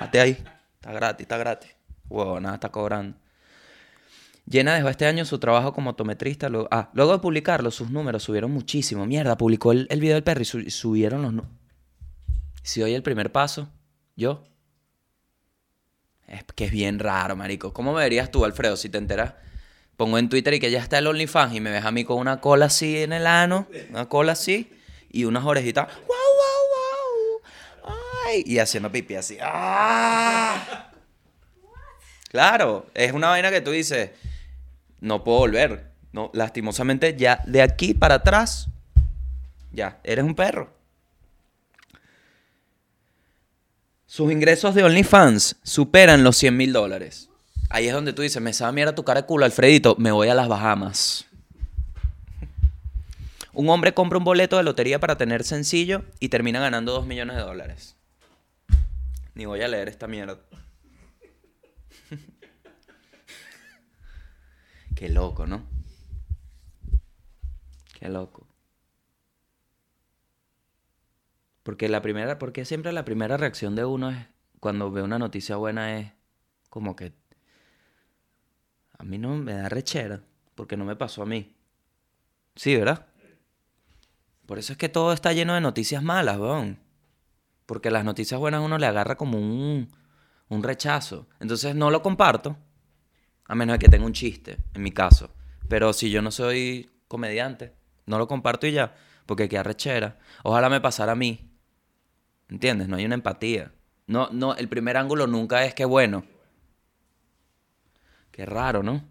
Date 0.00 0.20
ahí. 0.20 0.44
Está 0.74 0.92
gratis, 0.92 1.24
está 1.24 1.38
gratis. 1.38 1.74
Wow, 2.10 2.40
nada 2.40 2.56
está 2.56 2.68
cobrando. 2.68 3.16
Jenna 4.50 4.74
dejó 4.74 4.88
este 4.88 5.06
año 5.06 5.24
su 5.24 5.38
trabajo 5.38 5.72
como 5.72 5.90
optometrista. 5.90 6.48
Luego, 6.48 6.68
ah, 6.70 6.90
luego 6.94 7.12
de 7.12 7.18
publicarlo, 7.20 7.70
sus 7.70 7.90
números 7.90 8.22
subieron 8.24 8.50
muchísimo. 8.50 9.06
Mierda, 9.06 9.36
publicó 9.36 9.72
el, 9.72 9.86
el 9.90 10.00
video 10.00 10.14
del 10.16 10.24
perro 10.24 10.42
y 10.42 10.44
su- 10.44 10.70
subieron 10.70 11.22
los 11.22 11.32
números. 11.32 11.56
Si 12.62 12.80
doy 12.80 12.94
el 12.94 13.02
primer 13.02 13.32
paso, 13.32 13.68
yo. 14.16 14.44
Es 16.26 16.44
que 16.54 16.64
es 16.66 16.70
bien 16.72 16.98
raro, 16.98 17.36
marico. 17.36 17.72
¿Cómo 17.72 17.92
me 17.92 18.00
verías 18.00 18.30
tú, 18.30 18.44
Alfredo, 18.44 18.76
si 18.76 18.88
te 18.88 18.98
enteras? 18.98 19.34
Pongo 19.96 20.18
en 20.18 20.28
Twitter 20.28 20.54
y 20.54 20.60
que 20.60 20.70
ya 20.70 20.80
está 20.80 20.98
el 20.98 21.06
OnlyFans 21.06 21.54
y 21.54 21.60
me 21.60 21.70
ves 21.70 21.84
a 21.84 21.90
mí 21.90 22.04
con 22.04 22.18
una 22.18 22.40
cola 22.40 22.66
así 22.66 23.02
en 23.02 23.12
el 23.12 23.26
ano, 23.26 23.68
una 23.90 24.08
cola 24.08 24.32
así, 24.32 24.72
y 25.10 25.24
unas 25.24 25.44
orejitas. 25.44 25.86
¡Wow, 25.86 26.06
wow, 26.06 27.90
wow! 27.90 27.94
¡Ay! 28.26 28.42
Y 28.46 28.58
haciendo 28.58 28.90
pipí 28.90 29.14
así. 29.14 29.38
¡Ah! 29.40 30.88
Claro, 32.30 32.86
es 32.94 33.12
una 33.12 33.28
vaina 33.28 33.50
que 33.50 33.60
tú 33.60 33.72
dices, 33.72 34.10
no 35.02 35.24
puedo 35.24 35.38
volver. 35.38 35.90
No, 36.12 36.30
lastimosamente, 36.32 37.16
ya 37.16 37.42
de 37.46 37.60
aquí 37.60 37.92
para 37.92 38.16
atrás, 38.16 38.68
ya, 39.72 39.98
eres 40.04 40.24
un 40.24 40.34
perro. 40.34 40.70
Sus 44.06 44.30
ingresos 44.30 44.74
de 44.74 44.84
OnlyFans 44.84 45.56
superan 45.62 46.22
los 46.22 46.36
100 46.36 46.56
mil 46.56 46.72
dólares. 46.72 47.28
Ahí 47.68 47.88
es 47.88 47.94
donde 47.94 48.12
tú 48.12 48.22
dices, 48.22 48.40
me 48.42 48.52
sabe 48.52 48.72
mierda 48.72 48.94
tu 48.94 49.04
cara 49.04 49.22
de 49.22 49.26
culo, 49.26 49.44
Alfredito, 49.44 49.96
me 49.98 50.12
voy 50.12 50.28
a 50.28 50.34
las 50.34 50.48
Bahamas. 50.48 51.26
Un 53.54 53.68
hombre 53.70 53.94
compra 53.94 54.18
un 54.18 54.24
boleto 54.24 54.56
de 54.56 54.62
lotería 54.62 55.00
para 55.00 55.16
tener 55.16 55.44
sencillo 55.44 56.04
y 56.20 56.28
termina 56.28 56.60
ganando 56.60 56.92
2 56.92 57.06
millones 57.06 57.36
de 57.36 57.42
dólares. 57.42 57.96
Ni 59.34 59.46
voy 59.46 59.62
a 59.62 59.68
leer 59.68 59.88
esta 59.88 60.06
mierda. 60.06 60.38
Qué 64.94 65.08
loco, 65.08 65.46
¿no? 65.46 65.62
Qué 67.98 68.08
loco. 68.08 68.46
Porque 71.62 71.88
la 71.88 72.02
primera, 72.02 72.38
porque 72.38 72.64
siempre 72.64 72.92
la 72.92 73.04
primera 73.04 73.36
reacción 73.36 73.74
de 73.76 73.84
uno 73.84 74.10
es 74.10 74.26
cuando 74.60 74.90
ve 74.90 75.02
una 75.02 75.18
noticia 75.18 75.56
buena 75.56 75.98
es 75.98 76.12
como 76.68 76.96
que 76.96 77.12
a 78.98 79.04
mí 79.04 79.18
no 79.18 79.36
me 79.36 79.54
da 79.54 79.68
rechera, 79.68 80.22
porque 80.54 80.76
no 80.76 80.84
me 80.84 80.96
pasó 80.96 81.22
a 81.22 81.26
mí. 81.26 81.56
Sí, 82.54 82.76
¿verdad? 82.76 83.06
Por 84.46 84.58
eso 84.58 84.72
es 84.72 84.78
que 84.78 84.88
todo 84.88 85.12
está 85.12 85.32
lleno 85.32 85.54
de 85.54 85.60
noticias 85.60 86.02
malas, 86.02 86.38
weón. 86.38 86.78
Porque 87.66 87.90
las 87.90 88.04
noticias 88.04 88.38
buenas 88.38 88.62
uno 88.62 88.78
le 88.78 88.86
agarra 88.86 89.16
como 89.16 89.38
un, 89.38 89.88
un 90.48 90.62
rechazo. 90.62 91.26
Entonces 91.40 91.74
no 91.74 91.90
lo 91.90 92.02
comparto, 92.02 92.56
a 93.52 93.54
menos 93.54 93.78
que 93.78 93.88
tenga 93.88 94.06
un 94.06 94.14
chiste, 94.14 94.56
en 94.72 94.82
mi 94.82 94.92
caso. 94.92 95.30
Pero 95.68 95.92
si 95.92 96.08
yo 96.08 96.22
no 96.22 96.30
soy 96.30 96.88
comediante, 97.06 97.74
no 98.06 98.16
lo 98.16 98.26
comparto 98.26 98.66
y 98.66 98.72
ya, 98.72 98.94
porque 99.26 99.46
qué 99.46 99.58
arrechera. 99.58 100.18
Ojalá 100.42 100.70
me 100.70 100.80
pasara 100.80 101.12
a 101.12 101.16
mí. 101.16 101.50
¿Entiendes? 102.48 102.88
No 102.88 102.96
hay 102.96 103.04
una 103.04 103.14
empatía. 103.14 103.70
No, 104.06 104.30
no, 104.32 104.54
el 104.54 104.70
primer 104.70 104.96
ángulo 104.96 105.26
nunca 105.26 105.66
es 105.66 105.74
que 105.74 105.84
bueno. 105.84 106.24
Qué 108.30 108.46
raro, 108.46 108.82
¿no? 108.82 109.04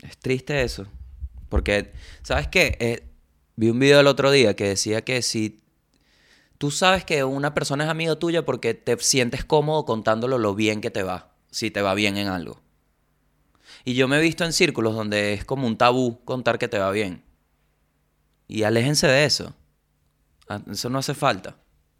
Es 0.00 0.18
triste 0.18 0.64
eso. 0.64 0.88
Porque, 1.48 1.92
¿sabes 2.22 2.48
qué? 2.48 2.76
Eh, 2.80 3.08
vi 3.54 3.68
un 3.70 3.78
video 3.78 4.00
el 4.00 4.08
otro 4.08 4.32
día 4.32 4.56
que 4.56 4.64
decía 4.64 5.04
que 5.04 5.22
si 5.22 5.62
tú 6.58 6.72
sabes 6.72 7.04
que 7.04 7.22
una 7.22 7.54
persona 7.54 7.84
es 7.84 7.90
amigo 7.90 8.18
tuya 8.18 8.44
porque 8.44 8.74
te 8.74 8.98
sientes 8.98 9.44
cómodo 9.44 9.84
contándolo 9.84 10.38
lo 10.38 10.56
bien 10.56 10.80
que 10.80 10.90
te 10.90 11.04
va, 11.04 11.33
si 11.54 11.70
te 11.70 11.82
va 11.82 11.94
bien 11.94 12.16
en 12.16 12.26
algo. 12.26 12.60
Y 13.84 13.94
yo 13.94 14.08
me 14.08 14.18
he 14.18 14.20
visto 14.20 14.44
en 14.44 14.52
círculos 14.52 14.96
donde 14.96 15.34
es 15.34 15.44
como 15.44 15.68
un 15.68 15.76
tabú 15.76 16.24
contar 16.24 16.58
que 16.58 16.66
te 16.66 16.78
va 16.78 16.90
bien. 16.90 17.22
Y 18.48 18.64
aléjense 18.64 19.06
de 19.06 19.24
eso. 19.24 19.54
Ah, 20.48 20.60
Eso 20.68 20.90
no 20.90 20.98
hace 20.98 21.14
falta. 21.14 21.56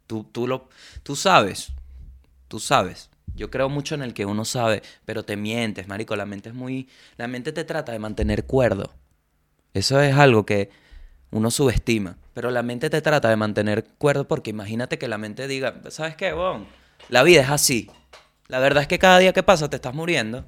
Tú, 0.07 0.25
tú, 0.25 0.45
lo, 0.45 0.67
tú 1.03 1.15
sabes. 1.15 1.71
Tú 2.49 2.59
sabes. 2.59 3.09
Yo 3.33 3.49
creo 3.49 3.69
mucho 3.69 3.95
en 3.95 4.01
el 4.01 4.13
que 4.13 4.25
uno 4.25 4.43
sabe, 4.43 4.83
pero 5.05 5.23
te 5.23 5.37
mientes, 5.37 5.87
marico. 5.87 6.17
La 6.17 6.25
mente 6.25 6.49
es 6.49 6.55
muy... 6.55 6.89
La 7.15 7.29
mente 7.29 7.53
te 7.53 7.63
trata 7.63 7.93
de 7.93 7.99
mantener 7.99 8.45
cuerdo. 8.45 8.93
Eso 9.73 10.01
es 10.01 10.15
algo 10.15 10.45
que 10.45 10.69
uno 11.31 11.49
subestima. 11.49 12.17
Pero 12.33 12.51
la 12.51 12.61
mente 12.61 12.89
te 12.89 13.01
trata 13.01 13.29
de 13.29 13.37
mantener 13.37 13.85
cuerdo 13.97 14.27
porque 14.27 14.49
imagínate 14.49 14.97
que 14.97 15.07
la 15.07 15.17
mente 15.17 15.47
diga, 15.47 15.81
¿sabes 15.89 16.17
qué, 16.17 16.33
bon? 16.33 16.67
La 17.07 17.23
vida 17.23 17.41
es 17.41 17.49
así. 17.49 17.89
La 18.47 18.59
verdad 18.59 18.83
es 18.83 18.87
que 18.87 18.99
cada 18.99 19.19
día 19.19 19.33
que 19.33 19.43
pasa 19.43 19.69
te 19.69 19.77
estás 19.77 19.93
muriendo. 19.93 20.45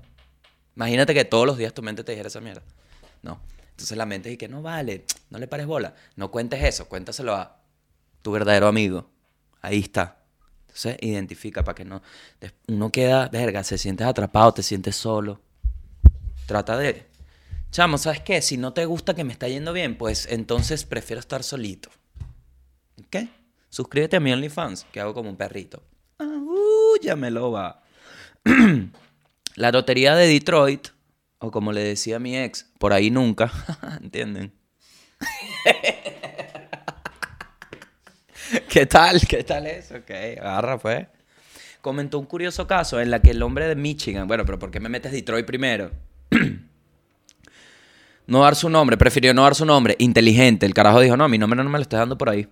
Imagínate 0.76 1.14
que 1.14 1.26
todos 1.26 1.48
los 1.48 1.58
días 1.58 1.74
tu 1.74 1.82
mente 1.82 2.04
te 2.04 2.12
dijera 2.12 2.28
esa 2.28 2.42
mierda. 2.42 2.62
No. 3.24 3.40
Entonces 3.72 3.98
la 3.98 4.06
mente 4.06 4.30
dice 4.30 4.38
que 4.38 4.48
no 4.48 4.62
vale, 4.62 5.06
no 5.30 5.40
le 5.40 5.48
pares 5.48 5.66
bola. 5.66 5.96
No 6.16 6.32
cuentes 6.32 6.64
eso, 6.64 6.88
cuéntaselo 6.88 7.34
a 7.36 7.60
tu 8.22 8.32
verdadero 8.32 8.68
amigo. 8.68 9.10
Ahí 9.62 9.80
está. 9.80 10.18
Entonces 10.62 10.98
identifica 11.02 11.64
para 11.64 11.76
que 11.76 11.86
no... 11.86 12.02
Uno 12.68 12.92
queda, 12.92 13.30
verga, 13.30 13.64
se 13.64 13.78
sientes 13.78 14.06
atrapado, 14.06 14.54
te 14.54 14.64
sientes 14.64 14.96
solo. 14.96 15.42
Trata 16.46 16.78
de... 16.78 17.08
Chamo, 17.72 17.98
¿sabes 17.98 18.22
qué? 18.22 18.42
Si 18.42 18.58
no 18.58 18.74
te 18.74 18.86
gusta 18.86 19.14
que 19.14 19.24
me 19.24 19.34
está 19.34 19.48
yendo 19.48 19.74
bien, 19.74 19.98
pues 19.98 20.28
entonces 20.30 20.86
prefiero 20.86 21.20
estar 21.20 21.44
solito. 21.44 21.90
¿Ok? 23.00 23.28
Suscríbete 23.70 24.18
a 24.18 24.20
mi 24.20 24.32
OnlyFans, 24.32 24.86
que 24.92 25.00
hago 25.00 25.14
como 25.14 25.30
un 25.30 25.38
perrito. 25.38 25.84
Ah, 26.20 26.24
uh, 26.24 26.98
ya 27.02 27.16
me 27.16 27.30
lo 27.30 27.52
va. 27.52 27.84
La 29.56 29.72
lotería 29.72 30.16
de 30.16 30.28
Detroit, 30.28 30.90
o 31.40 31.52
como 31.52 31.72
le 31.72 31.82
decía 31.82 32.20
mi 32.20 32.38
ex, 32.38 32.70
por 32.80 32.94
ahí 32.94 33.12
nunca, 33.12 33.52
¿entienden? 34.02 34.54
¿Qué 38.70 38.86
tal? 38.86 39.20
¿Qué 39.28 39.44
tal 39.44 39.68
eso? 39.68 39.96
Ok, 39.96 40.12
agarra 40.40 40.78
pues. 40.78 41.08
Comentó 41.82 42.20
un 42.20 42.26
curioso 42.26 42.68
caso 42.68 43.02
en 43.02 43.12
la 43.12 43.22
que 43.22 43.32
el 43.32 43.42
hombre 43.42 43.68
de 43.68 43.76
Michigan, 43.76 44.28
bueno, 44.28 44.46
pero 44.46 44.60
¿por 44.60 44.72
qué 44.72 44.80
me 44.80 44.90
metes 44.90 45.12
Detroit 45.12 45.46
primero? 45.46 45.92
no 48.28 48.42
dar 48.42 48.56
su 48.56 48.70
nombre, 48.70 48.98
prefirió 48.98 49.34
no 49.34 49.44
dar 49.44 49.56
su 49.56 49.66
nombre, 49.66 49.96
inteligente. 50.00 50.66
El 50.66 50.74
carajo 50.74 51.00
dijo, 51.00 51.18
no, 51.18 51.28
mi 51.30 51.38
nombre 51.38 51.64
no 51.64 51.70
me 51.70 51.78
lo 51.78 51.82
estás 51.82 52.00
dando 52.00 52.18
por 52.18 52.30
ahí. 52.30 52.48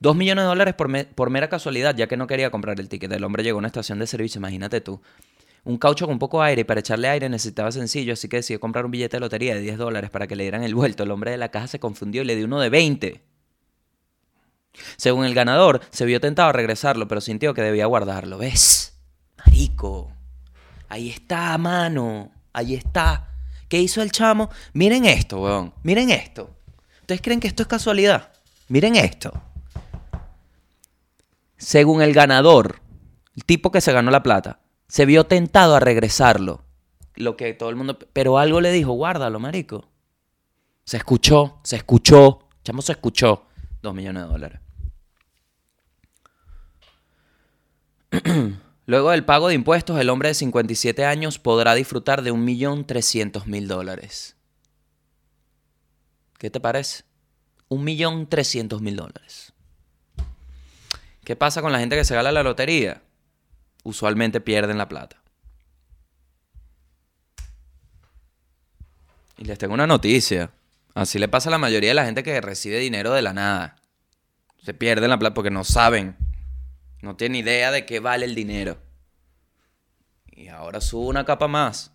Dos 0.00 0.14
millones 0.14 0.44
de 0.44 0.48
dólares 0.48 0.74
por, 0.74 1.06
por 1.06 1.30
mera 1.30 1.48
casualidad, 1.48 1.96
ya 1.96 2.06
que 2.06 2.16
no 2.16 2.26
quería 2.26 2.50
comprar 2.50 2.78
el 2.78 2.88
ticket. 2.88 3.10
El 3.12 3.24
hombre 3.24 3.42
llegó 3.42 3.58
a 3.58 3.60
una 3.60 3.68
estación 3.68 3.98
de 3.98 4.06
servicio, 4.06 4.38
imagínate 4.38 4.80
tú. 4.80 5.00
Un 5.64 5.76
caucho 5.76 6.06
con 6.06 6.18
poco 6.18 6.40
aire 6.42 6.62
y 6.62 6.64
para 6.64 6.80
echarle 6.80 7.08
aire 7.08 7.28
necesitaba 7.28 7.72
sencillo, 7.72 8.12
así 8.12 8.28
que 8.28 8.36
decidió 8.36 8.60
comprar 8.60 8.84
un 8.84 8.90
billete 8.90 9.16
de 9.16 9.20
lotería 9.20 9.54
de 9.54 9.60
10 9.60 9.76
dólares 9.76 10.10
para 10.10 10.26
que 10.26 10.36
le 10.36 10.44
dieran 10.44 10.62
el 10.62 10.74
vuelto. 10.74 11.02
El 11.02 11.10
hombre 11.10 11.32
de 11.32 11.36
la 11.36 11.50
caja 11.50 11.66
se 11.66 11.80
confundió 11.80 12.22
y 12.22 12.24
le 12.24 12.36
dio 12.36 12.46
uno 12.46 12.60
de 12.60 12.70
20. 12.70 13.22
Según 14.96 15.24
el 15.24 15.34
ganador, 15.34 15.80
se 15.90 16.04
vio 16.04 16.20
tentado 16.20 16.48
a 16.48 16.52
regresarlo, 16.52 17.08
pero 17.08 17.20
sintió 17.20 17.52
que 17.54 17.62
debía 17.62 17.86
guardarlo. 17.86 18.38
¿Ves? 18.38 18.94
Marico. 19.38 20.12
Ahí 20.88 21.10
está, 21.10 21.58
mano. 21.58 22.30
Ahí 22.52 22.74
está. 22.74 23.28
¿Qué 23.68 23.80
hizo 23.80 24.00
el 24.00 24.12
chamo? 24.12 24.50
Miren 24.72 25.04
esto, 25.04 25.42
weón. 25.42 25.74
Miren 25.82 26.10
esto. 26.10 26.50
¿Ustedes 27.00 27.20
creen 27.20 27.40
que 27.40 27.48
esto 27.48 27.62
es 27.62 27.68
casualidad? 27.68 28.32
Miren 28.68 28.96
esto. 28.96 29.42
Según 31.58 32.02
el 32.02 32.14
ganador, 32.14 32.80
el 33.36 33.44
tipo 33.44 33.70
que 33.70 33.80
se 33.80 33.92
ganó 33.92 34.10
la 34.10 34.22
plata, 34.22 34.60
se 34.86 35.04
vio 35.04 35.26
tentado 35.26 35.74
a 35.74 35.80
regresarlo. 35.80 36.64
Lo 37.14 37.36
que 37.36 37.52
todo 37.52 37.68
el 37.68 37.76
mundo... 37.76 37.98
Pero 38.12 38.38
algo 38.38 38.60
le 38.60 38.72
dijo, 38.72 38.92
guárdalo, 38.92 39.40
marico. 39.40 39.88
Se 40.84 40.96
escuchó, 40.96 41.60
se 41.64 41.76
escuchó. 41.76 42.48
Chamo 42.64 42.80
se 42.80 42.92
escuchó. 42.92 43.44
Dos 43.82 43.92
millones 43.92 44.22
de 44.22 44.28
dólares. 44.28 44.60
Luego 48.86 49.10
del 49.10 49.24
pago 49.24 49.48
de 49.48 49.54
impuestos, 49.54 50.00
el 50.00 50.08
hombre 50.08 50.28
de 50.30 50.34
57 50.34 51.04
años 51.04 51.38
podrá 51.38 51.74
disfrutar 51.74 52.22
de 52.22 52.32
1.300.000 52.32 53.66
dólares. 53.66 54.36
¿Qué 56.38 56.50
te 56.50 56.60
parece? 56.60 57.04
1.300.000 57.68 58.94
dólares. 58.94 59.52
¿Qué 61.28 61.36
pasa 61.36 61.60
con 61.60 61.72
la 61.72 61.78
gente 61.78 61.94
que 61.94 62.06
se 62.06 62.14
gana 62.14 62.32
la 62.32 62.42
lotería? 62.42 63.02
Usualmente 63.84 64.40
pierden 64.40 64.78
la 64.78 64.88
plata. 64.88 65.20
Y 69.36 69.44
les 69.44 69.58
tengo 69.58 69.74
una 69.74 69.86
noticia. 69.86 70.50
Así 70.94 71.18
le 71.18 71.28
pasa 71.28 71.50
a 71.50 71.52
la 71.52 71.58
mayoría 71.58 71.90
de 71.90 71.96
la 71.96 72.06
gente 72.06 72.22
que 72.22 72.40
recibe 72.40 72.78
dinero 72.78 73.12
de 73.12 73.20
la 73.20 73.34
nada. 73.34 73.76
Se 74.64 74.72
pierden 74.72 75.10
la 75.10 75.18
plata 75.18 75.34
porque 75.34 75.50
no 75.50 75.64
saben. 75.64 76.16
No 77.02 77.14
tienen 77.14 77.42
idea 77.42 77.72
de 77.72 77.84
qué 77.84 78.00
vale 78.00 78.24
el 78.24 78.34
dinero. 78.34 78.78
Y 80.32 80.48
ahora 80.48 80.80
sube 80.80 81.08
una 81.08 81.26
capa 81.26 81.46
más. 81.46 81.92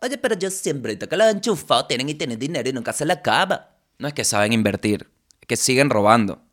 Oye, 0.00 0.16
pero 0.16 0.36
yo 0.36 0.52
siempre 0.52 0.96
que 0.96 1.16
los 1.16 1.26
enchufados 1.26 1.88
tienen 1.88 2.08
y 2.08 2.14
tienen 2.14 2.38
dinero 2.38 2.68
y 2.68 2.72
nunca 2.72 2.92
se 2.92 3.04
la 3.04 3.14
acaba. 3.14 3.80
No 3.98 4.06
es 4.06 4.14
que 4.14 4.22
saben 4.22 4.52
invertir, 4.52 5.10
es 5.40 5.48
que 5.48 5.56
siguen 5.56 5.90
robando. 5.90 6.45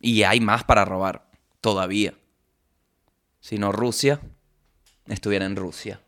Y 0.00 0.22
hay 0.22 0.40
más 0.40 0.64
para 0.64 0.84
robar, 0.84 1.26
todavía. 1.60 2.14
Si 3.40 3.58
no 3.58 3.70
Rusia, 3.70 4.20
estuviera 5.06 5.44
en 5.44 5.56
Rusia. 5.56 6.00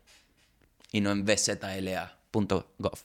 Y 0.91 1.01
no 1.01 1.11
en 1.11 1.25
bzla.gov. 1.25 2.97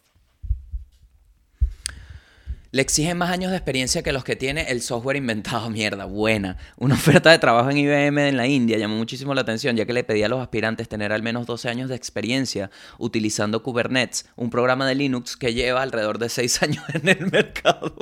Le 2.70 2.82
exigen 2.82 3.16
más 3.16 3.30
años 3.30 3.51
de 3.51 3.57
experiencia 3.57 4.03
que 4.03 4.12
los 4.12 4.24
que 4.24 4.36
tiene 4.36 4.70
el 4.70 4.82
software 4.82 5.16
inventado. 5.16 5.70
Mierda, 5.70 6.05
buena. 6.05 6.59
Una 6.76 6.95
oferta 6.95 7.30
de 7.30 7.39
trabajo 7.39 7.70
en 7.70 7.78
IBM 7.78 8.28
en 8.28 8.36
la 8.36 8.47
India 8.47 8.76
llamó 8.76 8.97
muchísimo 8.97 9.34
la 9.34 9.41
atención, 9.41 9.74
ya 9.74 9.86
que 9.86 9.95
le 9.95 10.05
pedía 10.05 10.26
a 10.26 10.28
los 10.28 10.41
aspirantes 10.41 10.89
tener 10.89 11.12
al 11.12 11.22
menos 11.22 11.47
12 11.47 11.70
años 11.70 11.89
de 11.89 11.97
experiencia 11.97 12.70
utilizando 12.99 13.62
Kubernetes, 13.62 14.26
un 14.36 14.51
programa 14.51 14.86
de 14.86 14.97
Linux 14.97 15.36
que 15.36 15.55
lleva 15.55 15.82
alrededor 15.82 16.18
de 16.18 16.28
6 16.28 16.62
años 16.62 16.84
en 16.93 17.09
el 17.09 17.30
mercado. 17.30 17.97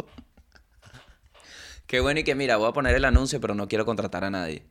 Qué 1.87 2.01
bueno 2.01 2.21
y 2.21 2.25
que 2.25 2.35
mira, 2.35 2.57
voy 2.57 2.69
a 2.69 2.73
poner 2.73 2.95
el 2.97 3.05
anuncio, 3.05 3.41
pero 3.41 3.55
no 3.55 3.69
quiero 3.69 3.87
contratar 3.87 4.25
a 4.25 4.31
nadie. 4.31 4.65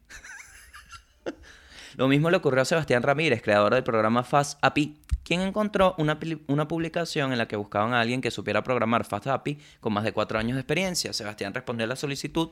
Lo 1.96 2.10
mismo 2.10 2.30
le 2.30 2.38
ocurrió 2.38 2.62
a 2.62 2.66
Sebastián 2.66 3.04
Ramírez, 3.04 3.42
creador 3.42 3.74
del 3.74 3.84
programa 3.84 4.24
Fast 4.24 4.60
API, 4.62 4.98
quien 5.24 5.40
encontró 5.40 5.96
una, 5.98 6.20
una 6.48 6.68
publicación 6.68 7.32
en 7.32 7.38
la 7.38 7.48
que 7.48 7.56
buscaban 7.56 7.94
a 7.94 8.02
alguien 8.02 8.20
que 8.20 8.32
supiera 8.32 8.64
programar 8.64 9.06
Fast 9.06 9.28
API 9.28 9.58
con 9.80 9.94
más 9.94 10.04
de 10.04 10.12
cuatro 10.12 10.38
años 10.38 10.56
de 10.56 10.62
experiencia. 10.62 11.14
Sebastián 11.14 11.54
respondió 11.54 11.86
a 11.86 11.88
la 11.88 11.96
solicitud 11.96 12.50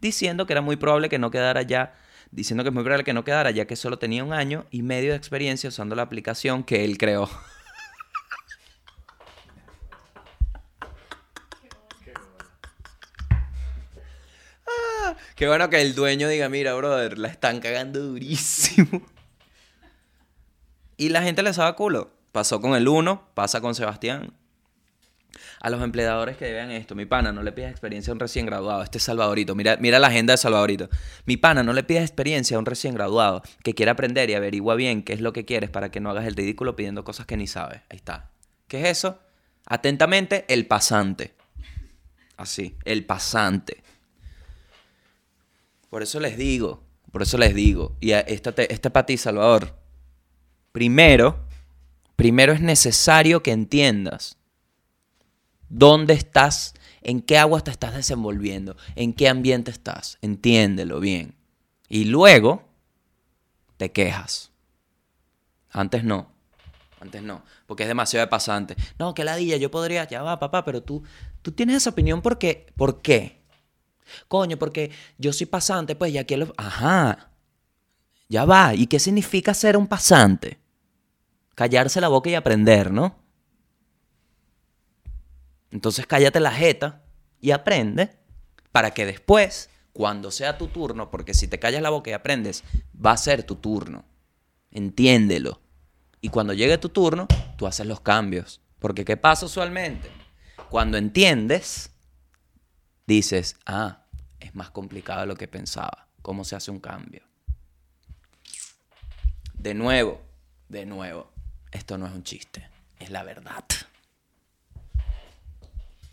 diciendo 0.00 0.46
que 0.46 0.52
era 0.52 0.62
muy 0.62 0.76
probable 0.76 1.08
que 1.08 1.18
no 1.18 1.32
quedara 1.32 1.62
ya, 1.62 1.94
diciendo 2.30 2.62
que 2.62 2.68
es 2.68 2.74
muy 2.74 2.84
probable 2.84 3.02
que 3.02 3.14
no 3.14 3.24
quedara 3.24 3.50
ya 3.50 3.66
que 3.66 3.74
solo 3.74 3.98
tenía 3.98 4.22
un 4.22 4.32
año 4.32 4.66
y 4.70 4.82
medio 4.82 5.10
de 5.10 5.16
experiencia 5.16 5.68
usando 5.68 5.96
la 5.96 6.02
aplicación 6.02 6.62
que 6.62 6.84
él 6.84 6.98
creó. 6.98 7.28
Qué 15.34 15.48
bueno 15.48 15.68
que 15.68 15.82
el 15.82 15.94
dueño 15.94 16.28
diga, 16.28 16.48
mira, 16.48 16.74
brother, 16.74 17.18
la 17.18 17.28
están 17.28 17.60
cagando 17.60 18.00
durísimo. 18.00 19.02
Y 20.96 21.08
la 21.08 21.22
gente 21.22 21.42
le 21.42 21.52
sabe 21.52 21.74
culo. 21.74 22.12
Pasó 22.30 22.60
con 22.60 22.74
el 22.74 22.88
uno, 22.88 23.28
pasa 23.34 23.60
con 23.60 23.74
Sebastián. 23.74 24.32
A 25.60 25.70
los 25.70 25.82
empleadores 25.82 26.36
que 26.36 26.52
vean 26.52 26.70
esto, 26.70 26.94
mi 26.94 27.06
pana, 27.06 27.32
no 27.32 27.42
le 27.42 27.50
pidas 27.50 27.70
experiencia 27.70 28.10
a 28.10 28.14
un 28.14 28.20
recién 28.20 28.44
graduado. 28.46 28.82
Este 28.82 28.98
es 28.98 29.04
Salvadorito. 29.04 29.54
Mira, 29.54 29.76
mira 29.80 29.98
la 29.98 30.08
agenda 30.08 30.34
de 30.34 30.36
Salvadorito. 30.36 30.88
Mi 31.26 31.36
pana, 31.36 31.62
no 31.62 31.72
le 31.72 31.82
pidas 31.82 32.02
experiencia 32.02 32.56
a 32.56 32.60
un 32.60 32.66
recién 32.66 32.94
graduado 32.94 33.42
que 33.62 33.74
quiere 33.74 33.90
aprender 33.90 34.30
y 34.30 34.34
averigua 34.34 34.74
bien 34.74 35.02
qué 35.02 35.14
es 35.14 35.20
lo 35.20 35.32
que 35.32 35.44
quieres 35.44 35.70
para 35.70 35.90
que 35.90 36.00
no 36.00 36.10
hagas 36.10 36.26
el 36.26 36.36
ridículo 36.36 36.76
pidiendo 36.76 37.02
cosas 37.02 37.26
que 37.26 37.36
ni 37.36 37.46
sabes. 37.46 37.80
Ahí 37.88 37.96
está. 37.96 38.30
¿Qué 38.68 38.82
es 38.82 38.98
eso? 38.98 39.18
Atentamente, 39.66 40.44
el 40.48 40.66
pasante. 40.66 41.34
Así, 42.36 42.76
el 42.84 43.06
pasante. 43.06 43.82
Por 45.94 46.02
eso 46.02 46.18
les 46.18 46.36
digo, 46.36 46.82
por 47.12 47.22
eso 47.22 47.38
les 47.38 47.54
digo, 47.54 47.96
y 48.00 48.10
esta, 48.10 48.50
te- 48.50 48.72
esta 48.74 48.90
para 48.92 49.06
ti, 49.06 49.16
Salvador. 49.16 49.76
Primero, 50.72 51.46
primero 52.16 52.52
es 52.52 52.60
necesario 52.60 53.44
que 53.44 53.52
entiendas 53.52 54.36
dónde 55.68 56.14
estás, 56.14 56.74
en 57.00 57.22
qué 57.22 57.38
agua 57.38 57.60
te 57.60 57.70
estás 57.70 57.94
desenvolviendo, 57.94 58.76
en 58.96 59.12
qué 59.12 59.28
ambiente 59.28 59.70
estás. 59.70 60.18
Entiéndelo 60.20 60.98
bien. 60.98 61.36
Y 61.88 62.06
luego 62.06 62.64
te 63.76 63.92
quejas. 63.92 64.50
Antes 65.70 66.02
no. 66.02 66.32
Antes 66.98 67.22
no, 67.22 67.44
porque 67.68 67.84
es 67.84 67.88
demasiado 67.88 68.26
de 68.26 68.30
pasante. 68.30 68.74
No, 68.98 69.14
que 69.14 69.22
ladilla, 69.22 69.58
yo 69.58 69.70
podría, 69.70 70.08
ya 70.08 70.24
va, 70.24 70.40
papá, 70.40 70.64
pero 70.64 70.82
tú, 70.82 71.04
tú 71.40 71.52
tienes 71.52 71.76
esa 71.76 71.90
opinión 71.90 72.20
porque, 72.20 72.66
¿por 72.74 73.00
qué? 73.00 73.43
Coño, 74.28 74.58
porque 74.58 74.90
yo 75.18 75.32
soy 75.32 75.46
pasante, 75.46 75.96
pues 75.96 76.12
ya 76.12 76.24
que 76.24 76.36
lo... 76.36 76.52
Ajá, 76.56 77.30
ya 78.28 78.44
va. 78.44 78.74
¿Y 78.74 78.86
qué 78.86 78.98
significa 78.98 79.54
ser 79.54 79.76
un 79.76 79.86
pasante? 79.86 80.58
Callarse 81.54 82.00
la 82.00 82.08
boca 82.08 82.30
y 82.30 82.34
aprender, 82.34 82.90
¿no? 82.90 83.18
Entonces 85.70 86.06
cállate 86.06 86.40
la 86.40 86.52
jeta 86.52 87.02
y 87.40 87.50
aprende 87.50 88.16
para 88.72 88.92
que 88.92 89.06
después, 89.06 89.70
cuando 89.92 90.30
sea 90.30 90.58
tu 90.58 90.68
turno, 90.68 91.10
porque 91.10 91.34
si 91.34 91.48
te 91.48 91.58
callas 91.58 91.82
la 91.82 91.90
boca 91.90 92.10
y 92.10 92.12
aprendes, 92.12 92.64
va 92.94 93.12
a 93.12 93.16
ser 93.16 93.44
tu 93.44 93.56
turno. 93.56 94.04
Entiéndelo. 94.70 95.60
Y 96.20 96.30
cuando 96.30 96.52
llegue 96.54 96.78
tu 96.78 96.88
turno, 96.88 97.28
tú 97.56 97.66
haces 97.66 97.86
los 97.86 98.00
cambios. 98.00 98.60
Porque 98.78 99.04
¿qué 99.04 99.16
pasa 99.16 99.46
usualmente? 99.46 100.10
Cuando 100.70 100.98
entiendes, 100.98 101.93
dices, 103.06 103.56
ah, 103.66 104.04
es 104.40 104.54
más 104.54 104.70
complicado 104.70 105.20
de 105.20 105.26
lo 105.26 105.36
que 105.36 105.48
pensaba. 105.48 106.08
¿Cómo 106.22 106.44
se 106.44 106.56
hace 106.56 106.70
un 106.70 106.80
cambio? 106.80 107.22
De 109.54 109.74
nuevo, 109.74 110.20
de 110.68 110.86
nuevo, 110.86 111.32
esto 111.70 111.98
no 111.98 112.06
es 112.06 112.12
un 112.12 112.22
chiste, 112.22 112.68
es 112.98 113.10
la 113.10 113.22
verdad. 113.22 113.64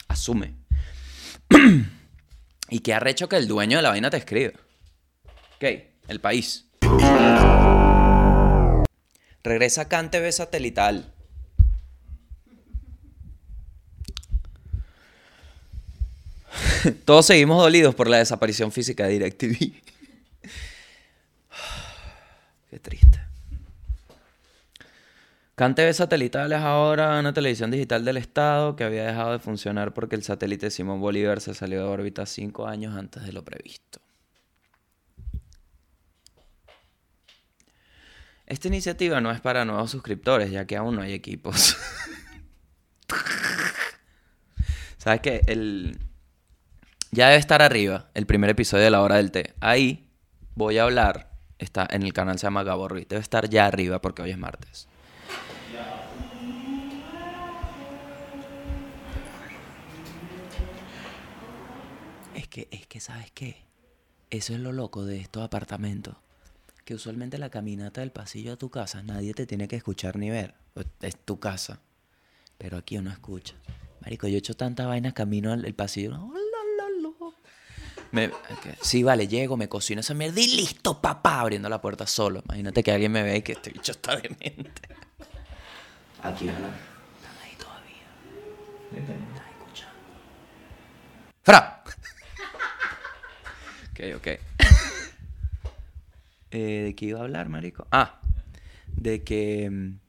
Asume. 0.07 0.55
y 2.69 2.79
que 2.79 2.93
arrecho 2.93 3.27
que 3.27 3.37
el 3.37 3.47
dueño 3.47 3.77
de 3.77 3.83
la 3.83 3.89
vaina 3.89 4.09
te 4.09 4.17
escribe. 4.17 4.53
Ok, 5.55 5.65
el 6.07 6.19
país. 6.21 6.67
Regresa 9.43 9.87
Can 9.89 10.11
TV 10.11 10.31
satelital. 10.31 11.13
Todos 17.05 17.25
seguimos 17.25 17.61
dolidos 17.61 17.95
por 17.95 18.09
la 18.09 18.17
desaparición 18.17 18.71
física 18.71 19.07
de 19.07 19.13
DirecTV. 19.13 19.57
Qué 22.69 22.79
triste. 22.79 23.19
Can 25.55 25.75
TV 25.75 25.93
satelital 25.93 26.51
es 26.53 26.59
ahora 26.59 27.19
una 27.19 27.33
televisión 27.33 27.69
digital 27.69 28.03
del 28.03 28.17
Estado 28.17 28.75
que 28.75 28.83
había 28.83 29.05
dejado 29.05 29.33
de 29.33 29.39
funcionar 29.39 29.93
porque 29.93 30.15
el 30.15 30.23
satélite 30.23 30.71
Simón 30.71 31.01
Bolívar 31.01 31.39
se 31.39 31.53
salió 31.53 31.77
de 31.79 31.85
órbita 31.85 32.25
cinco 32.25 32.65
años 32.65 32.95
antes 32.95 33.23
de 33.23 33.31
lo 33.31 33.43
previsto. 33.43 33.99
Esta 38.47 38.67
iniciativa 38.67 39.21
no 39.21 39.31
es 39.31 39.39
para 39.39 39.63
nuevos 39.63 39.91
suscriptores, 39.91 40.49
ya 40.51 40.65
que 40.65 40.77
aún 40.77 40.95
no 40.95 41.03
hay 41.03 41.13
equipos. 41.13 41.77
¿Sabes 44.97 45.21
qué? 45.21 45.41
El... 45.47 45.99
Ya 47.13 47.27
debe 47.27 47.39
estar 47.39 47.61
arriba 47.61 48.09
el 48.13 48.25
primer 48.25 48.49
episodio 48.51 48.85
de 48.85 48.89
La 48.89 49.01
Hora 49.01 49.17
del 49.17 49.31
Té. 49.31 49.53
Ahí 49.59 50.07
voy 50.55 50.77
a 50.77 50.83
hablar. 50.83 51.29
Está 51.59 51.85
en 51.91 52.03
el 52.03 52.13
canal 52.13 52.39
se 52.39 52.47
llama 52.47 52.63
Gabo. 52.63 52.87
Debe 52.87 53.17
estar 53.17 53.49
ya 53.49 53.65
arriba 53.65 53.99
porque 53.99 54.21
hoy 54.21 54.31
es 54.31 54.37
martes. 54.37 54.87
Es 62.33 62.47
que, 62.47 62.69
es 62.71 62.87
que, 62.87 63.01
¿sabes 63.01 63.29
qué? 63.31 63.65
Eso 64.29 64.53
es 64.53 64.61
lo 64.61 64.71
loco 64.71 65.03
de 65.03 65.19
estos 65.19 65.43
apartamentos. 65.43 66.15
Que 66.85 66.95
usualmente 66.95 67.37
la 67.37 67.49
caminata 67.49 67.99
del 67.99 68.11
pasillo 68.11 68.53
a 68.53 68.57
tu 68.57 68.69
casa, 68.69 69.03
nadie 69.03 69.33
te 69.33 69.45
tiene 69.45 69.67
que 69.67 69.75
escuchar 69.75 70.15
ni 70.15 70.29
ver. 70.29 70.55
Es 71.01 71.17
tu 71.17 71.41
casa. 71.41 71.81
Pero 72.57 72.77
aquí 72.77 72.97
uno 72.97 73.11
escucha. 73.11 73.55
Marico, 73.99 74.29
yo 74.29 74.35
he 74.35 74.39
hecho 74.39 74.55
tantas 74.55 74.87
vainas 74.87 75.11
camino 75.11 75.51
al 75.51 75.65
el 75.65 75.75
pasillo. 75.75 76.31
Me- 78.11 78.31
sí, 78.81 79.03
vale, 79.03 79.27
llego, 79.27 79.55
me 79.55 79.69
cocino 79.69 80.01
esa 80.01 80.13
mierda 80.13 80.39
y 80.41 80.47
listo, 80.55 81.01
papá, 81.01 81.39
abriendo 81.39 81.69
la 81.69 81.79
puerta 81.81 82.05
solo. 82.05 82.41
Imagínate 82.45 82.83
que 82.83 82.91
alguien 82.91 83.11
me 83.11 83.23
ve 83.23 83.37
y 83.37 83.41
que 83.41 83.53
este 83.53 83.69
bicho 83.71 83.93
está 83.93 84.15
demente. 84.17 84.81
Aquí, 86.21 86.45
¿no? 86.45 86.51
Están 86.51 87.37
ahí 87.43 87.55
todavía. 87.57 88.05
Están 88.95 89.49
escuchando. 89.57 89.95
¡Fra! 91.43 91.83
ok, 93.91 93.99
ok. 94.17 94.27
Eh, 96.53 96.81
¿De 96.83 96.95
qué 96.95 97.05
iba 97.05 97.19
a 97.19 97.23
hablar, 97.23 97.47
marico? 97.47 97.87
Ah, 97.91 98.19
de 98.87 99.23
que... 99.23 99.69
mm, 99.69 99.99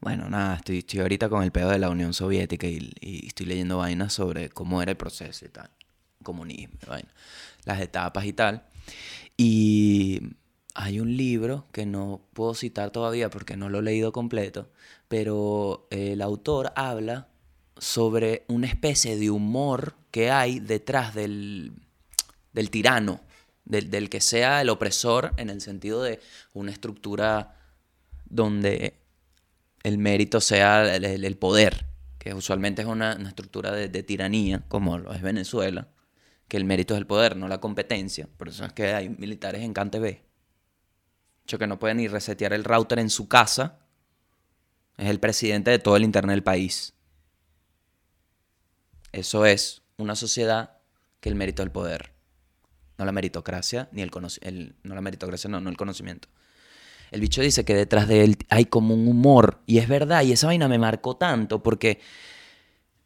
Bueno, 0.00 0.28
nada, 0.28 0.56
estoy, 0.56 0.78
estoy 0.78 1.00
ahorita 1.00 1.28
con 1.30 1.42
el 1.42 1.50
pedo 1.50 1.70
de 1.70 1.78
la 1.78 1.88
Unión 1.88 2.12
Soviética 2.12 2.66
y, 2.66 2.92
y 3.00 3.26
estoy 3.26 3.46
leyendo 3.46 3.78
vainas 3.78 4.12
sobre 4.12 4.50
cómo 4.50 4.82
era 4.82 4.90
el 4.92 4.96
proceso 4.98 5.46
y 5.46 5.48
tal. 5.48 5.70
Comunismo, 6.28 6.76
vaina, 6.86 7.08
las 7.64 7.80
etapas 7.80 8.26
y 8.26 8.34
tal. 8.34 8.62
Y 9.34 10.20
hay 10.74 11.00
un 11.00 11.16
libro 11.16 11.64
que 11.72 11.86
no 11.86 12.20
puedo 12.34 12.52
citar 12.52 12.90
todavía 12.90 13.30
porque 13.30 13.56
no 13.56 13.70
lo 13.70 13.78
he 13.78 13.82
leído 13.82 14.12
completo, 14.12 14.68
pero 15.08 15.88
el 15.90 16.20
autor 16.20 16.70
habla 16.76 17.28
sobre 17.78 18.44
una 18.48 18.66
especie 18.66 19.16
de 19.16 19.30
humor 19.30 19.94
que 20.10 20.30
hay 20.30 20.60
detrás 20.60 21.14
del, 21.14 21.72
del 22.52 22.68
tirano, 22.68 23.20
del, 23.64 23.88
del 23.88 24.10
que 24.10 24.20
sea 24.20 24.60
el 24.60 24.68
opresor 24.68 25.32
en 25.38 25.48
el 25.48 25.62
sentido 25.62 26.02
de 26.02 26.20
una 26.52 26.72
estructura 26.72 27.56
donde 28.28 28.98
el 29.82 29.96
mérito 29.96 30.40
sea 30.40 30.94
el, 30.94 31.36
poder, 31.38 31.86
que 32.18 32.34
usualmente 32.34 32.82
es 32.82 32.88
una, 32.88 33.16
una 33.18 33.28
estructura 33.30 33.72
de, 33.72 34.02
tiranía, 34.02 34.62
como 34.68 34.98
es 35.12 35.22
Venezuela, 35.22 35.88
que 36.48 36.56
el 36.56 36.64
mérito 36.64 36.94
es 36.94 36.98
el 36.98 37.06
poder, 37.06 37.36
no 37.36 37.46
la 37.46 37.60
competencia. 37.60 38.28
Por 38.36 38.48
eso 38.48 38.64
es 38.64 38.72
que 38.72 38.94
hay 38.94 39.10
militares 39.10 39.62
en 39.62 39.74
CanTV. 39.74 40.22
Hecho 41.44 41.58
que 41.58 41.66
no 41.66 41.78
pueden 41.78 41.98
ni 41.98 42.08
resetear 42.08 42.52
el 42.54 42.64
router 42.64 42.98
en 42.98 43.10
su 43.10 43.28
casa. 43.28 43.78
Es 44.96 45.08
el 45.08 45.20
presidente 45.20 45.70
de 45.70 45.78
todo 45.78 45.96
el 45.96 46.04
internet 46.04 46.34
del 46.34 46.42
país. 46.42 46.94
Eso 49.12 49.46
es 49.46 49.82
una 49.98 50.16
sociedad 50.16 50.78
que 51.20 51.28
el 51.28 51.34
mérito 51.34 51.62
es 51.62 51.66
el 51.66 51.72
poder. 51.72 52.12
No 52.96 53.04
la 53.04 53.12
meritocracia, 53.12 53.88
ni 53.92 54.02
el 54.02 54.10
conocimiento. 54.10 54.74
No 54.82 54.94
la 54.94 55.00
meritocracia, 55.00 55.48
no, 55.48 55.60
no 55.60 55.70
el 55.70 55.76
conocimiento. 55.76 56.28
El 57.10 57.20
bicho 57.20 57.40
dice 57.40 57.64
que 57.64 57.74
detrás 57.74 58.08
de 58.08 58.24
él 58.24 58.36
hay 58.48 58.66
como 58.66 58.94
un 58.94 59.06
humor. 59.06 59.62
Y 59.66 59.78
es 59.78 59.88
verdad, 59.88 60.22
y 60.22 60.32
esa 60.32 60.48
vaina 60.48 60.68
me 60.68 60.78
marcó 60.78 61.16
tanto 61.16 61.62
porque 61.62 62.00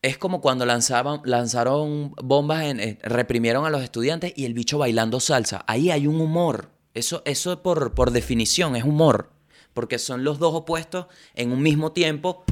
es 0.02 0.18
como 0.18 0.40
cuando 0.40 0.66
lanzaban, 0.66 1.20
lanzaron 1.24 2.12
bombas, 2.20 2.64
eh, 2.64 2.98
reprimieron 3.02 3.64
a 3.64 3.70
los 3.70 3.82
estudiantes 3.82 4.32
y 4.34 4.44
el 4.44 4.52
bicho 4.52 4.76
bailando 4.78 5.20
salsa. 5.20 5.64
Ahí 5.68 5.92
hay 5.92 6.08
un 6.08 6.20
humor. 6.20 6.70
Eso, 6.92 7.22
eso 7.24 7.62
por, 7.62 7.94
por 7.94 8.10
definición 8.10 8.74
es 8.74 8.82
humor. 8.82 9.30
Porque 9.72 10.00
son 10.00 10.24
los 10.24 10.40
dos 10.40 10.54
opuestos 10.54 11.06
en 11.34 11.52
un 11.52 11.62
mismo 11.62 11.92
tiempo 11.92 12.44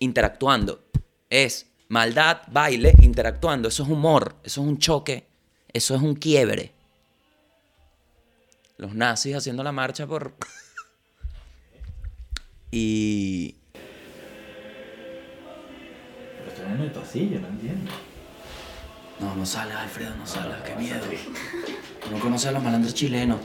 interactuando. 0.00 0.82
Es 1.30 1.70
maldad, 1.88 2.42
baile, 2.50 2.92
interactuando. 3.00 3.68
Eso 3.68 3.84
es 3.84 3.88
humor. 3.88 4.34
Eso 4.42 4.62
es 4.62 4.66
un 4.66 4.78
choque. 4.78 5.28
Eso 5.72 5.94
es 5.94 6.02
un 6.02 6.16
quiebre. 6.16 6.74
Los 8.76 8.94
nazis 8.94 9.36
haciendo 9.36 9.62
la 9.62 9.72
marcha 9.72 10.04
por... 10.06 10.34
y... 12.72 13.57
Estoy 16.68 16.80
en 16.80 16.86
el 16.86 16.92
pasillo, 16.92 17.40
no 17.40 17.48
entiendo. 17.48 17.90
No, 19.20 19.34
no 19.34 19.46
salgas, 19.46 19.84
Alfredo, 19.84 20.14
no 20.16 20.26
salgas, 20.26 20.60
qué 20.60 20.76
miedo. 20.76 21.00
No 22.12 22.20
conoce 22.20 22.48
a 22.48 22.52
los 22.52 22.62
malandros 22.62 22.92
chilenos. 22.92 23.40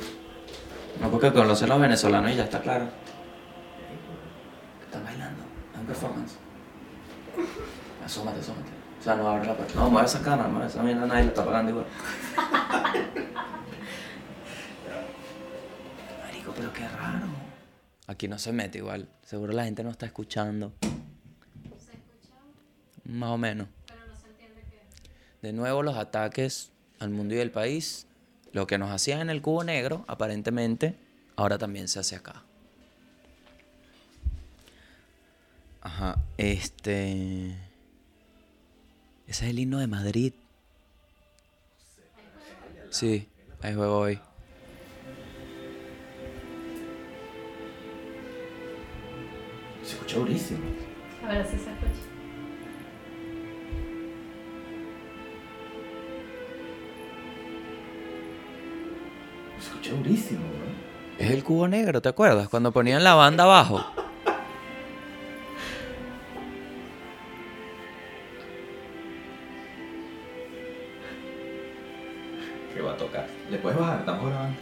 No 1.00 1.10
porque 1.10 1.32
conoce 1.32 1.64
a 1.64 1.68
los 1.70 1.80
venezolanos 1.80 2.32
y 2.32 2.36
ya 2.36 2.44
está 2.44 2.60
claro. 2.60 2.90
Están 4.84 5.06
bailando, 5.06 5.42
es 5.74 5.80
un 5.80 5.86
performance. 5.86 6.36
Asómate, 8.06 8.42
asómate. 8.42 8.72
O 9.00 9.04
sea, 9.04 9.16
no 9.16 9.30
abre 9.30 9.48
la 9.48 9.56
puerta. 9.56 9.74
No, 9.76 9.90
mueve 9.90 10.06
esa 10.06 10.22
cámara, 10.22 10.50
mueve 10.50 10.68
esa 10.68 10.84
mierda, 10.84 11.06
nadie 11.06 11.24
la 11.24 11.30
está 11.30 11.46
pagando 11.46 11.72
igual. 11.72 11.86
Marico, 16.26 16.52
pero 16.58 16.74
qué 16.74 16.90
raro. 16.90 17.28
Aquí 18.08 18.28
no 18.28 18.38
se 18.38 18.52
mete 18.52 18.80
igual. 18.80 19.08
Seguro 19.24 19.54
la 19.54 19.64
gente 19.64 19.82
no 19.82 19.92
está 19.92 20.06
escuchando. 20.06 20.74
Más 23.14 23.30
o 23.30 23.38
menos. 23.38 23.68
De 25.44 25.54
nuevo 25.54 25.84
los 25.84 25.98
ataques 25.98 26.72
al 26.98 27.12
mundo 27.12 27.36
y 27.36 27.40
al 27.42 27.52
país. 27.52 28.08
Lo 28.54 28.66
que 28.66 28.80
nos 28.80 28.90
hacían 28.90 29.22
en 29.22 29.30
el 29.30 29.40
cubo 29.44 29.64
negro, 29.64 30.04
aparentemente, 30.08 30.96
ahora 31.36 31.60
también 31.60 31.88
se 31.88 32.00
hace 32.00 32.16
acá. 32.16 32.42
Ajá, 35.82 36.18
este... 36.38 37.56
Ese 39.28 39.46
es 39.46 39.52
el 39.52 39.60
himno 39.60 39.78
de 39.78 39.88
Madrid. 39.88 40.34
Sí, 42.90 43.28
hay 43.62 43.76
juego 43.76 44.00
hoy. 44.00 44.20
Se 49.84 49.94
escucha 49.94 50.18
durísimo. 50.18 50.64
A 51.24 51.28
ver 51.28 51.46
si 51.46 51.52
se 51.52 51.72
escucha. 51.72 52.13
Escucha 59.84 59.96
durísimo. 59.96 60.42
Es 61.18 61.32
el 61.32 61.44
cubo 61.44 61.68
negro, 61.68 62.02
¿te 62.02 62.10
acuerdas? 62.10 62.50
Cuando 62.50 62.72
ponían 62.72 63.04
la 63.04 63.16
banda 63.16 63.44
abajo. 63.44 63.86
¿Qué 72.74 72.82
va 72.82 72.94
a 72.94 72.98
tocar? 72.98 73.28
¿Le 73.52 73.58
puedes 73.58 73.78
bajar? 73.78 74.00
Estamos 74.00 74.26
grabando. 74.26 74.58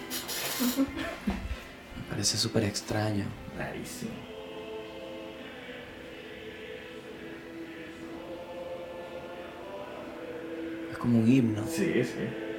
Me 1.98 2.04
parece 2.10 2.38
súper 2.38 2.66
extraño. 2.66 3.26
Rarísimo. 3.58 4.12
Es 10.92 10.98
como 10.98 11.20
un 11.20 11.32
himno. 11.32 11.64
Sí, 11.68 12.04
sí. 12.04 12.51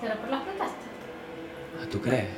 ¿Será 0.00 0.14
por 0.16 0.28
las 0.30 0.42
protestas? 0.42 0.70
Ah, 1.80 1.86
¿Tú 1.90 2.00
crees? 2.00 2.28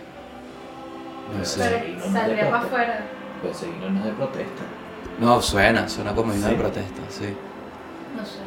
No 1.36 1.44
sé. 1.44 1.84
Pero 2.00 2.12
saldría 2.12 2.50
para 2.50 2.62
afuera. 2.64 3.00
Pues 3.42 3.56
seguirnos 3.56 3.90
no 3.92 3.98
es 4.00 4.04
de 4.06 4.12
protesta. 4.12 4.62
No, 5.18 5.42
suena, 5.42 5.88
suena 5.88 6.14
como 6.14 6.32
himno 6.32 6.46
de 6.48 6.52
Sí. 6.54 6.58
protesta, 6.58 7.02
sí. 7.08 7.34
No 8.16 8.24
sé. 8.24 8.38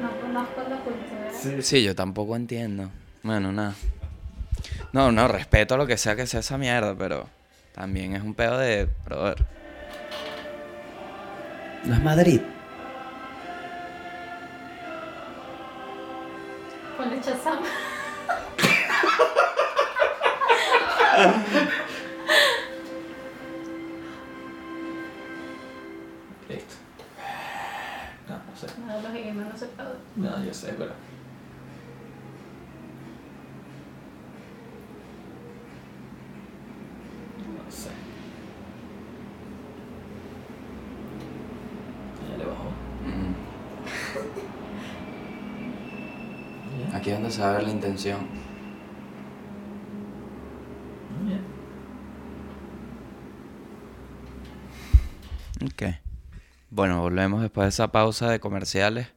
No 0.00 0.10
conozco 0.20 0.60
la 0.68 0.76
cultura. 0.76 1.62
Sí, 1.62 1.82
yo 1.82 1.94
tampoco 1.94 2.36
entiendo. 2.36 2.90
Bueno, 3.22 3.52
nada. 3.52 3.74
No, 4.92 5.10
no, 5.12 5.28
respeto 5.28 5.76
lo 5.76 5.86
que 5.86 5.96
sea 5.96 6.16
que 6.16 6.26
sea 6.26 6.40
esa 6.40 6.58
mierda, 6.58 6.94
pero 6.96 7.26
también 7.74 8.14
es 8.14 8.22
un 8.22 8.34
pedo 8.34 8.58
de. 8.58 8.88
Brother. 9.04 9.44
No 11.84 11.94
es 11.94 12.02
Madrid. 12.02 12.40
Aquí 47.02 47.10
es 47.10 47.38
la 47.38 47.68
intención. 47.68 48.28
Bueno, 56.70 57.00
volvemos 57.00 57.42
después 57.42 57.64
de 57.64 57.68
esa 57.70 57.90
pausa 57.90 58.30
de 58.30 58.38
comerciales. 58.38 59.08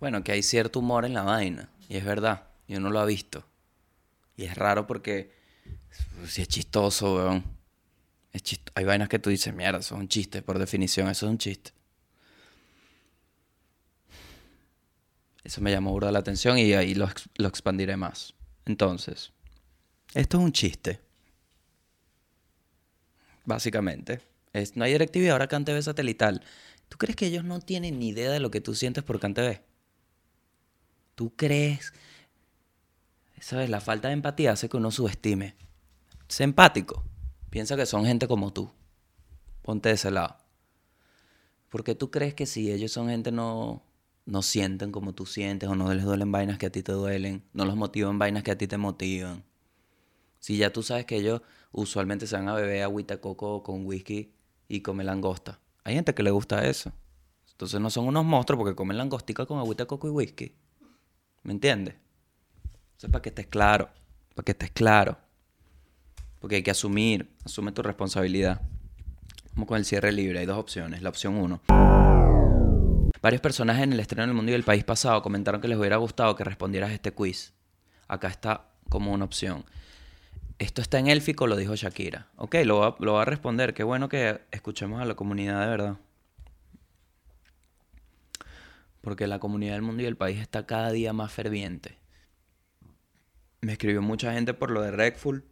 Bueno, 0.00 0.24
que 0.24 0.32
hay 0.32 0.42
cierto 0.42 0.80
humor 0.80 1.04
en 1.04 1.14
la 1.14 1.22
vaina. 1.22 1.70
Y 1.88 1.98
es 1.98 2.04
verdad. 2.04 2.48
Y 2.66 2.74
uno 2.74 2.90
lo 2.90 2.98
ha 2.98 3.04
visto. 3.04 3.44
Y 4.36 4.46
es 4.46 4.56
raro 4.56 4.88
porque. 4.88 5.32
Si 6.26 6.42
es 6.42 6.48
chistoso, 6.48 7.14
weón. 7.14 7.57
Es 8.32 8.42
chist- 8.42 8.70
Hay 8.74 8.84
vainas 8.84 9.08
que 9.08 9.18
tú 9.18 9.30
dices, 9.30 9.54
mierda, 9.54 9.78
eso 9.78 9.94
es 9.94 10.00
un 10.00 10.08
chiste. 10.08 10.42
Por 10.42 10.58
definición, 10.58 11.08
eso 11.08 11.26
es 11.26 11.30
un 11.30 11.38
chiste. 11.38 11.72
Eso 15.44 15.60
me 15.60 15.70
llamó 15.70 15.92
burda 15.92 16.12
la 16.12 16.18
atención 16.18 16.58
y 16.58 16.72
ahí 16.74 16.94
lo, 16.94 17.08
lo 17.36 17.48
expandiré 17.48 17.96
más. 17.96 18.34
Entonces, 18.66 19.32
esto 20.14 20.38
es 20.38 20.44
un 20.44 20.52
chiste. 20.52 21.00
Básicamente. 23.44 24.20
Es, 24.52 24.76
no 24.76 24.84
hay 24.84 24.92
DirecTV, 24.92 25.30
ahora 25.30 25.46
CanTV 25.48 25.82
satelital. 25.82 26.42
¿Tú 26.88 26.98
crees 26.98 27.16
que 27.16 27.26
ellos 27.26 27.44
no 27.44 27.60
tienen 27.60 27.98
ni 27.98 28.08
idea 28.08 28.30
de 28.30 28.40
lo 28.40 28.50
que 28.50 28.60
tú 28.60 28.74
sientes 28.74 29.04
por 29.04 29.20
CanTV? 29.20 29.60
¿Tú 31.14 31.34
crees? 31.34 31.92
¿Sabes? 33.40 33.70
La 33.70 33.80
falta 33.80 34.08
de 34.08 34.14
empatía 34.14 34.52
hace 34.52 34.68
que 34.68 34.76
uno 34.76 34.90
subestime. 34.90 35.54
Sé 36.28 36.44
empático. 36.44 37.04
Piensa 37.50 37.76
que 37.76 37.86
son 37.86 38.04
gente 38.04 38.28
como 38.28 38.52
tú. 38.52 38.70
Ponte 39.62 39.88
de 39.88 39.94
ese 39.94 40.10
lado. 40.10 40.36
Porque 41.68 41.94
tú 41.94 42.10
crees 42.10 42.34
que 42.34 42.46
si 42.46 42.70
ellos 42.70 42.92
son 42.92 43.08
gente 43.08 43.32
no, 43.32 43.82
no 44.26 44.42
sienten 44.42 44.92
como 44.92 45.14
tú 45.14 45.26
sientes 45.26 45.68
o 45.68 45.74
no 45.74 45.92
les 45.92 46.04
duelen 46.04 46.30
vainas 46.30 46.58
que 46.58 46.66
a 46.66 46.70
ti 46.70 46.82
te 46.82 46.92
duelen, 46.92 47.44
no 47.52 47.64
los 47.64 47.76
motivan 47.76 48.18
vainas 48.18 48.42
que 48.42 48.50
a 48.50 48.58
ti 48.58 48.66
te 48.66 48.78
motivan. 48.78 49.44
Si 50.38 50.56
ya 50.56 50.72
tú 50.72 50.82
sabes 50.82 51.04
que 51.04 51.16
ellos 51.16 51.42
usualmente 51.72 52.26
se 52.26 52.36
van 52.36 52.48
a 52.48 52.54
beber 52.54 52.82
agüita 52.82 53.20
coco 53.20 53.62
con 53.62 53.86
whisky 53.86 54.34
y 54.68 54.80
comen 54.80 55.06
langosta. 55.06 55.60
Hay 55.84 55.94
gente 55.94 56.14
que 56.14 56.22
le 56.22 56.30
gusta 56.30 56.66
eso. 56.66 56.92
Entonces 57.52 57.80
no 57.80 57.90
son 57.90 58.06
unos 58.06 58.24
monstruos 58.24 58.58
porque 58.58 58.76
comen 58.76 58.98
langostica 58.98 59.46
con 59.46 59.58
agüita 59.58 59.86
coco 59.86 60.06
y 60.06 60.10
whisky. 60.10 60.54
¿Me 61.42 61.52
entiendes? 61.52 61.94
Eso 62.96 63.06
es 63.06 63.12
para 63.12 63.22
que 63.22 63.30
estés 63.30 63.46
claro. 63.46 63.88
Para 64.34 64.44
que 64.44 64.52
estés 64.52 64.70
claro. 64.70 65.18
Porque 66.40 66.56
hay 66.56 66.62
que 66.62 66.70
asumir. 66.70 67.30
Asume 67.44 67.72
tu 67.72 67.82
responsabilidad. 67.82 68.60
Vamos 69.54 69.68
con 69.68 69.78
el 69.78 69.84
cierre 69.84 70.12
libre. 70.12 70.38
Hay 70.38 70.46
dos 70.46 70.58
opciones. 70.58 71.02
La 71.02 71.08
opción 71.08 71.36
uno. 71.36 71.60
Varios 73.20 73.42
personajes 73.42 73.82
en 73.82 73.92
el 73.92 74.00
estreno 74.00 74.26
del 74.26 74.34
mundo 74.34 74.50
y 74.50 74.52
del 74.52 74.62
país 74.62 74.84
pasado 74.84 75.22
comentaron 75.22 75.60
que 75.60 75.68
les 75.68 75.76
hubiera 75.76 75.96
gustado 75.96 76.36
que 76.36 76.44
respondieras 76.44 76.92
este 76.92 77.12
quiz. 77.12 77.52
Acá 78.06 78.28
está 78.28 78.66
como 78.88 79.12
una 79.12 79.24
opción. 79.24 79.64
Esto 80.58 80.82
está 80.82 80.98
en 80.98 81.08
élfico, 81.08 81.46
lo 81.46 81.56
dijo 81.56 81.74
Shakira. 81.74 82.28
Ok, 82.36 82.56
lo 82.64 82.78
va, 82.78 82.96
lo 83.00 83.14
va 83.14 83.22
a 83.22 83.24
responder. 83.24 83.74
Qué 83.74 83.82
bueno 83.82 84.08
que 84.08 84.40
escuchemos 84.50 85.00
a 85.00 85.04
la 85.04 85.14
comunidad 85.14 85.60
de 85.60 85.66
verdad. 85.66 85.96
Porque 89.00 89.26
la 89.26 89.38
comunidad 89.38 89.74
del 89.74 89.82
mundo 89.82 90.02
y 90.02 90.04
del 90.04 90.16
país 90.16 90.40
está 90.40 90.66
cada 90.66 90.90
día 90.90 91.12
más 91.12 91.32
ferviente. 91.32 91.98
Me 93.60 93.72
escribió 93.72 94.02
mucha 94.02 94.32
gente 94.32 94.54
por 94.54 94.70
lo 94.70 94.82
de 94.82 94.90
Redful. 94.90 95.44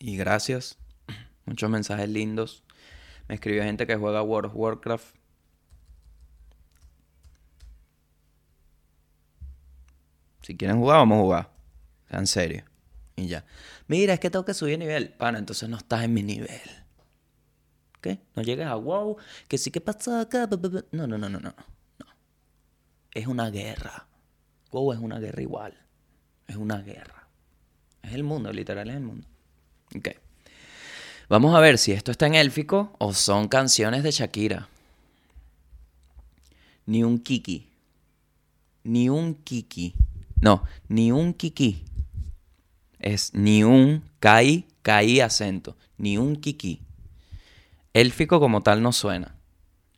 Y 0.00 0.16
gracias. 0.16 0.78
Muchos 1.44 1.70
mensajes 1.70 2.08
lindos. 2.08 2.64
Me 3.28 3.34
escribió 3.34 3.62
gente 3.62 3.86
que 3.86 3.96
juega 3.96 4.22
World 4.22 4.50
of 4.50 4.56
Warcraft. 4.56 5.14
Si 10.42 10.56
quieren 10.56 10.78
jugar, 10.78 10.96
vamos 10.96 11.18
a 11.18 11.20
jugar. 11.20 11.50
Sean 12.08 12.26
serios. 12.26 12.64
Y 13.14 13.28
ya. 13.28 13.44
Mira, 13.86 14.14
es 14.14 14.20
que 14.20 14.30
tengo 14.30 14.44
que 14.44 14.54
subir 14.54 14.78
nivel. 14.78 15.12
Pana, 15.12 15.38
entonces 15.38 15.68
no 15.68 15.76
estás 15.76 16.02
en 16.02 16.14
mi 16.14 16.22
nivel. 16.22 16.60
¿Ok? 17.98 18.18
No 18.34 18.42
llegues 18.42 18.66
a 18.66 18.74
wow. 18.76 19.18
Que 19.48 19.58
sí 19.58 19.70
que 19.70 19.82
pasa 19.82 20.22
acá. 20.22 20.48
No, 20.92 21.06
no, 21.06 21.18
no, 21.18 21.28
no, 21.28 21.28
no. 21.28 21.40
no. 21.40 21.54
Es 23.12 23.26
una 23.26 23.50
guerra. 23.50 24.08
WoW 24.70 24.94
es 24.94 24.98
una 24.98 25.18
guerra 25.18 25.42
igual. 25.42 25.86
Es 26.46 26.56
una 26.56 26.78
guerra. 26.78 27.28
Es 28.02 28.14
el 28.14 28.24
mundo, 28.24 28.50
literal, 28.50 28.88
es 28.88 28.96
el 28.96 29.02
mundo. 29.02 29.29
Ok. 29.96 30.08
Vamos 31.28 31.54
a 31.54 31.60
ver 31.60 31.78
si 31.78 31.92
esto 31.92 32.10
está 32.10 32.26
en 32.26 32.34
élfico 32.34 32.92
o 32.98 33.14
son 33.14 33.48
canciones 33.48 34.02
de 34.02 34.10
Shakira. 34.10 34.68
Ni 36.86 37.04
un 37.04 37.20
kiki. 37.20 37.68
Ni 38.82 39.08
un 39.08 39.34
kiki. 39.34 39.94
No, 40.40 40.64
ni 40.88 41.12
un 41.12 41.34
kiki. 41.34 41.84
Es 42.98 43.32
ni 43.34 43.62
un 43.62 44.02
kai, 44.18 44.66
kai 44.82 45.20
acento. 45.20 45.76
Ni 45.98 46.18
un 46.18 46.36
kiki. 46.36 46.80
Élfico 47.92 48.40
como 48.40 48.62
tal 48.62 48.82
no 48.82 48.92
suena. 48.92 49.36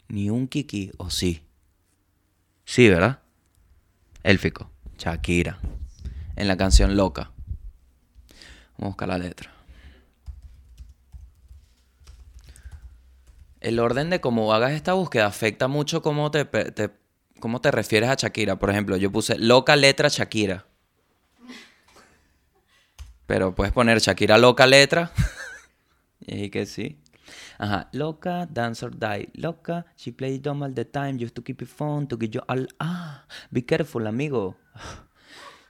Ni 0.09 0.31
un 0.31 0.49
kiki, 0.49 0.93
o 0.99 1.11
sí. 1.11 1.43
Sí, 2.65 2.89
¿verdad? 2.89 3.21
Élfico. 4.23 4.71
Shakira. 4.99 5.59
En 6.37 6.49
la 6.49 6.57
canción 6.57 6.97
Loca. 6.97 7.31
Vamos 8.77 8.81
a 8.81 8.87
buscar 8.87 9.09
la 9.09 9.19
letra. 9.19 9.52
El 13.63 13.79
orden 13.79 14.11
de 14.11 14.21
cómo 14.21 14.53
hagas 14.53 14.73
esta 14.73 14.93
búsqueda 14.95 15.27
afecta 15.27 15.69
mucho 15.69 16.03
cómo 16.03 16.31
te, 16.33 16.45
te- 16.45 16.91
cómo 17.39 17.61
te 17.61 17.71
refieres 17.71 18.11
a 18.11 18.15
Shakira. 18.15 18.57
Por 18.57 18.71
ejemplo, 18.71 18.97
yo 18.97 19.11
puse 19.13 19.39
loca 19.39 19.77
letra 19.77 20.09
Shakira. 20.09 20.67
Pero 23.27 23.55
puedes 23.55 23.73
poner 23.73 23.99
Shakira 24.01 24.37
loca 24.37 24.67
letra. 24.67 25.13
y 26.21 26.51
que 26.51 26.67
sí. 26.67 26.99
Ajá. 27.59 27.89
Loca, 27.93 28.47
dance 28.51 28.85
or 28.85 28.99
die. 28.99 29.29
Loca, 29.35 29.87
she 29.97 30.11
plays 30.13 30.43
dumb 30.43 30.63
all 30.65 30.75
the 30.75 30.85
time. 30.85 31.23
Used 31.23 31.35
to 31.35 31.43
keep 31.43 31.63
it 31.63 31.69
fun, 31.69 32.09
to 32.09 32.17
get 32.19 32.31
you 32.35 32.41
all. 32.49 32.67
Ah, 32.81 33.25
be 33.51 33.65
careful, 33.65 34.07
amigo. 34.09 34.57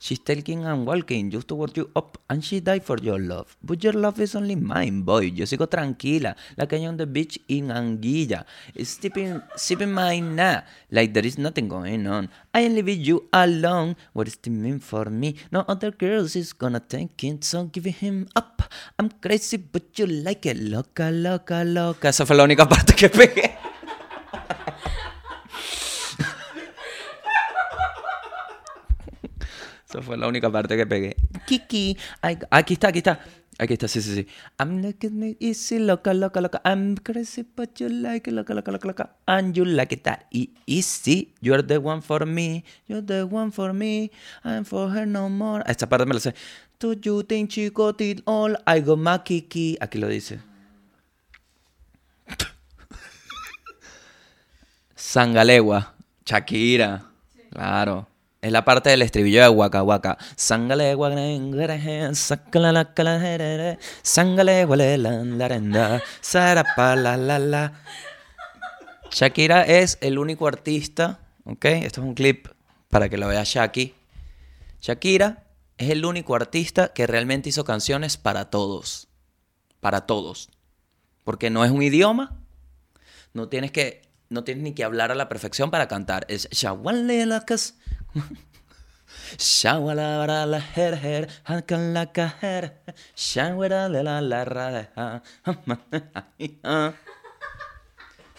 She's 0.02 0.18
talking 0.18 0.64
and 0.66 0.84
walking, 0.84 1.30
just 1.30 1.46
to 1.46 1.54
work 1.54 1.76
you 1.76 1.88
up, 1.94 2.18
and 2.28 2.42
she 2.42 2.58
died 2.58 2.82
for 2.82 2.98
your 2.98 3.20
love. 3.22 3.56
But 3.62 3.84
your 3.84 3.92
love 3.92 4.18
is 4.18 4.34
only 4.34 4.56
mine, 4.56 5.02
boy. 5.06 5.30
Yo 5.30 5.46
sigo 5.46 5.70
tranquila, 5.70 6.34
like 6.58 6.72
I 6.72 6.84
on 6.90 6.96
the 6.96 7.06
beach 7.06 7.38
in 7.46 7.68
Anguilla, 7.70 8.42
sipping, 8.82 9.40
sipping 9.54 9.92
mine 9.92 10.34
now, 10.34 10.64
like 10.90 11.14
there 11.14 11.24
is 11.24 11.38
nothing 11.38 11.68
going 11.68 12.08
on. 12.08 12.28
I 12.52 12.64
only 12.64 12.82
leave 12.82 13.06
you 13.06 13.28
alone. 13.32 13.94
What 14.12 14.26
is 14.26 14.34
it 14.42 14.50
mean 14.50 14.80
for 14.80 15.04
me? 15.04 15.36
No 15.52 15.64
other 15.68 15.92
girls 15.92 16.34
is 16.34 16.52
gonna 16.52 16.80
take 16.80 17.22
it, 17.22 17.44
so 17.44 17.66
give 17.70 17.84
him 17.84 18.26
up. 18.34 18.60
I'm 18.98 19.08
crazy, 19.08 19.58
but 19.58 19.96
you 19.96 20.06
like 20.06 20.46
it, 20.46 20.58
loca, 20.58 21.12
loca, 21.12 21.62
loca. 21.62 22.08
Esa 22.08 22.26
fue 22.26 22.34
la 22.34 22.42
única 22.42 22.68
parte 22.74 22.96
que 22.96 23.08
pegué. 23.08 23.61
Esa 29.92 30.00
fue 30.02 30.16
la 30.16 30.26
única 30.26 30.50
parte 30.50 30.74
que 30.76 30.86
pegué. 30.86 31.16
Kiki. 31.46 31.98
Ay, 32.22 32.38
Aquí 32.50 32.74
está, 32.74 32.88
aquí 32.88 32.98
está. 32.98 33.20
Aquí 33.58 33.74
está, 33.74 33.86
sí, 33.86 34.00
sí, 34.00 34.14
sí. 34.14 34.26
I'm 34.58 34.80
looking 34.80 35.18
me 35.18 35.36
easy, 35.38 35.78
loca, 35.78 36.14
loca, 36.14 36.40
loca. 36.40 36.62
I'm 36.64 36.96
crazy, 36.96 37.42
but 37.54 37.78
you 37.78 37.90
like 37.90 38.28
it, 38.30 38.34
loca, 38.34 38.54
loca, 38.54 38.72
loca, 38.72 38.88
loca. 38.88 39.10
And 39.26 39.54
you 39.54 39.66
like 39.66 39.94
it 39.94 40.02
that 40.04 40.24
e- 40.30 40.48
easy. 40.66 41.34
You're 41.42 41.62
the 41.62 41.76
one 41.78 42.00
for 42.00 42.24
me. 42.24 42.64
You're 42.88 43.02
the 43.02 43.24
one 43.26 43.50
for 43.52 43.74
me. 43.74 44.10
I'm 44.42 44.64
for 44.64 44.88
her 44.88 45.04
no 45.06 45.28
more. 45.28 45.62
Esta 45.66 45.86
parte 45.86 46.06
me 46.06 46.14
la 46.14 46.20
sé. 46.20 46.34
Do 46.80 46.94
you 47.02 47.22
think 47.22 47.50
she 47.52 47.68
got 47.68 48.00
it 48.00 48.22
all? 48.24 48.56
I 48.66 48.80
got 48.80 48.98
my 48.98 49.18
Kiki. 49.18 49.76
Aquí 49.78 49.98
lo 49.98 50.08
dice. 50.08 50.40
Sangalegua. 54.96 55.92
Shakira. 56.24 57.02
Claro. 57.52 58.06
Es 58.42 58.50
la 58.50 58.64
parte 58.64 58.90
del 58.90 59.02
estribillo 59.02 59.40
de 59.40 59.48
Waka 59.48 59.84
Waka. 59.84 60.18
Sangalegua, 60.34 61.10
grengereje, 61.10 62.12
sacalalacalarere, 62.12 63.78
sangalegua, 64.02 64.76
lelan, 64.76 65.38
larenda, 65.38 66.02
sarapa, 66.20 66.96
la, 66.96 67.16
la, 67.16 67.38
la. 67.38 67.72
Shakira 69.12 69.62
es 69.62 69.96
el 70.00 70.18
único 70.18 70.48
artista, 70.48 71.20
¿ok? 71.44 71.66
Esto 71.66 72.00
es 72.00 72.06
un 72.08 72.14
clip 72.14 72.48
para 72.88 73.08
que 73.08 73.16
lo 73.16 73.28
vea 73.28 73.44
Shaki. 73.44 73.94
Shakira 74.80 75.44
es 75.78 75.90
el 75.90 76.04
único 76.04 76.34
artista 76.34 76.92
que 76.92 77.06
realmente 77.06 77.48
hizo 77.48 77.64
canciones 77.64 78.16
para 78.16 78.50
todos. 78.50 79.06
Para 79.78 80.00
todos. 80.00 80.50
Porque 81.22 81.48
no 81.48 81.64
es 81.64 81.70
un 81.70 81.82
idioma, 81.82 82.40
no 83.34 83.48
tienes 83.48 83.70
que 83.70 84.02
no 84.30 84.44
tienes 84.44 84.64
ni 84.64 84.72
que 84.72 84.82
hablar 84.82 85.12
a 85.12 85.14
la 85.14 85.28
perfección 85.28 85.70
para 85.70 85.88
cantar. 85.88 86.24
Es 86.28 86.48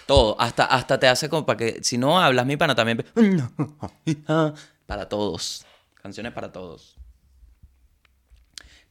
Todo, 0.05 0.39
hasta, 0.39 0.65
hasta 0.65 0.99
te 0.99 1.07
hace 1.07 1.29
como 1.29 1.45
para 1.45 1.57
que, 1.57 1.83
si 1.83 1.97
no 1.97 2.19
hablas 2.19 2.45
mi 2.45 2.57
pana 2.57 2.75
también, 2.75 3.05
para 4.85 5.07
todos, 5.07 5.65
canciones 5.95 6.33
para 6.33 6.51
todos. 6.51 6.97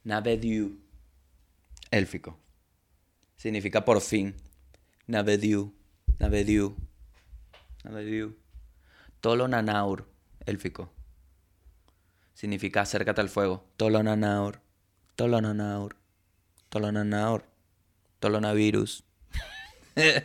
Navediu, 0.05 0.81
élfico, 1.91 2.39
significa 3.37 3.85
por 3.85 4.01
fin. 4.01 4.35
Navediu, 5.07 5.75
Navediu, 6.19 6.77
Navediu. 7.85 8.37
Tolo 9.21 9.47
Nanaur, 9.47 10.12
élfico. 10.47 10.91
Significa 12.35 12.81
acércate 12.83 13.21
al 13.21 13.29
fuego. 13.29 13.65
Tolo 13.77 14.03
Nanaur, 14.03 14.61
Tolo 15.17 15.41
Nanaur, 15.41 15.97
Tolo 16.69 16.91
Nanaur, 16.91 17.45
Tolonavirus. 18.23 19.05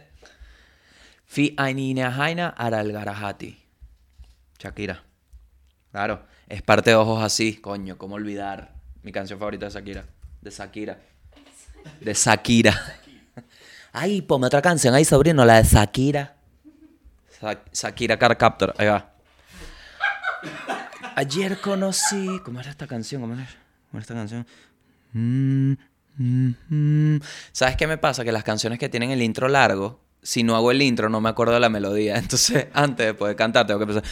Fi 1.25 1.53
Ainina 1.57 2.15
Haina 2.15 2.49
Aralgarahati. 2.49 3.57
Shakira. 4.59 5.03
Claro, 5.91 6.21
es 6.47 6.61
parte 6.61 6.91
de 6.91 6.95
ojos 6.95 7.23
así, 7.23 7.57
coño, 7.57 7.97
¿cómo 7.97 8.15
olvidar? 8.15 8.75
Mi 9.01 9.11
canción 9.11 9.39
favorita 9.39 9.65
de 9.65 9.71
Shakira. 9.71 10.05
De 10.41 10.51
Shakira. 10.51 10.99
De 11.99 12.13
Shakira. 12.13 12.73
Ay, 13.91 14.21
ponme 14.21 14.47
otra 14.47 14.61
canción 14.61 14.93
ahí, 14.93 15.05
sobrino, 15.05 15.43
la 15.43 15.61
de 15.61 15.67
Shakira. 15.67 16.35
Shakira 17.73 18.17
Car 18.19 18.37
Captor, 18.37 18.75
ahí 18.77 18.87
va. 18.87 19.16
Ayer 21.15 21.59
conocí. 21.59 22.39
¿Cómo 22.43 22.59
era 22.59 22.69
esta 22.69 22.87
canción? 22.87 23.21
¿Cómo 23.21 23.33
era, 23.33 23.47
esta 23.99 24.13
canción? 24.13 24.45
Mm, 25.13 25.73
mm, 26.17 26.53
mm. 26.69 27.21
¿Sabes 27.51 27.75
qué 27.75 27.87
me 27.87 27.97
pasa? 27.97 28.23
Que 28.23 28.31
las 28.31 28.43
canciones 28.43 28.77
que 28.77 28.89
tienen 28.89 29.11
el 29.11 29.21
intro 29.21 29.47
largo, 29.47 29.99
si 30.21 30.43
no 30.43 30.55
hago 30.55 30.71
el 30.71 30.81
intro, 30.81 31.09
no 31.09 31.21
me 31.21 31.29
acuerdo 31.29 31.53
de 31.53 31.59
la 31.59 31.69
melodía. 31.69 32.17
Entonces, 32.19 32.67
antes 32.73 33.05
de 33.05 33.13
poder 33.13 33.35
cantar, 33.35 33.65
tengo 33.65 33.79
que 33.79 33.91
empezar. 33.91 34.03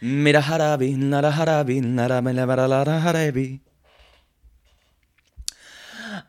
Mira 0.00 0.40
harabi, 0.40 0.94
nara 0.96 1.30
harabi, 1.30 1.80
nara 1.80 2.22
lara 2.22 3.02
harabi. 3.02 3.60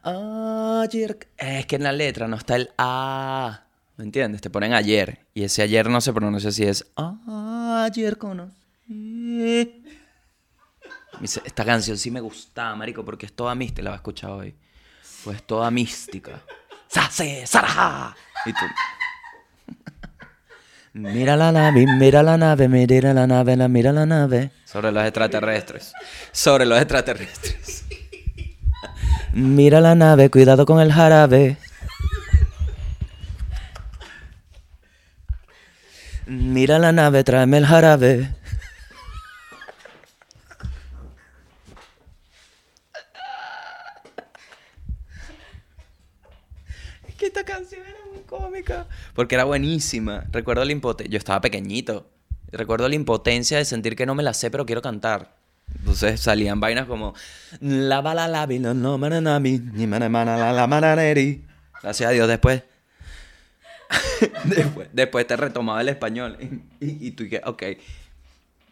Ayer. 0.03 1.29
Es 1.37 1.65
que 1.65 1.75
en 1.77 1.83
la 1.83 1.91
letra 1.91 2.27
no 2.27 2.35
está 2.35 2.55
el 2.55 2.69
A. 2.77 3.65
¿Me 3.97 4.03
entiendes? 4.03 4.41
Te 4.41 4.49
ponen 4.49 4.73
ayer. 4.73 5.25
Y 5.33 5.43
ese 5.43 5.61
ayer 5.61 5.89
no 5.89 6.01
se 6.01 6.11
pronuncia 6.11 6.51
si 6.51 6.63
es 6.63 6.85
ayer 6.97 8.17
conocí. 8.17 9.83
Esta 11.21 11.63
canción 11.63 11.97
sí 11.97 12.11
me 12.11 12.19
gustaba, 12.19 12.75
marico, 12.75 13.05
porque 13.05 13.25
es 13.25 13.33
toda 13.33 13.55
mística. 13.55 13.83
La 13.83 13.91
vas 13.91 13.99
a 13.99 14.01
escuchar 14.01 14.31
hoy. 14.31 14.55
Pues 15.23 15.43
toda 15.43 15.69
mística. 15.71 16.41
¡Sase! 16.87 17.45
¡Saraja! 17.45 18.15
Y 18.45 18.51
tú. 18.53 18.65
Mira 20.93 21.37
la 21.37 21.53
nave, 21.53 21.85
mira 21.87 22.21
la 22.21 22.37
nave, 22.37 22.67
mira 22.67 23.13
la 23.13 23.25
nave, 23.25 23.55
la 23.55 23.67
mira 23.69 23.93
la 23.93 24.05
nave. 24.05 24.51
Sobre 24.65 24.91
los 24.91 25.03
extraterrestres. 25.05 25.93
Sobre 26.33 26.65
los 26.65 26.77
extraterrestres. 26.77 27.85
Mira 29.31 29.79
la 29.79 29.95
nave, 29.95 30.29
cuidado 30.29 30.65
con 30.65 30.81
el 30.81 30.91
jarabe. 30.91 31.57
Mira 36.25 36.77
la 36.77 36.91
nave, 36.91 37.23
tráeme 37.23 37.57
el 37.57 37.65
jarabe. 37.65 38.35
Es 47.07 47.15
que 47.15 47.27
esta 47.27 47.45
canción 47.45 47.80
Porque 49.13 49.35
era 49.35 49.43
buenísima. 49.43 50.25
Recuerdo 50.31 50.65
la 50.65 50.71
impotencia. 50.71 51.11
Yo 51.11 51.17
estaba 51.17 51.41
pequeñito. 51.41 52.09
Recuerdo 52.51 52.87
la 52.89 52.95
impotencia 52.95 53.57
de 53.57 53.65
sentir 53.65 53.95
que 53.95 54.05
no 54.05 54.15
me 54.15 54.23
la 54.23 54.33
sé, 54.33 54.51
pero 54.51 54.65
quiero 54.65 54.81
cantar. 54.81 55.35
Entonces 55.79 56.19
salían 56.19 56.59
vainas 56.59 56.87
como. 56.87 57.13
Gracias 61.81 62.09
a 62.09 62.13
Dios 62.13 62.27
después. 62.27 62.63
después, 64.45 64.89
después 64.91 65.27
te 65.27 65.37
retomaba 65.37 65.81
el 65.81 65.89
español. 65.89 66.37
Y, 66.79 67.07
y 67.07 67.11
tú 67.11 67.27
que, 67.29 67.41
ok. 67.43 67.63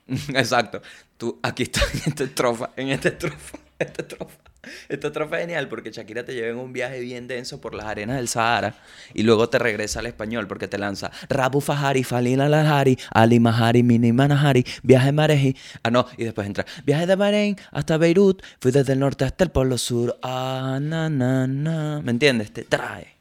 Exacto. 0.29 0.81
Tú, 1.17 1.39
aquí 1.43 1.63
está 1.63 1.81
en 1.93 2.01
esta 2.05 2.23
estrofa, 2.23 2.69
en 2.75 2.89
esta 2.89 3.09
estrofa, 3.09 3.57
esta 3.77 4.01
estrofa. 4.01 4.48
Esta 4.89 5.07
estrofa 5.07 5.38
es 5.38 5.41
genial 5.43 5.68
porque 5.68 5.91
Shakira 5.91 6.24
te 6.24 6.34
lleva 6.34 6.49
en 6.49 6.57
un 6.57 6.74
viaje 6.74 6.99
bien 6.99 7.28
denso 7.28 7.62
por 7.62 7.74
las 7.74 7.86
arenas 7.86 8.18
del 8.18 8.28
Sahara 8.28 8.76
y 9.14 9.24
luego 9.24 9.49
te 9.49 9.60
regresa 9.60 9.99
al 9.99 10.05
español 10.05 10.47
porque 10.47 10.68
te 10.68 10.78
lanza 10.78 11.12
Rabu 11.30 11.62
Fahari, 11.62 12.03
Falina 12.03 12.49
Lahari, 12.49 12.97
Ali 13.12 13.39
Mahari, 13.39 13.84
Mini 13.84 14.12
Manahari, 14.12 14.66
viaje 14.84 15.12
Mareji. 15.12 15.55
Ah, 15.84 15.91
no, 15.91 16.05
y 16.18 16.24
después 16.24 16.47
entra 16.47 16.66
viaje 16.86 17.07
de 17.07 17.16
Bahrein 17.16 17.57
hasta 17.72 17.97
Beirut, 17.97 18.41
fui 18.60 18.72
desde 18.72 18.93
el 18.93 18.99
norte 18.99 19.26
hasta 19.26 19.43
el 19.43 19.51
polo 19.51 19.78
sur. 19.78 20.18
Ah, 20.22 20.80
na, 20.82 21.10
na, 21.10 21.47
na. 21.47 22.01
¿Me 22.01 22.12
entiendes? 22.12 22.51
Te 22.51 22.64
trae. 22.64 23.16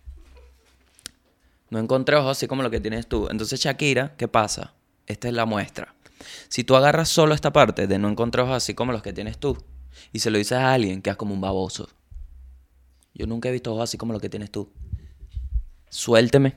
No 1.71 1.79
encontré 1.79 2.17
ojos 2.17 2.39
así 2.39 2.47
como 2.47 2.63
lo 2.63 2.71
que 2.71 2.81
tienes 2.81 3.07
tú. 3.07 3.29
Entonces, 3.31 3.61
Shakira, 3.61 4.15
¿qué 4.17 4.27
pasa? 4.27 4.73
Esta 5.07 5.29
es 5.29 5.35
la 5.35 5.45
muestra. 5.45 5.95
Si 6.49 6.65
tú 6.65 6.77
agarras 6.77 7.11
solo 7.11 7.35
esta 7.35 7.53
parte 7.53 7.87
de 7.87 7.99
no 7.99 8.09
encontré 8.09 8.43
ojos 8.43 8.57
así 8.57 8.75
como 8.75 8.93
los 8.93 9.03
que 9.03 9.13
tienes 9.13 9.39
tú 9.39 9.59
y 10.13 10.19
se 10.19 10.31
lo 10.31 10.39
dices 10.39 10.59
a 10.59 10.73
alguien, 10.73 11.03
quedas 11.03 11.17
como 11.17 11.35
un 11.35 11.41
baboso. 11.41 11.89
Yo 13.15 13.27
nunca 13.27 13.49
he 13.49 13.53
visto 13.53 13.73
ojos 13.73 13.85
así 13.85 13.99
como 13.99 14.13
los 14.13 14.23
que 14.23 14.29
tienes 14.29 14.51
tú. 14.51 14.71
Suélteme. 15.89 16.57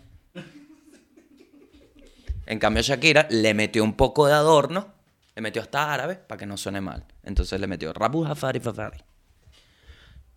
En 2.46 2.60
cambio, 2.60 2.84
Shakira 2.84 3.28
le 3.30 3.54
metió 3.54 3.84
un 3.84 3.94
poco 3.94 4.28
de 4.28 4.34
adorno, 4.34 4.94
le 5.36 5.42
metió 5.42 5.62
hasta 5.62 5.94
árabe 5.94 6.16
para 6.16 6.38
que 6.38 6.46
no 6.46 6.58
suene 6.58 6.82
mal. 6.82 7.06
Entonces 7.24 7.60
le 7.60 7.68
metió 7.68 7.94
Rabu 7.94 8.24
Jafari 8.24 8.60
Fafari. 8.60 9.00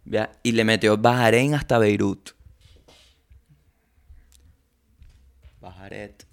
¿Ya? 0.05 0.33
Y 0.43 0.53
le 0.53 0.65
metió 0.65 0.97
Bahrein 0.97 1.55
hasta 1.55 1.79
Beirut. 1.79 2.31
Bajaret, 5.61 6.27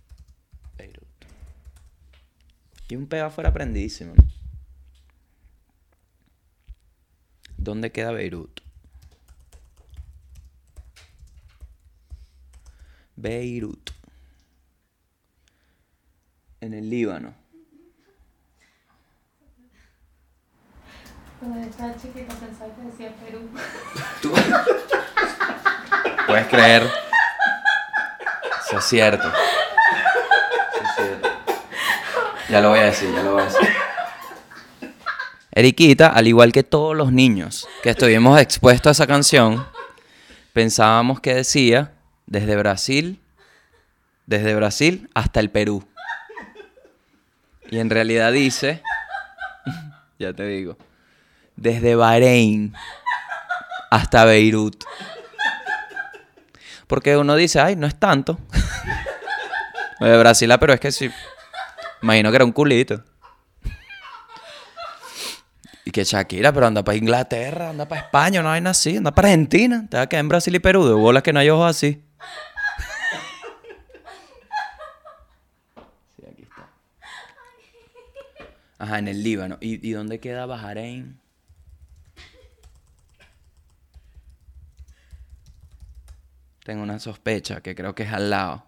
Beirut. 0.77 1.07
Y 2.89 2.95
un 2.95 3.07
pega 3.07 3.29
fuera 3.29 3.49
aprendidísimo. 3.49 4.13
¿no? 4.15 4.30
¿Dónde 7.61 7.91
queda 7.91 8.11
Beirut? 8.11 8.59
Beirut. 13.15 13.91
En 16.59 16.73
el 16.73 16.89
Líbano. 16.89 17.35
Cuando 21.39 21.59
estaba 21.59 21.95
chiquita 21.97 22.33
pensaba 22.33 22.73
que 22.73 22.81
decía 22.81 23.13
Perú. 23.23 23.47
Puedes 26.25 26.47
creer. 26.47 26.81
Eso 28.65 28.79
es 28.79 28.85
cierto. 28.85 29.27
Eso 29.27 30.83
es 30.83 30.95
cierto. 30.95 31.29
Ya 32.49 32.59
lo 32.59 32.69
voy 32.69 32.79
a 32.79 32.85
decir, 32.85 33.13
ya 33.13 33.21
lo 33.21 33.33
voy 33.33 33.43
a 33.43 33.45
decir. 33.45 33.90
Eriquita, 35.53 36.07
al 36.07 36.27
igual 36.27 36.53
que 36.53 36.63
todos 36.63 36.95
los 36.95 37.11
niños 37.11 37.67
que 37.83 37.89
estuvimos 37.89 38.39
expuestos 38.39 38.87
a 38.87 38.91
esa 38.91 39.07
canción, 39.07 39.65
pensábamos 40.53 41.19
que 41.19 41.33
decía 41.33 41.91
desde 42.25 42.55
Brasil, 42.55 43.19
desde 44.25 44.55
Brasil 44.55 45.09
hasta 45.13 45.41
el 45.41 45.49
Perú. 45.49 45.85
Y 47.69 47.79
en 47.79 47.89
realidad 47.89 48.31
dice, 48.31 48.81
ya 50.19 50.31
te 50.31 50.45
digo, 50.45 50.77
desde 51.57 51.95
Bahrein 51.95 52.73
hasta 53.89 54.23
Beirut. 54.23 54.85
Porque 56.87 57.17
uno 57.17 57.35
dice, 57.35 57.59
ay, 57.59 57.75
no 57.75 57.87
es 57.87 57.95
tanto. 57.95 58.39
De 59.99 60.17
Brasil 60.17 60.51
a 60.51 60.59
Perú 60.59 60.73
es 60.73 60.79
que 60.79 60.91
sí. 60.91 61.11
Imagino 62.01 62.31
que 62.31 62.35
era 62.37 62.45
un 62.45 62.51
culito. 62.53 63.03
Y 65.91 65.93
que 65.93 66.05
Shakira, 66.05 66.53
pero 66.53 66.67
anda 66.67 66.85
para 66.85 66.97
Inglaterra, 66.97 67.71
anda 67.71 67.85
para 67.85 67.99
España, 67.99 68.41
no 68.41 68.49
hay 68.49 68.61
nada 68.61 68.71
así, 68.71 68.95
anda 68.95 69.13
para 69.13 69.27
Argentina. 69.27 69.85
Te 69.89 69.97
va 69.97 70.03
a 70.03 70.07
quedar 70.07 70.21
en 70.21 70.29
Brasil 70.29 70.55
y 70.55 70.59
Perú, 70.59 70.85
de 70.85 70.93
bolas 70.93 71.21
que 71.21 71.33
no 71.33 71.39
hay 71.39 71.49
ojos 71.49 71.69
así. 71.69 72.01
Sí, 76.15 76.23
aquí 76.31 76.43
está. 76.43 76.69
Ajá, 78.77 78.99
en 78.99 79.09
el 79.09 79.21
Líbano. 79.21 79.57
¿Y, 79.59 79.85
y 79.85 79.91
dónde 79.91 80.21
queda 80.21 80.45
Bahrein? 80.45 81.19
Tengo 86.63 86.83
una 86.83 86.99
sospecha 86.99 87.59
que 87.59 87.75
creo 87.75 87.93
que 87.93 88.03
es 88.03 88.13
al 88.13 88.29
lado. 88.29 88.65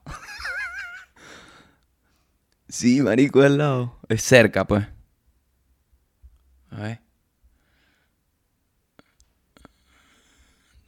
sí, 2.67 3.01
marico, 3.01 3.41
al 3.43 3.59
lado. 3.59 3.97
Es 4.09 4.23
cerca, 4.23 4.67
pues. 4.67 4.85
A 6.69 6.81
ver. 6.81 7.03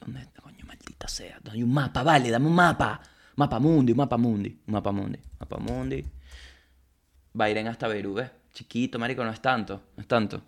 ¿Dónde 0.00 0.20
está, 0.20 0.40
coño, 0.40 0.64
maldita 1.06 1.08
sea? 1.08 1.40
Hay 1.50 1.62
un 1.62 1.72
mapa, 1.72 2.02
vale, 2.02 2.30
dame 2.30 2.46
un 2.46 2.54
mapa. 2.54 3.00
Mapa 3.36 3.58
mundi, 3.58 3.92
un 3.92 3.98
mapa 3.98 4.16
mundi, 4.16 4.48
un 4.66 4.72
mapa 4.72 4.92
mundi, 4.92 5.18
mapa 5.38 5.58
mundi. 5.58 6.04
Bahrein 7.34 7.68
hasta 7.68 7.86
Beirut, 7.86 8.16
¿ves? 8.16 8.30
Chiquito, 8.52 8.98
marico, 8.98 9.22
no 9.22 9.30
es 9.30 9.40
tanto, 9.40 9.82
no 9.96 10.00
es 10.00 10.08
tanto. 10.08 10.42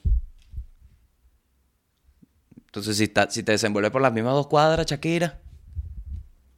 Entonces, 2.66 2.96
si, 2.96 3.08
te 3.08 3.52
desenvuelves 3.52 3.90
por 3.90 4.00
las 4.00 4.12
mismas 4.12 4.32
dos 4.34 4.46
cuadras, 4.46 4.86
Shakira, 4.86 5.38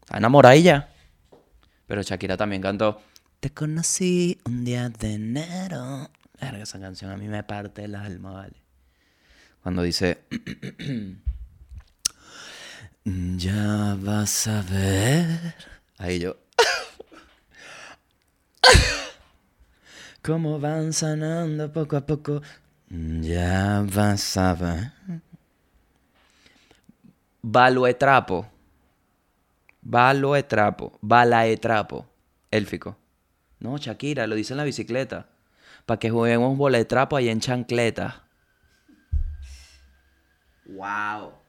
está 0.03 0.19
enamorada 0.19 0.57
y. 0.57 0.71
Pero 1.87 2.03
Shakira 2.03 2.37
también 2.37 2.63
cantó 2.63 3.01
Te 3.41 3.51
conocí 3.51 4.39
un 4.45 4.65
día 4.65 4.89
de 4.89 5.15
enero. 5.15 6.11
Verga, 6.41 6.63
esa 6.63 6.79
canción 6.79 7.11
a 7.11 7.17
mí 7.17 7.27
me 7.27 7.43
parte 7.43 7.85
el 7.85 7.97
alma, 7.97 8.31
vale. 8.33 8.57
Cuando 9.63 9.83
dice 9.83 10.19
Ya 13.05 13.97
vas 13.99 14.47
a 14.47 14.63
ver. 14.63 15.55
Ahí 15.99 16.19
yo. 16.19 16.37
Cómo 20.23 20.61
van 20.61 20.93
sanando 20.93 21.73
poco 21.73 21.97
a 21.97 22.05
poco. 22.05 22.43
Ya 22.91 23.83
vas 23.87 24.37
a 24.37 24.55
ver. 24.55 24.93
Baloetrapo. 27.41 28.47
Baloetrapo. 29.81 30.99
Balaetrapo. 31.01 32.07
Élfico. 32.51 32.99
No, 33.61 33.79
Shakira, 33.79 34.27
lo 34.27 34.35
dice 34.35 34.53
en 34.53 34.59
la 34.59 34.65
bicicleta. 34.65 35.29
Para 35.87 35.99
que 35.99 36.11
juguemos 36.11 36.57
boletrapo 36.57 37.17
ahí 37.17 37.31
en 37.31 37.41
chancleta. 37.41 38.25
Wow. 40.67 41.40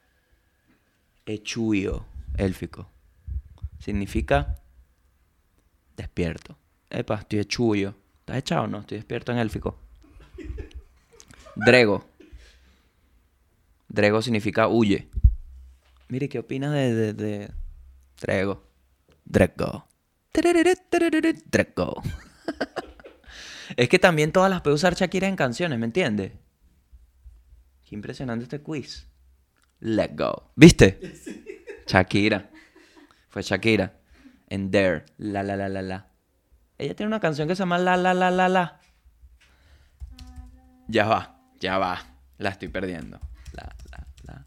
Echuyo. 1.32 2.06
Élfico. 2.38 2.90
Significa 3.80 4.56
despierto. 5.96 6.58
Epa, 6.90 7.16
estoy 7.16 7.40
echuyo. 7.40 7.96
¿Estás 8.20 8.38
echado? 8.38 8.68
No, 8.68 8.80
estoy 8.80 8.98
despierto 8.98 9.32
en 9.32 9.38
élfico. 9.38 9.78
Drego. 11.56 12.06
Drego 13.88 14.22
significa 14.22 14.68
huye. 14.68 15.08
Mire, 16.10 16.28
¿qué 16.28 16.40
opinas 16.40 16.74
de, 16.74 16.94
de, 16.94 17.14
de 17.14 17.52
Drego? 18.20 18.64
Drego. 19.24 19.88
Drego. 20.34 22.02
es 23.78 23.90
que 23.90 24.00
también 24.00 24.32
todas 24.32 24.50
las 24.50 24.62
puede 24.62 24.76
usar 24.76 24.96
Shakira 24.96 25.28
en 25.28 25.36
canciones, 25.36 25.80
¿me 25.80 25.86
entiendes? 25.86 26.34
Qué 27.88 27.96
impresionante 27.96 28.44
este 28.44 28.62
quiz. 28.62 29.11
Let 29.82 30.12
go. 30.16 30.52
¿Viste? 30.56 31.00
Shakira. 31.88 32.50
Fue 33.30 33.42
Shakira. 33.42 33.94
En 34.48 34.72
There. 34.72 35.06
La 35.18 35.44
la 35.44 35.56
la 35.56 35.70
la 35.70 35.82
la. 35.82 36.08
Ella 36.78 36.96
tiene 36.96 37.08
una 37.08 37.20
canción 37.20 37.48
que 37.48 37.56
se 37.56 37.60
llama 37.60 37.78
La 37.78 37.98
la 37.98 38.14
la 38.14 38.32
la 38.32 38.48
la. 38.50 38.80
Ya 40.88 41.08
va, 41.08 41.40
ya 41.60 41.78
va. 41.78 42.00
La 42.38 42.50
estoy 42.50 42.68
perdiendo. 42.68 43.20
La, 43.54 43.76
la, 43.92 44.08
la. 44.24 44.46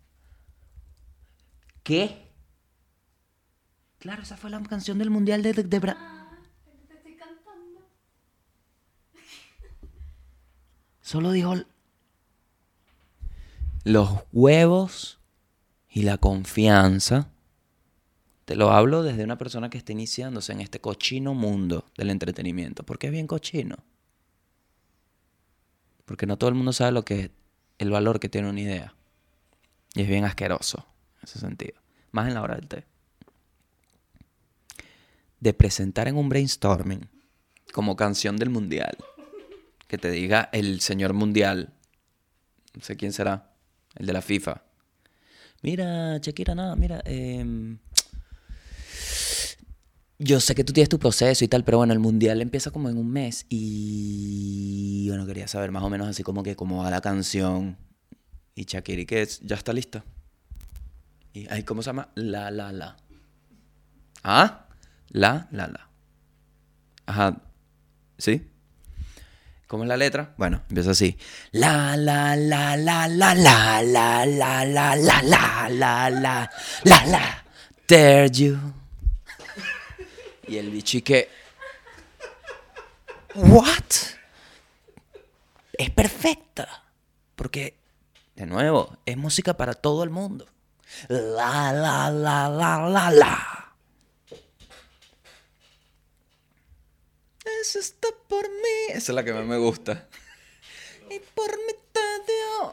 ¿Qué? 1.83 2.29
Claro, 3.99 4.23
esa 4.23 4.37
fue 4.37 4.51
la 4.51 4.61
canción 4.63 4.99
del 4.99 5.11
mundial 5.11 5.43
de, 5.43 5.53
de, 5.55 5.63
de 5.63 5.81
Bra- 5.81 5.97
Te 6.89 6.95
estoy 6.95 7.15
cantando. 7.17 7.81
Solo 11.01 11.31
dijo 11.33 11.55
los 13.85 14.11
huevos 14.33 15.19
y 15.95 16.03
la 16.03 16.19
confianza. 16.19 17.31
Te 18.47 18.57
lo 18.57 18.73
hablo 18.73 19.05
desde 19.05 19.23
una 19.23 19.39
persona 19.39 19.71
que 19.71 19.79
está 19.79 19.93
iniciándose 19.93 20.53
en 20.53 20.61
este 20.61 20.81
cochino 20.81 21.35
mundo 21.35 21.87
del 21.97 22.11
entretenimiento. 22.11 22.83
¿Por 22.83 22.99
qué 22.99 23.07
es 23.07 23.13
bien 23.13 23.29
cochino? 23.29 23.77
Porque 26.05 26.27
no 26.27 26.37
todo 26.37 26.49
el 26.49 26.57
mundo 26.57 26.73
sabe 26.73 26.91
lo 26.91 27.05
que 27.05 27.21
es 27.21 27.31
el 27.79 27.91
valor 27.91 28.19
que 28.19 28.29
tiene 28.29 28.51
una 28.51 28.61
idea. 28.61 28.95
Y 29.95 30.03
es 30.03 30.09
bien 30.09 30.25
asqueroso 30.25 30.85
en 31.19 31.29
ese 31.29 31.39
sentido. 31.39 31.81
Más 32.11 32.27
en 32.27 32.35
la 32.35 32.43
hora 32.43 32.57
del 32.57 32.67
té. 32.67 32.85
De 35.39 35.55
presentar 35.55 36.09
en 36.09 36.17
un 36.17 36.29
brainstorming 36.29 37.09
como 37.73 37.95
canción 37.95 38.37
del 38.37 38.51
mundial. 38.51 38.99
Que 39.87 39.97
te 39.97 40.11
diga 40.11 40.51
el 40.53 40.81
señor 40.81 41.13
mundial. 41.13 41.73
No 42.75 42.83
sé 42.83 42.97
quién 42.97 43.13
será. 43.13 43.55
El 43.95 44.07
de 44.07 44.13
la 44.13 44.23
FIFA. 44.23 44.74
Mira, 45.65 46.19
Shakira, 46.21 46.55
nada, 46.55 46.77
mira. 46.77 47.01
em, 47.07 47.79
yo 50.19 50.39
sé 50.41 50.55
que 50.55 50.63
tú 50.63 50.73
tienes 50.75 50.91
tu 50.91 50.99
proceso 50.99 51.43
y 51.45 51.49
tal, 51.49 51.65
pero 51.65 51.79
bueno, 51.79 51.95
el 51.95 51.99
mundial 52.01 52.43
empieza 52.43 52.71
como 52.71 52.91
en 52.91 52.99
un 52.99 53.11
mes 53.11 53.47
y 53.49 55.07
bueno, 55.09 55.25
quería 55.27 55.49
saber 55.49 55.73
más 55.73 55.83
o 55.83 55.89
menos 55.89 56.07
así 56.07 56.23
como 56.23 56.43
que 56.43 56.55
cómo 56.55 56.83
va 56.83 56.91
la 56.91 57.01
canción 57.01 57.79
y 58.55 58.65
Shakira 58.67 59.05
que 59.07 59.23
es- 59.23 59.41
ya 59.41 59.57
está 59.57 59.73
lista. 59.73 60.05
Y 61.33 61.47
ay, 61.51 61.63
¿cómo 61.65 61.83
se 61.83 61.87
llama? 61.87 62.11
La 62.15 62.51
la 62.51 62.71
la. 62.71 62.97
Ah, 64.23 64.69
la 65.09 65.49
la 65.51 65.67
la. 65.67 65.89
Ajá. 67.07 67.43
¿Sí? 68.19 68.43
¿Cómo 69.75 69.83
es 69.83 69.89
la 69.89 69.97
letra? 69.97 70.33
Bueno, 70.37 70.63
empieza 70.69 70.93
así. 70.93 71.19
La 71.51 71.97
la 71.97 72.37
la 72.37 72.77
la 72.77 73.09
la 73.09 73.35
la 73.35 73.83
la 73.83 74.25
la 74.25 74.25
la 74.25 74.65
la 74.65 74.95
la 74.95 75.23
la 75.25 76.11
la 76.11 76.51
la 76.85 77.07
la 77.07 77.45
dare 77.89 78.31
you. 78.31 78.57
Y 80.47 80.59
el 80.59 80.71
bicho 80.71 80.99
y 80.99 81.03
que. 81.03 81.29
¿What? 83.35 83.91
Es 85.73 85.91
perfecta. 85.91 86.85
Porque, 87.35 87.77
de 88.37 88.47
nuevo, 88.47 88.97
es 89.05 89.17
música 89.17 89.55
para 89.55 89.75
todo 89.75 90.05
el 90.05 90.11
mundo. 90.11 90.47
La, 91.09 91.73
la, 91.73 92.13
la, 92.13 92.49
la, 92.49 92.89
la, 92.89 93.11
la. 93.11 93.64
Eso 97.61 97.79
está 97.79 98.09
por 98.29 98.49
mí. 98.49 98.87
Esa 98.89 99.13
es 99.13 99.15
la 99.15 99.25
que 99.25 99.33
más 99.33 99.45
me 99.45 99.57
gusta. 99.59 100.09
Y 101.11 101.19
por 101.35 101.51
mí 101.51 101.73
te 101.93 102.01
dio. 102.27 102.73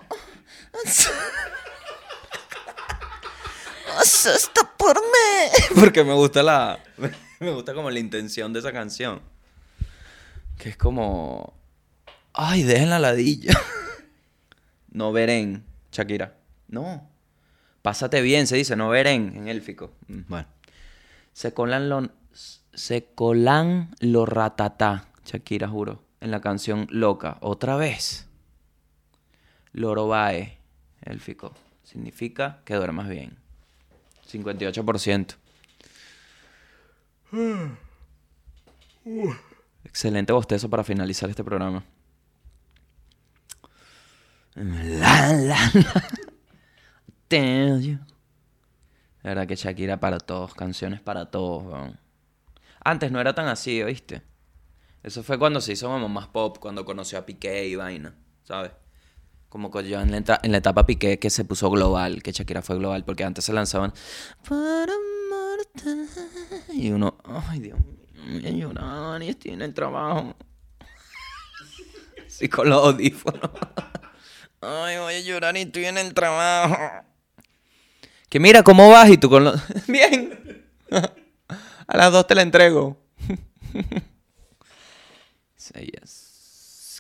Eso 4.02 4.32
está 4.34 4.62
por 4.78 4.96
mí. 4.96 5.80
Porque 5.80 6.04
me 6.04 6.14
gusta 6.14 6.44
la. 6.44 6.80
Me 7.40 7.52
gusta 7.52 7.74
como 7.74 7.90
la 7.90 7.98
intención 8.00 8.54
de 8.54 8.60
esa 8.60 8.72
canción. 8.72 9.20
Que 10.60 10.70
es 10.70 10.78
como. 10.78 11.56
Ay, 12.34 12.64
dejen 12.64 12.90
la 12.90 13.00
ladilla. 13.00 13.54
No 14.94 15.14
veren, 15.14 15.64
Shakira. 15.94 16.36
No. 16.68 17.10
Pásate 17.82 18.22
bien, 18.22 18.46
se 18.46 18.58
dice, 18.58 18.76
no 18.76 18.90
veren 18.90 19.34
en 19.38 19.48
élfico. 19.48 19.94
Mm, 20.10 20.22
Bueno. 20.28 20.48
Se 21.32 21.54
colan 21.54 21.88
lo. 21.88 22.10
Se 22.74 23.06
colan 23.16 23.92
lo 24.00 24.26
ratatá, 24.26 25.08
Shakira, 25.26 25.68
juro. 25.68 26.04
En 26.20 26.32
la 26.32 26.42
canción 26.42 26.88
Loca. 26.90 27.38
Otra 27.42 27.76
vez. 27.76 28.28
Lorobae, 29.74 30.58
élfico. 31.02 31.54
Significa 31.84 32.62
que 32.66 32.76
duermas 32.76 33.10
bien. 33.10 33.38
58%. 34.32 35.36
Excelente 39.84 40.34
bostezo 40.34 40.70
para 40.70 40.84
finalizar 40.84 41.30
este 41.30 41.44
programa. 41.44 41.84
La, 44.56 45.34
la, 45.34 45.72
la. 45.74 46.08
Tell 47.28 47.82
you. 47.82 48.00
La 49.24 49.30
verdad 49.30 49.48
que 49.48 49.56
Shakira 49.56 50.00
para 50.00 50.20
todos, 50.20 50.54
canciones 50.54 51.00
para 51.00 51.26
todos. 51.28 51.64
weón. 51.64 52.01
Antes 52.84 53.12
no 53.12 53.20
era 53.22 53.34
tan 53.36 53.48
así, 53.48 53.82
¿oíste? 53.82 54.24
Eso 55.04 55.24
fue 55.24 55.38
cuando 55.40 55.62
se 55.62 55.74
hizo 55.74 55.88
como 55.88 56.10
más 56.10 56.28
pop, 56.28 56.58
cuando 56.60 56.86
conoció 56.86 57.18
a 57.20 57.26
Piqué 57.26 57.68
y 57.68 57.76
vaina, 57.76 58.16
¿sabes? 58.44 58.72
Como 59.50 59.70
que 59.72 59.88
ya 59.88 60.02
en 60.02 60.12
la, 60.12 60.18
eta- 60.18 60.40
en 60.44 60.52
la 60.52 60.60
etapa 60.60 60.86
Piqué 60.86 61.20
que 61.20 61.30
se 61.30 61.44
puso 61.44 61.70
global, 61.70 62.22
que 62.24 62.32
Shakira 62.32 62.62
fue 62.62 62.78
global, 62.78 63.04
porque 63.04 63.24
antes 63.24 63.44
se 63.46 63.54
lanzaban. 63.54 63.94
Y 66.74 66.92
uno, 66.92 67.18
ay 67.26 67.60
Dios 67.60 67.80
mío, 68.28 68.50
llorar 68.52 69.22
y 69.24 69.30
estoy 69.30 69.52
en 69.52 69.62
el 69.62 69.74
trabajo. 69.74 70.36
Sí, 72.28 72.48
con 72.48 72.70
los 72.70 72.82
audífonos. 72.86 73.42
Ay, 74.62 74.98
voy 75.00 75.16
a 75.16 75.20
llorar 75.20 75.58
y 75.58 75.62
estoy 75.62 75.86
en 75.86 75.98
el 75.98 76.14
trabajo. 76.14 76.78
Que 78.30 78.40
mira, 78.40 78.64
¿cómo 78.64 78.90
vas? 78.90 79.10
Y 79.10 79.18
tú 79.18 79.30
con 79.30 79.44
los... 79.44 79.62
Bien. 79.88 80.66
A 81.92 81.98
las 81.98 82.14
dos 82.14 82.26
te 82.26 82.36
la 82.36 82.42
entrego. 82.42 82.98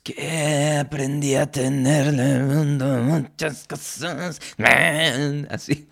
Que 0.03 0.77
aprendí 0.79 1.35
a 1.35 1.51
tenerle 1.51 2.39
muchas 2.39 3.67
cosas. 3.67 4.39
Así. 5.49 5.87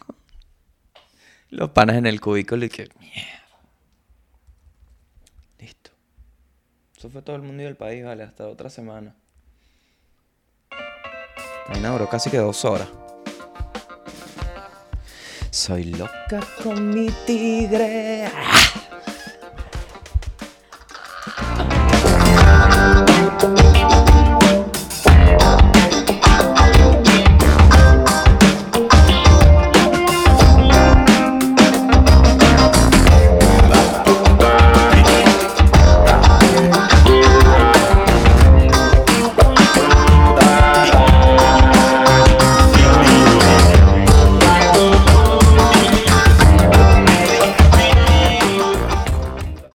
Los 1.49 1.69
panas 1.69 1.97
en 1.97 2.07
el 2.07 2.19
cubículo 2.19 2.65
y 2.65 2.69
que... 2.69 2.89
Mierda. 2.99 3.43
Listo. 5.59 5.91
Eso 6.97 7.09
fue 7.09 7.21
todo 7.21 7.35
el 7.35 7.43
mundo 7.43 7.61
y 7.61 7.67
el 7.67 7.75
país, 7.75 8.03
vale, 8.03 8.23
hasta 8.23 8.47
otra 8.47 8.69
semana. 8.69 9.15
Ay, 11.67 11.79
no, 11.81 11.91
duró 11.91 12.09
casi 12.09 12.31
que 12.31 12.37
dos 12.37 12.65
horas. 12.65 12.87
Soy 15.51 15.83
loca 15.85 16.39
con 16.63 16.89
mi 16.89 17.09
tigre. 17.27 18.25
¡Ah! 18.25 18.88